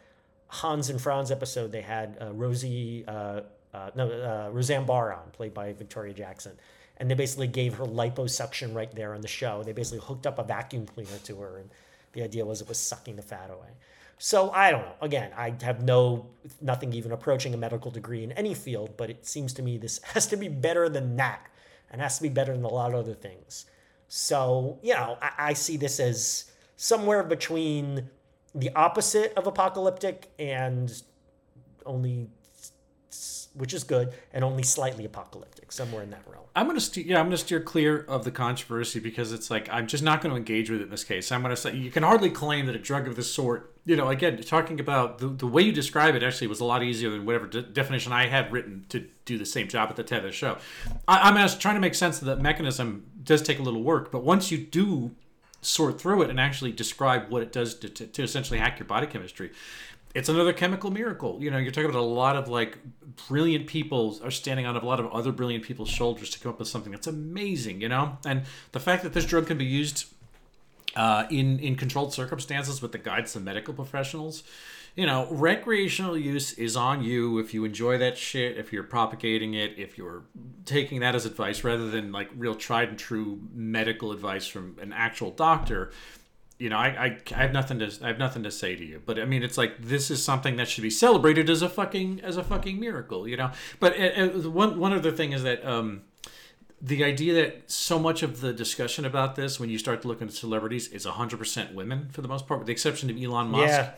Hans 0.46 0.88
and 0.88 0.98
Franz 0.98 1.30
episode, 1.30 1.70
they 1.70 1.82
had 1.82 2.16
uh, 2.18 2.32
Rosie, 2.32 3.04
uh, 3.06 3.42
uh, 3.74 3.90
no, 3.94 4.08
uh, 4.10 4.50
Roseanne 4.52 4.86
Barr 4.86 5.12
on, 5.12 5.30
played 5.32 5.52
by 5.52 5.74
Victoria 5.74 6.14
Jackson. 6.14 6.52
And 6.98 7.10
they 7.10 7.14
basically 7.14 7.46
gave 7.46 7.74
her 7.74 7.84
liposuction 7.84 8.74
right 8.74 8.92
there 8.94 9.14
on 9.14 9.20
the 9.20 9.28
show. 9.28 9.62
They 9.62 9.72
basically 9.72 10.04
hooked 10.04 10.26
up 10.26 10.38
a 10.38 10.42
vacuum 10.42 10.86
cleaner 10.86 11.18
to 11.24 11.36
her, 11.36 11.58
and 11.58 11.70
the 12.12 12.22
idea 12.22 12.44
was 12.44 12.60
it 12.60 12.68
was 12.68 12.78
sucking 12.78 13.16
the 13.16 13.22
fat 13.22 13.50
away. 13.50 13.70
So 14.18 14.50
I 14.50 14.72
don't 14.72 14.82
know. 14.82 14.94
Again, 15.00 15.30
I 15.36 15.54
have 15.62 15.82
no 15.82 16.26
nothing 16.60 16.92
even 16.92 17.12
approaching 17.12 17.54
a 17.54 17.56
medical 17.56 17.90
degree 17.90 18.24
in 18.24 18.32
any 18.32 18.52
field, 18.52 18.96
but 18.96 19.10
it 19.10 19.26
seems 19.26 19.52
to 19.54 19.62
me 19.62 19.78
this 19.78 20.00
has 20.14 20.26
to 20.28 20.36
be 20.36 20.48
better 20.48 20.88
than 20.88 21.16
that, 21.16 21.46
and 21.90 22.00
has 22.00 22.16
to 22.16 22.22
be 22.22 22.28
better 22.28 22.52
than 22.52 22.64
a 22.64 22.68
lot 22.68 22.92
of 22.92 23.00
other 23.00 23.14
things. 23.14 23.66
So 24.08 24.78
you 24.82 24.94
know, 24.94 25.18
I, 25.22 25.30
I 25.38 25.52
see 25.52 25.76
this 25.76 26.00
as 26.00 26.50
somewhere 26.76 27.22
between 27.22 28.08
the 28.54 28.70
opposite 28.74 29.32
of 29.36 29.46
apocalyptic 29.46 30.30
and 30.38 31.02
only, 31.86 32.28
which 33.54 33.74
is 33.74 33.84
good, 33.84 34.12
and 34.32 34.44
only 34.44 34.62
slightly 34.62 35.04
apocalyptic, 35.04 35.72
somewhere 35.72 36.02
in 36.02 36.10
that 36.10 36.22
realm. 36.26 36.44
I'm 36.54 36.66
gonna 36.66 36.80
steer. 36.80 37.04
Yeah, 37.06 37.20
I'm 37.20 37.26
gonna 37.26 37.36
steer 37.36 37.60
clear 37.60 38.00
of 38.00 38.24
the 38.24 38.30
controversy 38.30 39.00
because 39.00 39.32
it's 39.32 39.50
like 39.50 39.68
I'm 39.70 39.86
just 39.86 40.02
not 40.02 40.20
going 40.20 40.30
to 40.30 40.36
engage 40.36 40.70
with 40.70 40.80
it 40.80 40.84
in 40.84 40.90
this 40.90 41.04
case. 41.04 41.30
I'm 41.30 41.42
gonna 41.42 41.56
say 41.56 41.76
you 41.76 41.90
can 41.90 42.02
hardly 42.02 42.30
claim 42.30 42.66
that 42.66 42.74
a 42.74 42.78
drug 42.78 43.06
of 43.06 43.16
this 43.16 43.32
sort. 43.32 43.74
You 43.84 43.96
know, 43.96 44.08
again, 44.08 44.40
talking 44.42 44.80
about 44.80 45.18
the, 45.18 45.28
the 45.28 45.46
way 45.46 45.62
you 45.62 45.72
describe 45.72 46.14
it 46.14 46.22
actually 46.22 46.48
was 46.48 46.60
a 46.60 46.64
lot 46.64 46.82
easier 46.82 47.10
than 47.10 47.24
whatever 47.24 47.46
de- 47.46 47.62
definition 47.62 48.12
I 48.12 48.26
had 48.26 48.52
written 48.52 48.84
to 48.90 49.06
do 49.24 49.38
the 49.38 49.46
same 49.46 49.68
job 49.68 49.88
at 49.90 49.96
the 49.96 50.04
tether 50.04 50.32
show. 50.32 50.58
I, 51.06 51.28
I'm 51.28 51.36
just 51.36 51.60
trying 51.60 51.76
to 51.76 51.80
make 51.80 51.94
sense 51.94 52.20
of 52.20 52.26
the 52.26 52.36
mechanism. 52.36 53.06
Does 53.22 53.42
take 53.42 53.58
a 53.58 53.62
little 53.62 53.82
work, 53.82 54.10
but 54.10 54.24
once 54.24 54.50
you 54.50 54.58
do 54.58 55.14
sort 55.60 56.00
through 56.00 56.22
it 56.22 56.30
and 56.30 56.38
actually 56.38 56.72
describe 56.72 57.30
what 57.30 57.42
it 57.42 57.52
does 57.52 57.74
to, 57.74 57.88
to, 57.88 58.06
to 58.06 58.22
essentially 58.22 58.58
hack 58.58 58.78
your 58.78 58.86
body 58.86 59.06
chemistry, 59.06 59.50
it's 60.14 60.28
another 60.28 60.52
chemical 60.52 60.90
miracle. 60.90 61.38
You 61.40 61.50
know, 61.50 61.58
you're 61.58 61.72
talking 61.72 61.90
about 61.90 62.00
a 62.00 62.02
lot 62.02 62.36
of 62.36 62.48
like 62.48 62.78
brilliant 63.28 63.66
people 63.66 64.18
are 64.22 64.30
standing 64.30 64.66
on 64.66 64.76
a 64.76 64.84
lot 64.84 65.00
of 65.00 65.06
other 65.12 65.32
brilliant 65.32 65.64
people's 65.64 65.90
shoulders 65.90 66.30
to 66.30 66.40
come 66.40 66.50
up 66.50 66.58
with 66.58 66.68
something 66.68 66.92
that's 66.92 67.06
amazing, 67.06 67.80
you 67.80 67.88
know? 67.88 68.18
And 68.24 68.42
the 68.72 68.80
fact 68.80 69.02
that 69.02 69.12
this 69.12 69.24
drug 69.24 69.46
can 69.46 69.58
be 69.58 69.64
used 69.64 70.06
uh, 70.96 71.26
in 71.30 71.58
in 71.60 71.76
controlled 71.76 72.12
circumstances 72.12 72.82
with 72.82 72.92
the 72.92 72.98
guidance 72.98 73.36
of 73.36 73.44
medical 73.44 73.74
professionals. 73.74 74.42
You 74.96 75.06
know, 75.06 75.28
recreational 75.30 76.18
use 76.18 76.54
is 76.54 76.76
on 76.76 77.04
you 77.04 77.38
if 77.38 77.54
you 77.54 77.64
enjoy 77.64 77.98
that 77.98 78.18
shit, 78.18 78.56
if 78.56 78.72
you're 78.72 78.82
propagating 78.82 79.54
it, 79.54 79.78
if 79.78 79.96
you're 79.96 80.24
taking 80.64 81.00
that 81.00 81.14
as 81.14 81.24
advice 81.24 81.62
rather 81.62 81.88
than 81.88 82.10
like 82.10 82.28
real 82.36 82.56
tried 82.56 82.88
and 82.88 82.98
true 82.98 83.38
medical 83.54 84.10
advice 84.10 84.48
from 84.48 84.76
an 84.80 84.92
actual 84.92 85.30
doctor. 85.30 85.92
You 86.58 86.70
know, 86.70 86.76
I, 86.76 86.86
I, 86.86 87.18
I 87.36 87.42
have 87.42 87.52
nothing 87.52 87.78
to 87.78 87.90
I 88.02 88.08
have 88.08 88.18
nothing 88.18 88.42
to 88.42 88.50
say 88.50 88.74
to 88.74 88.84
you, 88.84 89.00
but 89.04 89.18
I 89.18 89.24
mean, 89.24 89.42
it's 89.44 89.56
like 89.56 89.80
this 89.80 90.10
is 90.10 90.22
something 90.22 90.56
that 90.56 90.68
should 90.68 90.82
be 90.82 90.90
celebrated 90.90 91.48
as 91.48 91.62
a 91.62 91.68
fucking 91.68 92.20
as 92.24 92.36
a 92.36 92.42
fucking 92.42 92.80
miracle, 92.80 93.28
you 93.28 93.36
know. 93.36 93.52
But 93.78 93.98
uh, 93.98 94.04
uh, 94.04 94.50
one 94.50 94.78
one 94.78 94.92
other 94.92 95.12
thing 95.12 95.32
is 95.32 95.44
that 95.44 95.64
um, 95.64 96.02
the 96.80 97.04
idea 97.04 97.34
that 97.34 97.70
so 97.70 97.98
much 97.98 98.22
of 98.22 98.40
the 98.40 98.52
discussion 98.52 99.04
about 99.04 99.36
this, 99.36 99.58
when 99.58 99.70
you 99.70 99.78
start 99.78 100.02
to 100.02 100.08
look 100.08 100.20
into 100.20 100.34
celebrities, 100.34 100.88
is 100.88 101.06
100% 101.06 101.74
women 101.74 102.08
for 102.10 102.22
the 102.22 102.28
most 102.28 102.46
part, 102.46 102.60
with 102.60 102.66
the 102.66 102.72
exception 102.72 103.10
of 103.10 103.20
Elon 103.20 103.48
Musk. 103.48 103.68
Yeah. 103.68 103.90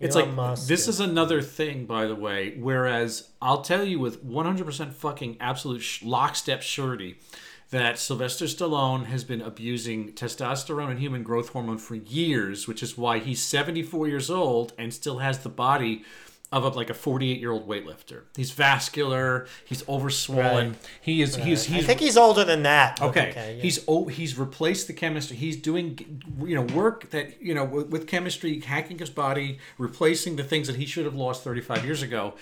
It's 0.00 0.16
Elon 0.16 0.28
like 0.28 0.36
Musk, 0.36 0.68
this 0.68 0.86
yeah. 0.86 0.90
is 0.90 1.00
another 1.00 1.42
thing, 1.42 1.84
by 1.84 2.06
the 2.06 2.14
way. 2.14 2.54
Whereas 2.58 3.28
I'll 3.40 3.62
tell 3.62 3.84
you 3.84 3.98
with 3.98 4.24
100% 4.24 4.92
fucking 4.92 5.36
absolute 5.40 5.80
sh- 5.80 6.02
lockstep 6.02 6.62
surety 6.62 7.18
that 7.72 7.98
Sylvester 7.98 8.44
Stallone 8.44 9.06
has 9.06 9.24
been 9.24 9.40
abusing 9.40 10.12
testosterone 10.12 10.90
and 10.90 10.98
human 10.98 11.22
growth 11.22 11.48
hormone 11.48 11.78
for 11.78 11.94
years, 11.94 12.68
which 12.68 12.82
is 12.82 12.98
why 12.98 13.18
he's 13.18 13.42
74 13.42 14.08
years 14.08 14.30
old 14.30 14.74
and 14.76 14.92
still 14.92 15.18
has 15.18 15.38
the 15.38 15.48
body 15.48 16.04
of 16.52 16.64
a, 16.64 16.68
like 16.68 16.90
a 16.90 16.94
48 16.94 17.40
year 17.40 17.50
old 17.50 17.66
weightlifter. 17.66 18.24
He's 18.36 18.50
vascular. 18.50 19.46
He's 19.64 19.82
overswollen. 19.84 20.68
Right. 20.68 20.88
He 21.00 21.22
is. 21.22 21.34
He's. 21.36 21.72
I 21.72 21.80
think 21.80 22.00
he's 22.00 22.18
older 22.18 22.44
than 22.44 22.64
that. 22.64 22.98
but 23.00 23.08
Okay, 23.08 23.32
yeah. 23.34 23.62
he's 23.62 23.82
oh 23.88 24.04
he's 24.06 24.38
replaced 24.38 24.86
the 24.86 24.92
chemistry. 24.92 25.38
He's 25.38 25.56
doing 25.56 26.22
you 26.44 26.54
know 26.54 26.74
work 26.74 27.08
that 27.08 27.40
you 27.40 27.54
know 27.54 27.64
with, 27.64 27.88
with 27.88 28.06
chemistry, 28.06 28.60
hacking 28.60 28.98
his 28.98 29.08
body, 29.08 29.60
replacing 29.78 30.36
the 30.36 30.44
things 30.44 30.66
that 30.66 30.76
he 30.76 30.84
should 30.84 31.06
have 31.06 31.14
lost 31.14 31.42
35 31.42 31.86
years 31.86 32.02
ago, 32.02 32.34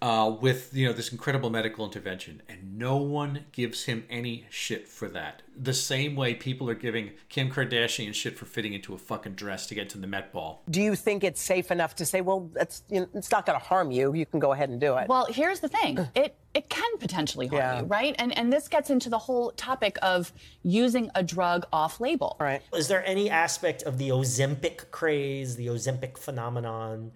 uh, 0.00 0.36
with 0.40 0.70
you 0.74 0.86
know 0.86 0.92
this 0.92 1.10
incredible 1.10 1.50
medical 1.50 1.84
intervention, 1.84 2.40
and 2.48 2.78
no 2.78 2.96
one 2.96 3.46
gives 3.52 3.84
him 3.84 4.04
any 4.08 4.46
shit 4.48 4.86
for 4.86 5.08
that. 5.08 5.42
The 5.60 5.74
same 5.74 6.14
way 6.14 6.34
people 6.34 6.70
are 6.70 6.74
giving 6.74 7.10
Kim 7.28 7.50
Kardashian 7.50 8.14
shit 8.14 8.38
for 8.38 8.44
fitting 8.44 8.74
into 8.74 8.94
a 8.94 8.98
fucking 8.98 9.32
dress 9.32 9.66
to 9.66 9.74
get 9.74 9.88
to 9.90 9.98
the 9.98 10.06
Met 10.06 10.32
Ball. 10.32 10.62
Do 10.70 10.80
you 10.80 10.94
think 10.94 11.24
it's 11.24 11.40
safe 11.42 11.72
enough 11.72 11.96
to 11.96 12.06
say, 12.06 12.20
well, 12.20 12.48
that's 12.54 12.82
you 12.88 13.00
know, 13.00 13.08
it's 13.14 13.32
not 13.32 13.44
going 13.44 13.58
to 13.58 13.64
harm 13.64 13.90
you. 13.90 14.14
You 14.14 14.24
can 14.24 14.38
go 14.38 14.52
ahead 14.52 14.68
and 14.68 14.80
do 14.80 14.96
it. 14.96 15.08
Well, 15.08 15.26
here's 15.30 15.60
the 15.60 15.68
thing. 15.68 15.98
It 16.14 16.36
it 16.54 16.68
can 16.68 16.90
potentially 16.98 17.46
harm 17.48 17.60
Yeah. 17.60 17.80
you, 17.80 17.86
right? 17.86 18.14
And 18.18 18.36
and 18.38 18.52
this 18.52 18.68
gets 18.68 18.90
into 18.90 19.10
the 19.10 19.18
whole 19.18 19.50
topic 19.52 19.98
of 20.02 20.32
using 20.62 21.10
a 21.14 21.22
drug 21.22 21.66
off 21.72 22.00
label. 22.00 22.36
right. 22.40 22.62
Is 22.72 22.86
there 22.88 23.04
any 23.06 23.28
aspect 23.30 23.82
of 23.82 23.98
the 23.98 24.08
Ozempic 24.10 24.90
craze, 24.90 25.56
the 25.56 25.66
Ozempic 25.66 26.16
phenomenon, 26.18 27.12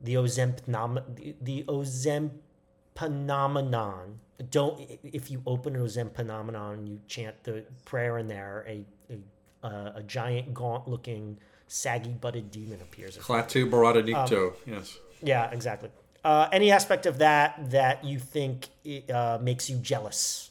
the 0.00 0.14
Ozemp 0.14 0.64
the, 1.14 1.34
the 1.40 1.64
Ozemp 1.64 2.30
phenomenon? 2.96 4.20
Don't 4.50 4.80
if 5.02 5.30
you 5.30 5.42
open 5.46 5.76
an 5.76 5.82
Ozemp 5.82 6.14
phenomenon 6.14 6.74
and 6.74 6.88
you 6.88 7.00
chant 7.06 7.42
the 7.44 7.64
prayer 7.84 8.18
in 8.18 8.26
there, 8.26 8.64
a 8.68 8.84
a, 9.10 9.66
uh, 9.66 9.92
a 9.96 10.02
giant 10.02 10.54
gaunt-looking, 10.54 11.38
saggy-butted 11.66 12.50
demon 12.50 12.80
appears. 12.80 13.18
Klaatu 13.18 13.68
Barada 13.68 14.02
Nikto. 14.02 14.54
yes. 14.66 14.98
Yeah, 15.22 15.50
exactly. 15.50 15.90
Uh, 16.24 16.48
any 16.52 16.70
aspect 16.70 17.06
of 17.06 17.18
that 17.18 17.70
that 17.70 18.04
you 18.04 18.18
think 18.18 18.68
uh, 19.12 19.38
makes 19.40 19.70
you 19.70 19.76
jealous? 19.76 20.49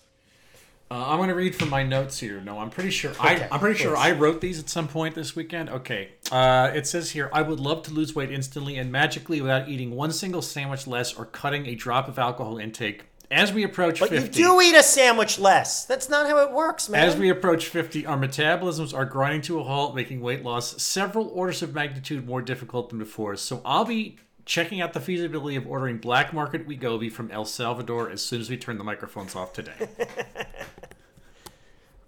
Uh, 0.92 1.06
I'm 1.10 1.18
going 1.18 1.30
to 1.30 1.36
read 1.36 1.56
from 1.56 1.70
my 1.70 1.84
notes 1.84 2.20
here. 2.20 2.42
No, 2.42 2.58
I'm 2.60 2.72
pretty 2.72 2.90
sure. 2.90 3.12
I, 3.20 3.36
Okay, 3.36 3.48
I'm 3.52 3.60
pretty 3.60 3.78
sure. 3.80 3.96
I 3.96 4.12
wrote 4.12 4.42
these 4.42 4.60
at 4.60 4.70
some 4.70 4.88
point 4.88 5.14
this 5.14 5.36
weekend. 5.36 5.70
Okay. 5.70 6.10
Uh, 6.32 6.72
it 6.74 6.88
says 6.88 7.12
here, 7.12 7.30
I 7.32 7.44
would 7.44 7.60
love 7.60 7.84
to 7.84 7.94
lose 7.94 8.16
weight 8.16 8.32
instantly 8.32 8.78
and 8.78 8.92
magically 8.92 9.40
without 9.40 9.70
eating 9.70 9.92
one 9.92 10.12
single 10.12 10.42
sandwich 10.42 10.88
less 10.88 11.14
or 11.14 11.26
cutting 11.26 11.68
a 11.68 11.76
drop 11.76 12.08
of 12.08 12.18
alcohol 12.18 12.58
intake. 12.58 13.06
As 13.32 13.54
we 13.54 13.64
approach 13.64 14.00
But 14.00 14.10
50, 14.10 14.40
you 14.40 14.48
do 14.48 14.62
eat 14.62 14.74
a 14.74 14.82
sandwich 14.82 15.38
less. 15.38 15.86
That's 15.86 16.10
not 16.10 16.26
how 16.26 16.40
it 16.40 16.52
works, 16.52 16.90
man. 16.90 17.08
as 17.08 17.16
we 17.16 17.30
approach 17.30 17.68
50, 17.68 18.08
our 18.08 18.18
metabolisms 18.18 18.92
are 18.92 19.06
grinding 19.06 19.42
to 19.44 19.60
a 19.60 19.64
halt, 19.64 19.96
making 19.96 20.22
weight 20.22 20.44
loss 20.44 20.82
several 20.82 21.28
orders 21.28 21.62
of 21.62 21.76
magnitude 21.76 22.26
more 22.26 22.42
difficult 22.42 22.90
than 22.90 22.98
before. 22.98 23.36
So 23.36 23.62
I'll 23.64 23.86
be 23.86 24.18
checking 24.50 24.82
out 24.82 24.94
the 24.94 25.00
feasibility 25.00 25.56
of 25.56 25.68
ordering 25.68 26.00
black 26.00 26.34
market 26.34 26.68
Wegovy 26.68 27.12
from 27.12 27.30
El 27.30 27.46
Salvador 27.46 28.10
as 28.10 28.20
soon 28.24 28.42
as 28.42 28.50
we 28.50 28.58
turn 28.58 28.80
the 28.80 28.84
microphones 28.84 29.36
off 29.36 29.54
today. 29.54 29.74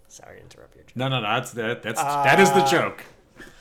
Sorry 0.08 0.38
to 0.38 0.42
interrupt 0.42 0.76
joke. 0.76 0.92
no, 0.96 1.08
no, 1.08 1.22
no, 1.22 1.28
that's 1.36 1.52
that. 1.52 1.84
That's 1.84 2.02
that 2.02 2.40
is 2.40 2.52
the 2.52 2.66
joke. 2.66 3.06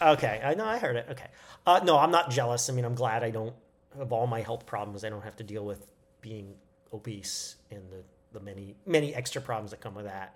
Okay, 0.00 0.40
I 0.42 0.54
know 0.54 0.64
I 0.64 0.78
heard 0.78 0.96
it. 0.96 1.06
Okay, 1.10 1.26
uh, 1.66 1.80
no, 1.84 1.98
I'm 1.98 2.10
not 2.10 2.30
jealous. 2.30 2.70
I 2.70 2.72
mean, 2.72 2.86
I'm 2.86 2.94
glad 2.94 3.22
I 3.22 3.30
don't 3.30 3.54
of 3.98 4.14
all 4.14 4.26
my 4.26 4.40
health 4.40 4.64
problems. 4.64 5.04
I 5.04 5.10
don't 5.10 5.22
have 5.22 5.36
to 5.36 5.44
deal 5.44 5.64
with 5.66 5.86
being 6.22 6.54
obese 6.92 7.56
and 7.70 7.82
the 7.90 8.02
the 8.32 8.40
many 8.40 8.76
many 8.86 9.14
extra 9.14 9.42
problems 9.42 9.72
that 9.72 9.80
come 9.82 9.94
with 9.94 10.06
that. 10.06 10.34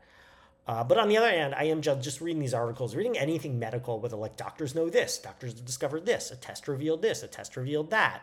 Uh, 0.66 0.84
but 0.84 0.98
on 0.98 1.08
the 1.08 1.16
other 1.16 1.30
hand, 1.30 1.54
I 1.54 1.64
am 1.64 1.82
just, 1.82 2.00
just 2.02 2.20
reading 2.20 2.40
these 2.40 2.54
articles, 2.54 2.94
reading 2.94 3.18
anything 3.18 3.58
medical, 3.58 4.00
whether 4.00 4.16
like 4.16 4.36
doctors 4.36 4.74
know 4.74 4.88
this, 4.88 5.18
doctors 5.18 5.52
have 5.52 5.64
discovered 5.64 6.06
this, 6.06 6.30
a 6.30 6.36
test 6.36 6.68
revealed 6.68 7.02
this, 7.02 7.22
a 7.22 7.26
test 7.26 7.56
revealed 7.56 7.90
that. 7.90 8.22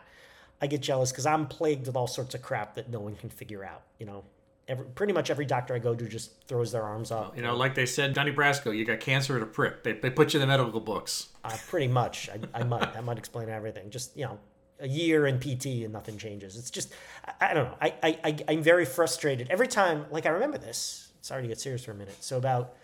I 0.62 0.68
get 0.68 0.82
jealous 0.82 1.12
because 1.12 1.26
I'm 1.26 1.48
plagued 1.48 1.88
with 1.88 1.96
all 1.96 2.08
sorts 2.08 2.36
of 2.36 2.42
crap 2.42 2.76
that 2.76 2.90
no 2.90 3.00
one 3.00 3.16
can 3.16 3.30
figure 3.30 3.66
out. 3.66 3.82
You 3.98 4.06
know, 4.06 4.24
every, 4.68 4.86
pretty 4.86 5.14
much 5.14 5.30
every 5.30 5.46
doctor 5.46 5.74
I 5.74 5.80
go 5.80 5.96
to 5.96 6.08
just 6.08 6.48
throws 6.48 6.72
their 6.72 6.84
arms 6.84 7.12
up. 7.12 7.36
You 7.36 7.42
know, 7.42 7.56
like 7.56 7.74
they 7.74 7.86
said, 7.86 8.14
Donnie 8.14 8.32
Brasco, 8.32 8.76
you 8.76 8.86
got 8.86 9.00
cancer 9.00 9.36
at 9.36 9.44
a 9.44 9.48
prick. 9.48 9.84
They, 9.84 9.94
they 9.94 10.10
put 10.10 10.34
you 10.34 10.40
in 10.40 10.42
the 10.42 10.48
medical 10.48 10.80
books. 10.80 11.30
Uh, 11.44 11.56
pretty 11.68 11.88
much. 11.88 12.30
I, 12.30 12.60
I 12.60 12.64
might. 12.64 12.94
That 12.94 13.04
might 13.04 13.18
explain 13.18 13.50
everything. 13.50 13.90
Just 13.90 14.16
you 14.16 14.26
know, 14.26 14.40
a 14.80 14.88
year 14.88 15.26
in 15.26 15.40
PT 15.40 15.84
and 15.84 15.92
nothing 15.92 16.18
changes. 16.18 16.58
It's 16.58 16.70
just 16.70 16.94
I, 17.26 17.52
I 17.52 17.54
don't 17.54 17.66
know. 17.66 17.78
I, 17.82 17.94
I 18.04 18.20
I 18.24 18.38
I'm 18.50 18.62
very 18.62 18.86
frustrated 18.86 19.50
every 19.50 19.68
time. 19.68 20.06
Like 20.12 20.26
I 20.26 20.30
remember 20.30 20.60
this. 20.60 21.10
Sorry 21.22 21.42
to 21.42 21.48
get 21.48 21.60
serious 21.60 21.84
for 21.84 21.92
a 21.92 21.96
minute. 21.96 22.24
So 22.24 22.38
about. 22.38 22.76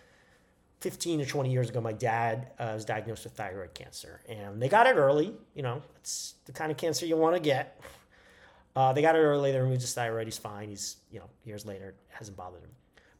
15 0.80 1.20
or 1.20 1.24
20 1.24 1.50
years 1.50 1.70
ago, 1.70 1.80
my 1.80 1.92
dad 1.92 2.52
uh, 2.58 2.70
was 2.74 2.84
diagnosed 2.84 3.24
with 3.24 3.32
thyroid 3.32 3.74
cancer, 3.74 4.20
and 4.28 4.62
they 4.62 4.68
got 4.68 4.86
it 4.86 4.96
early. 4.96 5.34
You 5.54 5.62
know, 5.62 5.82
it's 5.96 6.34
the 6.44 6.52
kind 6.52 6.70
of 6.70 6.76
cancer 6.76 7.04
you 7.04 7.16
want 7.16 7.34
to 7.34 7.40
get. 7.40 7.80
Uh, 8.76 8.92
they 8.92 9.02
got 9.02 9.16
it 9.16 9.20
early. 9.20 9.50
They 9.50 9.60
removed 9.60 9.80
his 9.80 9.92
thyroid. 9.92 10.26
He's 10.26 10.38
fine. 10.38 10.68
He's, 10.68 10.98
you 11.10 11.18
know, 11.18 11.28
years 11.44 11.66
later, 11.66 11.94
hasn't 12.10 12.36
bothered 12.36 12.62
him. 12.62 12.70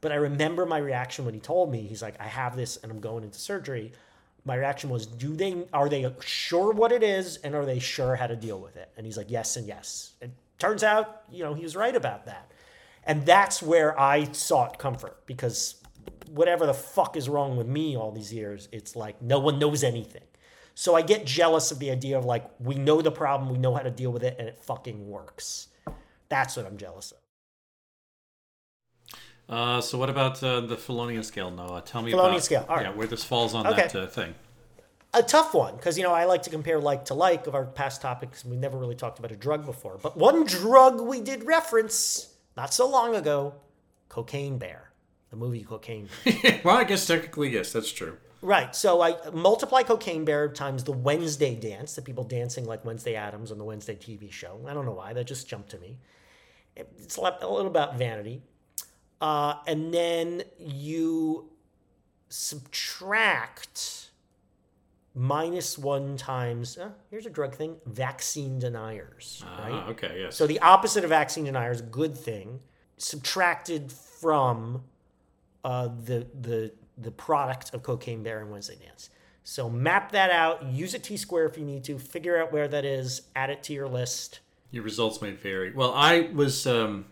But 0.01 0.13
I 0.13 0.17
remember 0.17 0.65
my 0.67 0.79
reaction 0.79 1.25
when 1.25 1.35
he 1.35 1.41
told 1.41 1.73
me, 1.73 1.83
he's 1.83 2.03
like, 2.03 2.15
I 2.21 2.27
have 2.27 2.55
this 2.55 2.77
and 2.77 2.93
I'm 2.93 3.01
going 3.01 3.25
into 3.25 3.39
surgery. 3.39 3.93
My 4.45 4.55
reaction 4.55 4.91
was, 4.91 5.07
do 5.07 5.35
they, 5.35 5.67
are 5.73 5.89
they 5.89 6.15
sure 6.21 6.73
what 6.73 6.93
it 6.93 7.03
is 7.03 7.39
and 7.39 7.55
are 7.55 7.67
they 7.67 7.81
sure 7.81 8.15
how 8.15 8.29
to 8.29 8.37
deal 8.37 8.61
with 8.61 8.77
it? 8.77 8.91
And 8.97 9.05
he's 9.05 9.17
like, 9.17 9.31
yes 9.31 9.57
and 9.57 9.67
yes. 9.67 10.13
It 10.21 10.31
turns 10.59 10.85
out, 10.85 11.23
you 11.31 11.43
know, 11.43 11.55
he 11.55 11.65
was 11.65 11.75
right 11.75 11.97
about 11.97 12.27
that. 12.27 12.53
And 13.05 13.27
that's 13.27 13.61
where 13.61 13.99
I 13.99 14.31
sought 14.33 14.79
comfort 14.79 15.27
because 15.27 15.83
whatever 16.31 16.67
the 16.67 16.75
fuck 16.75 17.17
is 17.17 17.29
wrong 17.29 17.57
with 17.57 17.67
me 17.67 17.97
all 17.97 18.13
these 18.13 18.33
years, 18.33 18.69
it's 18.73 18.95
like 18.97 19.21
no 19.23 19.39
one 19.39 19.59
knows 19.59 19.83
anything. 19.85 20.23
So 20.75 20.95
I 20.95 21.03
get 21.03 21.27
jealous 21.27 21.73
of 21.73 21.79
the 21.81 21.91
idea 21.91 22.17
of 22.17 22.25
like, 22.25 22.49
we 22.61 22.77
know 22.77 23.03
the 23.03 23.11
problem, 23.11 23.51
we 23.51 23.59
know 23.59 23.75
how 23.75 23.83
to 23.83 23.91
deal 23.91 24.11
with 24.13 24.23
it, 24.23 24.37
and 24.39 24.47
it 24.49 24.59
fucking 24.59 25.09
works. 25.09 25.69
That's 26.29 26.57
what 26.57 26.67
I'm 26.67 26.77
jealous 26.77 27.13
of. 27.13 27.19
Uh, 29.49 29.81
so 29.81 29.97
what 29.97 30.11
about 30.11 30.43
uh, 30.43 30.61
the 30.61 30.77
Felonious 30.77 31.29
scale, 31.29 31.51
Noah? 31.51 31.83
Tell 31.85 32.03
me 32.03 32.11
Felonian 32.11 32.33
about 32.35 32.45
scale, 32.45 32.67
all 32.69 32.77
right. 32.77 32.85
yeah, 32.87 32.93
where 32.93 33.07
this 33.07 33.25
falls 33.25 33.55
on 33.55 33.67
Okay. 33.67 33.89
that 33.89 33.97
uh, 33.97 34.07
thing. 34.07 34.35
a 35.15 35.23
tough 35.23 35.55
one 35.55 35.75
because 35.77 35.97
you 35.97 36.05
know 36.05 36.13
I 36.13 36.27
like 36.27 36.43
to 36.43 36.51
compare 36.51 36.79
like 36.79 37.07
to 37.07 37.15
like 37.15 37.47
of 37.47 37.55
our 37.55 37.65
past 37.65 38.03
topics. 38.03 38.45
We 38.45 38.57
never 38.57 38.77
really 38.77 38.95
talked 38.95 39.19
about 39.19 39.33
a 39.33 39.37
drug 39.37 39.65
before, 39.65 39.99
but 40.03 40.19
one 40.19 40.45
drug 40.45 41.01
we 41.01 41.21
did 41.23 41.45
reference 41.47 42.35
not 42.59 42.75
so 42.75 42.87
long 42.87 43.17
ago: 43.17 43.55
Cocaine 44.11 44.59
Bear, 44.59 44.88
the 45.31 45.37
movie 45.37 45.63
Cocaine. 45.65 46.09
Bear. 46.25 46.61
well, 46.65 46.77
I 46.77 46.85
guess 46.85 47.07
technically 47.07 47.51
yes, 47.51 47.73
that's 47.73 47.93
true. 47.93 48.17
right. 48.43 48.75
So 48.75 49.01
I 49.03 49.17
multiply 49.31 49.83
Cocaine 49.83 50.25
Bear 50.25 50.49
times 50.49 50.85
the 50.85 50.93
Wednesday 50.93 51.55
dance, 51.55 51.95
the 51.95 52.03
people 52.03 52.25
dancing 52.25 52.65
like 52.65 52.85
Wednesday 52.85 53.15
Addams 53.15 53.51
on 53.53 53.59
the 53.59 53.65
Wednesday 53.65 53.95
TV 53.97 54.31
show. 54.33 54.61
I 54.67 54.75
don't 54.75 54.85
know 54.87 54.93
why 54.93 55.13
that 55.13 55.25
just 55.27 55.49
jumped 55.49 55.71
to 55.71 55.79
me. 55.79 55.99
It's 56.77 57.17
a 57.17 57.21
lot- 57.21 57.43
a 57.43 57.49
little 57.49 57.67
about 57.71 57.99
vanity, 57.99 58.41
uh, 59.21 59.55
and 59.67 59.93
then 59.93 60.43
you 60.59 61.51
subtract 62.29 64.11
minus 65.15 65.77
one 65.77 66.17
times 66.17 66.79
uh, 66.79 66.91
here's 67.11 67.27
a 67.27 67.31
drug 67.31 67.53
thing 67.55 67.75
vaccine 67.87 68.59
deniers 68.61 69.43
right 69.59 69.73
Ah, 69.73 69.89
okay, 69.89 70.21
yes. 70.21 70.37
so 70.37 70.47
the 70.47 70.61
opposite 70.61 71.03
of 71.03 71.11
vaccine 71.11 71.45
deniers 71.45 71.81
good 71.81 72.17
thing 72.17 72.61
subtracted 72.99 73.91
from 73.91 74.85
uh, 75.65 75.89
the 76.05 76.27
the 76.41 76.73
the 76.97 77.11
product 77.11 77.73
of 77.75 77.83
cocaine 77.83 78.23
bear 78.23 78.41
and 78.41 78.51
wednesday 78.51 78.77
dance 78.85 79.11
so 79.45 79.69
map 79.71 80.13
that 80.13 80.31
out 80.31 80.65
use 80.67 80.95
a 80.95 80.99
t-square 80.99 81.47
if 81.47 81.57
you 81.57 81.65
need 81.65 81.85
to 81.85 81.99
figure 81.99 82.37
out 82.41 82.53
where 82.53 82.69
that 82.69 82.85
is 82.85 83.23
add 83.37 83.51
it 83.51 83.63
to 83.63 83.73
your 83.73 83.89
list 83.89 84.41
Your 84.71 84.85
results 84.85 85.23
may 85.23 85.31
vary. 85.31 85.73
Well, 85.73 85.95
I 85.95 86.29
was, 86.35 86.67
um, 86.67 87.07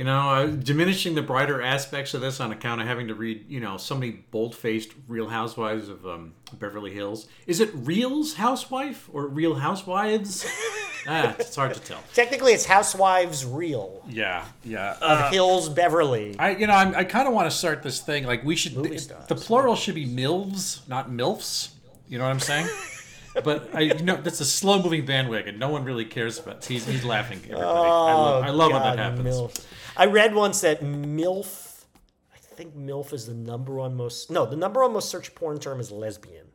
you 0.00 0.04
know, 0.06 0.30
uh, 0.30 0.46
diminishing 0.46 1.14
the 1.14 1.20
brighter 1.20 1.60
aspects 1.60 2.14
of 2.14 2.22
this 2.22 2.40
on 2.40 2.52
account 2.52 2.80
of 2.80 2.86
having 2.86 3.06
to 3.08 3.14
read, 3.14 3.44
you 3.50 3.60
know, 3.60 3.76
so 3.76 3.94
many 3.94 4.12
bold-faced 4.30 4.92
Real 5.06 5.28
Housewives 5.28 5.90
of 5.90 6.06
um, 6.06 6.32
Beverly 6.58 6.90
Hills. 6.90 7.28
Is 7.46 7.60
it 7.60 7.68
Real's 7.74 8.32
housewife 8.32 9.10
or 9.12 9.26
Real 9.26 9.56
Housewives? 9.56 10.46
ah, 11.06 11.36
it's 11.38 11.54
hard 11.54 11.74
to 11.74 11.80
tell. 11.80 12.02
technically 12.14 12.52
it's 12.54 12.64
housewives 12.64 13.44
real 13.44 14.02
Yeah, 14.08 14.46
yeah. 14.64 14.92
of 15.02 15.18
Uh, 15.20 15.30
hills 15.30 15.68
beverly 15.68 16.34
I, 16.38 16.52
you 16.56 16.66
know, 16.66 16.72
I'm, 16.72 16.94
I 16.94 17.04
kind 17.04 17.28
of 17.28 17.34
want 17.34 17.50
to 17.50 17.54
start 17.54 17.82
this 17.82 18.00
thing. 18.00 18.24
Like, 18.24 18.42
we 18.42 18.56
should. 18.56 18.74
Movie 18.76 18.88
The, 18.90 18.98
stars. 19.00 19.26
the 19.28 19.34
plural 19.34 19.76
should 19.76 19.96
be 19.96 20.06
milves, 20.06 20.80
not 20.88 21.10
milfs. 21.10 21.72
You 22.08 22.16
know 22.16 22.24
what 22.24 22.30
I'm 22.30 22.40
saying? 22.40 22.68
but 23.44 23.68
I, 23.74 23.80
you 23.80 24.02
know, 24.02 24.16
that's 24.16 24.40
a 24.40 24.46
slow-moving 24.46 25.04
bandwagon. 25.04 25.58
No 25.58 25.68
one 25.68 25.84
really 25.84 26.06
cares 26.06 26.38
about. 26.38 26.64
He's, 26.64 26.86
he's 26.86 27.04
laughing. 27.04 27.40
Everybody. 27.44 27.64
I 27.66 28.14
love, 28.14 28.44
I 28.44 28.48
love 28.50 28.72
when 28.72 28.82
that 28.82 28.98
Oh, 28.98 29.02
happens. 29.02 29.36
MILF. 29.36 29.64
I 29.96 30.06
read 30.06 30.34
once 30.34 30.60
that 30.60 30.82
MILF, 30.82 31.84
I 32.32 32.38
think 32.38 32.76
MILF 32.76 33.12
is 33.12 33.26
the 33.26 33.34
number 33.34 33.74
one 33.74 33.94
most, 33.94 34.30
no, 34.30 34.46
the 34.46 34.56
number 34.56 34.82
one 34.82 34.92
most 34.92 35.08
searched 35.08 35.34
porn 35.34 35.58
term 35.58 35.80
is 35.80 35.90
lesbian. 35.90 36.49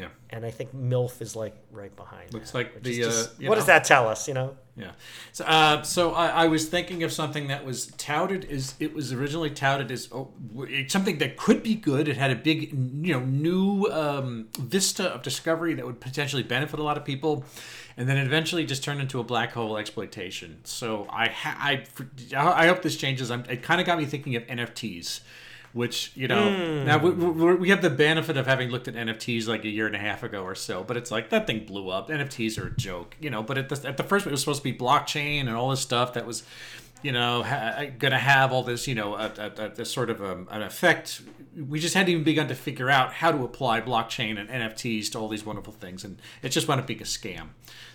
Yeah. 0.00 0.08
And 0.30 0.46
I 0.46 0.50
think 0.50 0.74
MILF 0.74 1.20
is 1.20 1.36
like 1.36 1.54
right 1.70 1.94
behind. 1.94 2.32
Looks 2.32 2.52
that, 2.52 2.58
like 2.58 2.82
the, 2.82 3.02
just- 3.02 3.28
uh, 3.28 3.32
what 3.40 3.48
know. 3.50 3.54
does 3.56 3.66
that 3.66 3.84
tell 3.84 4.08
us, 4.08 4.26
you 4.26 4.34
know? 4.34 4.56
Yeah. 4.76 4.92
So, 5.32 5.44
uh, 5.44 5.82
so 5.82 6.14
I, 6.14 6.28
I 6.28 6.46
was 6.46 6.68
thinking 6.68 7.02
of 7.02 7.12
something 7.12 7.48
that 7.48 7.64
was 7.66 7.88
touted 7.98 8.46
as 8.50 8.74
it 8.80 8.94
was 8.94 9.12
originally 9.12 9.50
touted 9.50 9.90
as 9.90 10.08
oh, 10.10 10.30
something 10.88 11.18
that 11.18 11.36
could 11.36 11.62
be 11.62 11.74
good. 11.74 12.08
It 12.08 12.16
had 12.16 12.30
a 12.30 12.36
big, 12.36 12.72
you 12.72 13.12
know, 13.12 13.20
new 13.20 13.86
um, 13.90 14.48
vista 14.58 15.12
of 15.12 15.22
discovery 15.22 15.74
that 15.74 15.84
would 15.84 16.00
potentially 16.00 16.42
benefit 16.42 16.80
a 16.80 16.82
lot 16.82 16.96
of 16.96 17.04
people, 17.04 17.44
and 17.98 18.08
then 18.08 18.16
it 18.16 18.26
eventually 18.26 18.64
just 18.64 18.82
turned 18.82 19.00
into 19.00 19.20
a 19.20 19.24
black 19.24 19.52
hole 19.52 19.76
exploitation. 19.76 20.60
So 20.64 21.06
I, 21.10 21.28
ha- 21.28 21.58
I, 21.58 21.84
I 22.34 22.66
hope 22.68 22.80
this 22.80 22.96
changes. 22.96 23.30
I'm, 23.30 23.44
it 23.50 23.62
kind 23.62 23.80
of 23.82 23.86
got 23.86 23.98
me 23.98 24.06
thinking 24.06 24.34
of 24.36 24.46
NFTs. 24.46 25.20
Which 25.72 26.10
you 26.16 26.26
know, 26.26 26.48
Hmm. 26.50 26.84
now 26.84 26.98
we, 26.98 27.10
we, 27.10 27.54
we 27.54 27.68
have 27.70 27.80
the 27.80 27.90
benefit 27.90 28.36
of 28.36 28.46
having 28.46 28.70
looked 28.70 28.88
at 28.88 28.94
NFTs 28.94 29.46
like 29.46 29.64
a 29.64 29.68
year 29.68 29.86
and 29.86 29.94
a 29.94 30.00
half 30.00 30.24
ago 30.24 30.42
or 30.42 30.56
so, 30.56 30.82
but 30.82 30.96
it's 30.96 31.12
like 31.12 31.30
that 31.30 31.46
thing 31.46 31.64
blew 31.64 31.90
up. 31.90 32.08
NFTs 32.08 32.58
are 32.60 32.66
a 32.66 32.70
joke, 32.76 33.16
you 33.20 33.30
know. 33.30 33.42
But 33.42 33.56
at 33.56 33.68
the, 33.68 33.88
at 33.88 33.96
the 33.96 34.02
first, 34.02 34.26
it 34.26 34.32
was 34.32 34.40
supposed 34.40 34.62
to 34.62 34.72
be 34.72 34.76
blockchain 34.76 35.40
and 35.42 35.50
all 35.50 35.70
this 35.70 35.80
stuff 35.80 36.14
that 36.14 36.26
was, 36.26 36.42
you 37.02 37.12
know, 37.12 37.42
ha- 37.42 37.86
going 37.98 38.12
to 38.12 38.18
have 38.18 38.52
all 38.52 38.62
this, 38.62 38.86
you 38.86 38.94
know, 38.94 39.14
a, 39.14 39.32
a, 39.38 39.52
a, 39.56 39.70
a 39.82 39.84
sort 39.84 40.10
of 40.10 40.22
um 40.22 40.48
an 40.50 40.62
effect. 40.62 41.22
We 41.56 41.80
just 41.80 41.94
hadn't 41.94 42.10
even 42.10 42.24
begun 42.24 42.48
to 42.48 42.54
figure 42.54 42.88
out 42.88 43.12
how 43.12 43.32
to 43.32 43.44
apply 43.44 43.80
blockchain 43.80 44.38
and 44.38 44.48
NFTs 44.48 45.10
to 45.12 45.18
all 45.18 45.28
these 45.28 45.44
wonderful 45.44 45.72
things, 45.72 46.04
and 46.04 46.20
it 46.42 46.50
just 46.50 46.68
wound 46.68 46.80
up 46.80 46.86
being 46.86 47.00
a 47.00 47.04
scam. 47.04 47.48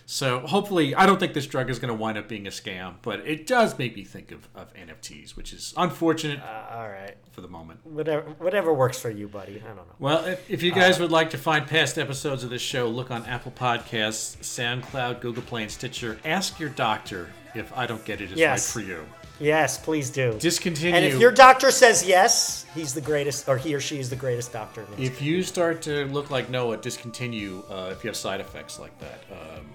So 0.08 0.40
hopefully, 0.40 0.94
I 0.94 1.04
don't 1.04 1.18
think 1.18 1.34
this 1.34 1.48
drug 1.48 1.68
is 1.68 1.80
going 1.80 1.88
to 1.88 1.94
wind 1.94 2.16
up 2.16 2.28
being 2.28 2.46
a 2.46 2.50
scam, 2.50 2.94
but 3.02 3.26
it 3.26 3.44
does 3.44 3.76
make 3.76 3.96
me 3.96 4.04
think 4.04 4.30
of, 4.30 4.48
of 4.54 4.72
NFTs, 4.74 5.34
which 5.34 5.52
is 5.52 5.74
unfortunate 5.76 6.38
All 6.40 6.88
right. 6.88 7.16
for 7.32 7.40
the 7.40 7.48
moment. 7.48 7.80
Whatever, 7.84 8.30
whatever 8.38 8.72
works 8.72 9.00
for 9.00 9.10
you, 9.10 9.26
buddy. 9.26 9.60
I 9.60 9.66
don't 9.66 9.76
know. 9.76 9.94
Well, 9.98 10.24
if, 10.24 10.48
if 10.48 10.62
you 10.62 10.70
guys 10.70 11.00
would 11.00 11.10
like 11.10 11.30
to 11.30 11.38
find 11.38 11.66
past 11.66 11.98
episodes 11.98 12.44
of 12.44 12.50
this 12.50 12.62
show, 12.62 12.88
look 12.88 13.10
on 13.10 13.26
Apple 13.26 13.50
Podcasts, 13.50 14.36
SoundCloud, 14.38 15.20
Google 15.20 15.42
Play, 15.42 15.62
and 15.62 15.72
Stitcher. 15.72 16.18
Ask 16.24 16.60
your 16.60 16.70
doctor 16.70 17.28
if 17.56 17.76
I 17.76 17.86
don't 17.86 18.04
get 18.04 18.20
it, 18.20 18.30
it 18.30 18.32
is 18.32 18.38
Yes. 18.38 18.76
right 18.76 18.82
for 18.84 18.88
you. 18.88 19.04
Yes, 19.38 19.76
please 19.78 20.08
do. 20.10 20.36
Discontinue. 20.38 20.94
And 20.94 21.04
if 21.04 21.20
your 21.20 21.30
doctor 21.30 21.70
says 21.70 22.06
yes, 22.06 22.64
he's 22.74 22.94
the 22.94 23.02
greatest, 23.02 23.48
or 23.48 23.58
he 23.58 23.74
or 23.74 23.80
she 23.80 23.98
is 23.98 24.08
the 24.08 24.16
greatest 24.16 24.52
doctor. 24.52 24.82
in 24.82 24.96
the 24.96 25.02
if 25.04 25.20
you 25.20 25.42
start 25.42 25.82
to 25.82 26.06
look 26.06 26.30
like 26.30 26.48
Noah, 26.48 26.78
discontinue 26.78 27.62
uh, 27.68 27.90
if 27.92 28.02
you 28.02 28.08
have 28.08 28.16
side 28.16 28.40
effects 28.40 28.78
like 28.78 28.98
that. 29.00 29.24
Um, 29.30 29.66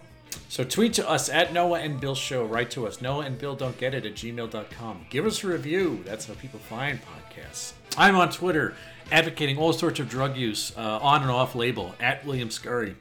so 0.49 0.63
tweet 0.63 0.93
to 0.93 1.07
us 1.07 1.29
at 1.29 1.53
Noah 1.53 1.79
and 1.79 1.99
Bill 1.99 2.15
Show. 2.15 2.43
Write 2.45 2.71
to 2.71 2.88
us, 2.88 3.01
Noah 3.01 3.25
and 3.25 3.38
Bill 3.38 3.55
Don't 3.55 3.77
Get 3.77 3.93
It 3.93 4.05
at 4.05 4.15
gmail.com. 4.15 5.05
Give 5.09 5.25
us 5.25 5.43
a 5.43 5.47
review. 5.47 6.01
That's 6.05 6.25
how 6.25 6.34
people 6.34 6.59
find 6.59 6.99
podcasts. 6.99 7.73
I'm 7.97 8.15
on 8.15 8.32
Twitter 8.32 8.73
advocating 9.11 9.57
all 9.57 9.73
sorts 9.73 9.99
of 9.99 10.09
drug 10.09 10.36
use 10.38 10.75
uh, 10.75 10.99
on 11.01 11.21
and 11.21 11.29
off 11.32 11.53
label 11.55 11.93
at 11.99 12.25
William 12.25 12.49
Scurry. 12.49 12.95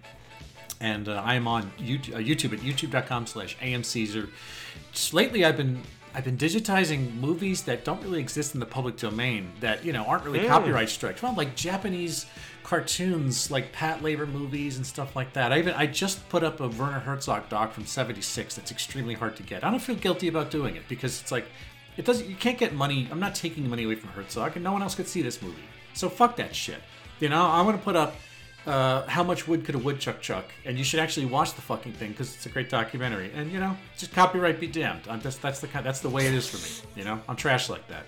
And 0.80 1.08
uh, 1.08 1.22
I'm 1.24 1.46
on 1.46 1.70
YouTube, 1.78 2.14
uh, 2.14 2.18
YouTube 2.18 2.52
at 2.52 2.60
youtube.com 2.60 3.26
slash 3.26 3.56
amcaesar. 3.58 4.28
Lately, 5.12 5.44
I've 5.44 5.56
been 5.56 5.82
I've 6.12 6.24
been 6.24 6.36
digitizing 6.38 7.14
movies 7.20 7.62
that 7.62 7.84
don't 7.84 8.02
really 8.02 8.18
exist 8.18 8.54
in 8.54 8.60
the 8.60 8.66
public 8.66 8.96
domain 8.96 9.52
that 9.60 9.84
you 9.84 9.92
know 9.92 10.04
aren't 10.04 10.24
really 10.24 10.40
Mm. 10.40 10.48
copyright 10.48 10.88
strikes. 10.88 11.22
Well, 11.22 11.34
like 11.34 11.54
Japanese 11.54 12.26
cartoons, 12.64 13.50
like 13.50 13.72
Patlabor 13.72 14.28
movies 14.30 14.76
and 14.76 14.86
stuff 14.86 15.14
like 15.16 15.32
that. 15.34 15.52
I 15.52 15.58
even 15.58 15.74
I 15.74 15.86
just 15.86 16.28
put 16.28 16.42
up 16.42 16.60
a 16.60 16.68
Werner 16.68 17.00
Herzog 17.00 17.48
doc 17.48 17.72
from 17.72 17.86
'76 17.86 18.54
that's 18.56 18.70
extremely 18.70 19.14
hard 19.14 19.36
to 19.36 19.42
get. 19.42 19.64
I 19.64 19.70
don't 19.70 19.80
feel 19.80 19.96
guilty 19.96 20.28
about 20.28 20.50
doing 20.50 20.76
it 20.76 20.82
because 20.88 21.20
it's 21.20 21.30
like 21.32 21.46
it 21.96 22.04
doesn't. 22.04 22.28
You 22.28 22.36
can't 22.36 22.58
get 22.58 22.72
money. 22.74 23.08
I'm 23.10 23.20
not 23.20 23.34
taking 23.34 23.68
money 23.68 23.84
away 23.84 23.94
from 23.96 24.10
Herzog, 24.10 24.56
and 24.56 24.64
no 24.64 24.72
one 24.72 24.82
else 24.82 24.94
could 24.94 25.08
see 25.08 25.22
this 25.22 25.40
movie. 25.42 25.62
So 25.94 26.08
fuck 26.08 26.36
that 26.36 26.54
shit. 26.54 26.80
You 27.20 27.28
know, 27.28 27.44
I'm 27.46 27.66
gonna 27.66 27.78
put 27.78 27.96
up 27.96 28.16
uh, 28.66 29.06
how 29.06 29.22
much 29.22 29.48
wood 29.48 29.64
could 29.64 29.74
a 29.74 29.78
woodchuck 29.78 30.20
chuck, 30.20 30.44
and 30.64 30.78
you 30.78 30.84
should 30.84 31.00
actually 31.00 31.26
watch 31.26 31.54
the 31.54 31.62
fucking 31.62 31.92
thing 31.92 32.10
because 32.10 32.34
it's 32.34 32.46
a 32.46 32.50
great 32.50 32.68
documentary. 32.68 33.30
And 33.34 33.50
you 33.50 33.60
know, 33.60 33.76
just 33.96 34.12
copyright 34.12 34.60
be 34.60 34.66
damned. 34.66 35.02
I'm 35.08 35.20
just 35.20 35.40
that's 35.42 35.60
the 35.60 35.68
kind 35.68 35.84
that's 35.84 36.00
the 36.00 36.10
way 36.10 36.26
it 36.26 36.34
is 36.34 36.48
for 36.48 36.58
me. 36.58 36.88
You 36.96 37.04
know, 37.04 37.20
I'm 37.28 37.36
trash 37.36 37.68
like 37.68 37.86
that. 37.88 38.04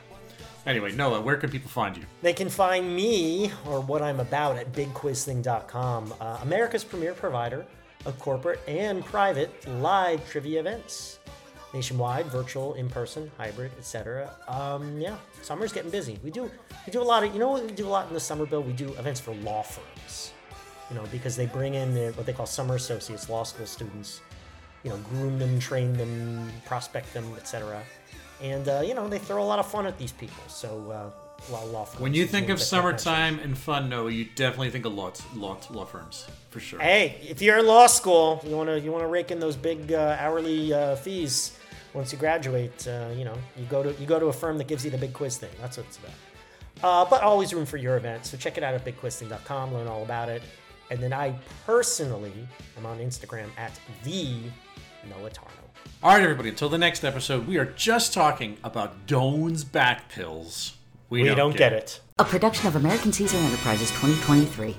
Anyway, 0.65 0.93
Noah, 0.93 1.21
where 1.21 1.37
can 1.37 1.51
people 1.51 1.71
find 1.71 1.97
you? 1.97 2.05
They 2.23 2.33
can 2.33 2.49
find 2.49 2.95
me 2.95 3.51
or 3.67 3.81
what 3.81 4.01
I'm 4.01 4.21
about 4.21 4.57
at 4.57 4.73
bigquizthing.com, 4.73 6.15
uh, 6.21 6.39
America's 6.43 6.85
premier 6.85 7.15
provider 7.15 7.67
of 8.05 8.17
corporate 8.21 8.61
and 8.69 9.05
private 9.05 9.51
live 9.81 10.29
trivia 10.31 10.61
events. 10.61 11.19
Nationwide, 11.75 12.27
virtual, 12.27 12.75
in 12.75 12.91
person, 12.91 13.31
hybrid, 13.39 13.73
etc. 13.79 14.31
Um, 14.47 15.01
yeah, 15.01 15.17
summer's 15.41 15.73
getting 15.73 15.91
busy. 15.91 16.19
We 16.23 16.31
do 16.31 16.51
we 16.87 16.93
do 16.93 17.01
a 17.01 17.03
lot 17.03 17.25
of 17.25 17.33
you 17.33 17.41
know 17.41 17.49
what 17.49 17.65
we 17.65 17.73
do 17.73 17.87
a 17.87 17.89
lot 17.89 18.09
in 18.09 18.15
the 18.15 18.21
summer 18.21 18.45
bill. 18.45 18.63
We 18.63 18.75
do 18.75 18.91
events 18.99 19.21
for 19.21 19.35
law 19.37 19.63
firms, 19.63 20.35
you 20.93 20.99
know, 20.99 21.07
because 21.11 21.37
they 21.37 21.47
bring 21.47 21.75
in 21.75 21.95
their, 21.95 22.13
what 22.13 22.27
they 22.27 22.35
call 22.35 22.45
summer 22.45 22.75
associates, 22.75 23.31
law 23.31 23.45
school 23.45 23.65
students, 23.65 24.21
you 24.83 24.91
know, 24.91 24.99
groom 24.99 25.39
them, 25.39 25.59
train 25.59 25.95
them, 25.95 26.51
prospect 26.67 27.15
them, 27.15 27.25
etc. 27.37 27.83
And 28.43 28.69
uh, 28.69 28.83
you 28.85 28.95
know 28.95 29.09
they 29.09 29.19
throw 29.19 29.43
a 29.43 29.45
lot 29.45 29.59
of 29.59 29.71
fun 29.71 29.87
at 29.87 29.97
these 29.99 30.13
people. 30.13 30.43
So 30.49 30.91
uh, 30.91 31.49
a 31.49 31.53
lot 31.53 31.63
of 31.65 31.71
law 31.71 31.85
firms. 31.85 32.01
When 32.01 32.13
you 32.13 32.27
think 32.27 32.51
of 32.51 32.61
summertime 32.61 33.39
and 33.39 33.57
fun, 33.57 33.89
no, 33.89 34.09
you 34.09 34.27
definitely 34.35 34.71
think 34.71 34.85
of 34.85 34.93
law 34.93 35.13
law, 35.35 35.57
law 35.71 35.85
firms 35.85 36.27
for 36.51 36.61
sure. 36.61 36.81
Hey, 36.81 37.19
if 37.23 37.41
you're 37.41 37.59
in 37.59 37.67
law 37.67 37.87
school, 37.87 38.43
you 38.45 38.55
want 38.57 38.69
to 38.69 38.79
you 38.79 38.93
want 38.93 39.05
to 39.05 39.09
rake 39.09 39.31
in 39.31 39.41
those 39.41 39.57
big 39.57 39.93
uh, 39.93 40.17
hourly 40.19 40.75
uh, 40.75 40.97
fees 40.97 41.57
once 41.95 42.13
you 42.13 42.19
graduate. 42.19 42.87
Uh, 42.87 43.09
you 43.17 43.25
know, 43.25 43.39
you 43.57 43.65
go 43.71 43.83
to 43.83 43.99
you 44.01 44.07
go 44.07 44.19
to 44.19 44.27
a 44.27 44.33
firm 44.33 44.59
that 44.59 44.67
gives 44.67 44.85
you 44.85 44.91
the 44.91 44.99
big 44.99 45.15
quiz 45.15 45.39
thing. 45.39 45.51
That's 45.61 45.79
what 45.79 45.87
it's 45.87 45.99
about. 45.99 46.13
Uh, 46.83 47.09
but 47.09 47.23
always 47.23 47.55
room 47.55 47.65
for 47.65 47.77
your 47.77 47.97
event. 47.97 48.27
So 48.27 48.37
check 48.37 48.59
it 48.59 48.65
out 48.65 48.75
at 48.75 48.85
bigquizthing.com. 48.85 49.73
Learn 49.73 49.87
all 49.87 50.03
about 50.03 50.29
it. 50.29 50.43
And 50.93 51.03
then 51.03 51.15
I 51.15 51.35
personally 51.65 52.47
am 52.77 52.85
on 52.85 52.99
Instagram 52.99 53.49
at 53.57 53.73
the 54.05 54.37
Noah 55.09 55.31
Tarnow. 55.31 55.49
All 56.03 56.13
right, 56.13 56.23
everybody. 56.23 56.51
Until 56.51 56.69
the 56.69 56.77
next 56.77 57.03
episode, 57.03 57.47
we 57.47 57.57
are 57.57 57.65
just 57.65 58.13
talking 58.13 58.59
about 58.63 59.07
Doan's 59.07 59.65
back 59.65 60.11
pills. 60.11 60.77
We 61.09 61.25
don't 61.25 61.57
get 61.57 61.73
it. 61.73 62.03
A 62.19 62.27
production 62.27 62.67
of 62.67 62.77
American 62.77 63.11
Caesar 63.11 63.39
Enterprises 63.39 63.89
2023. 63.93 64.77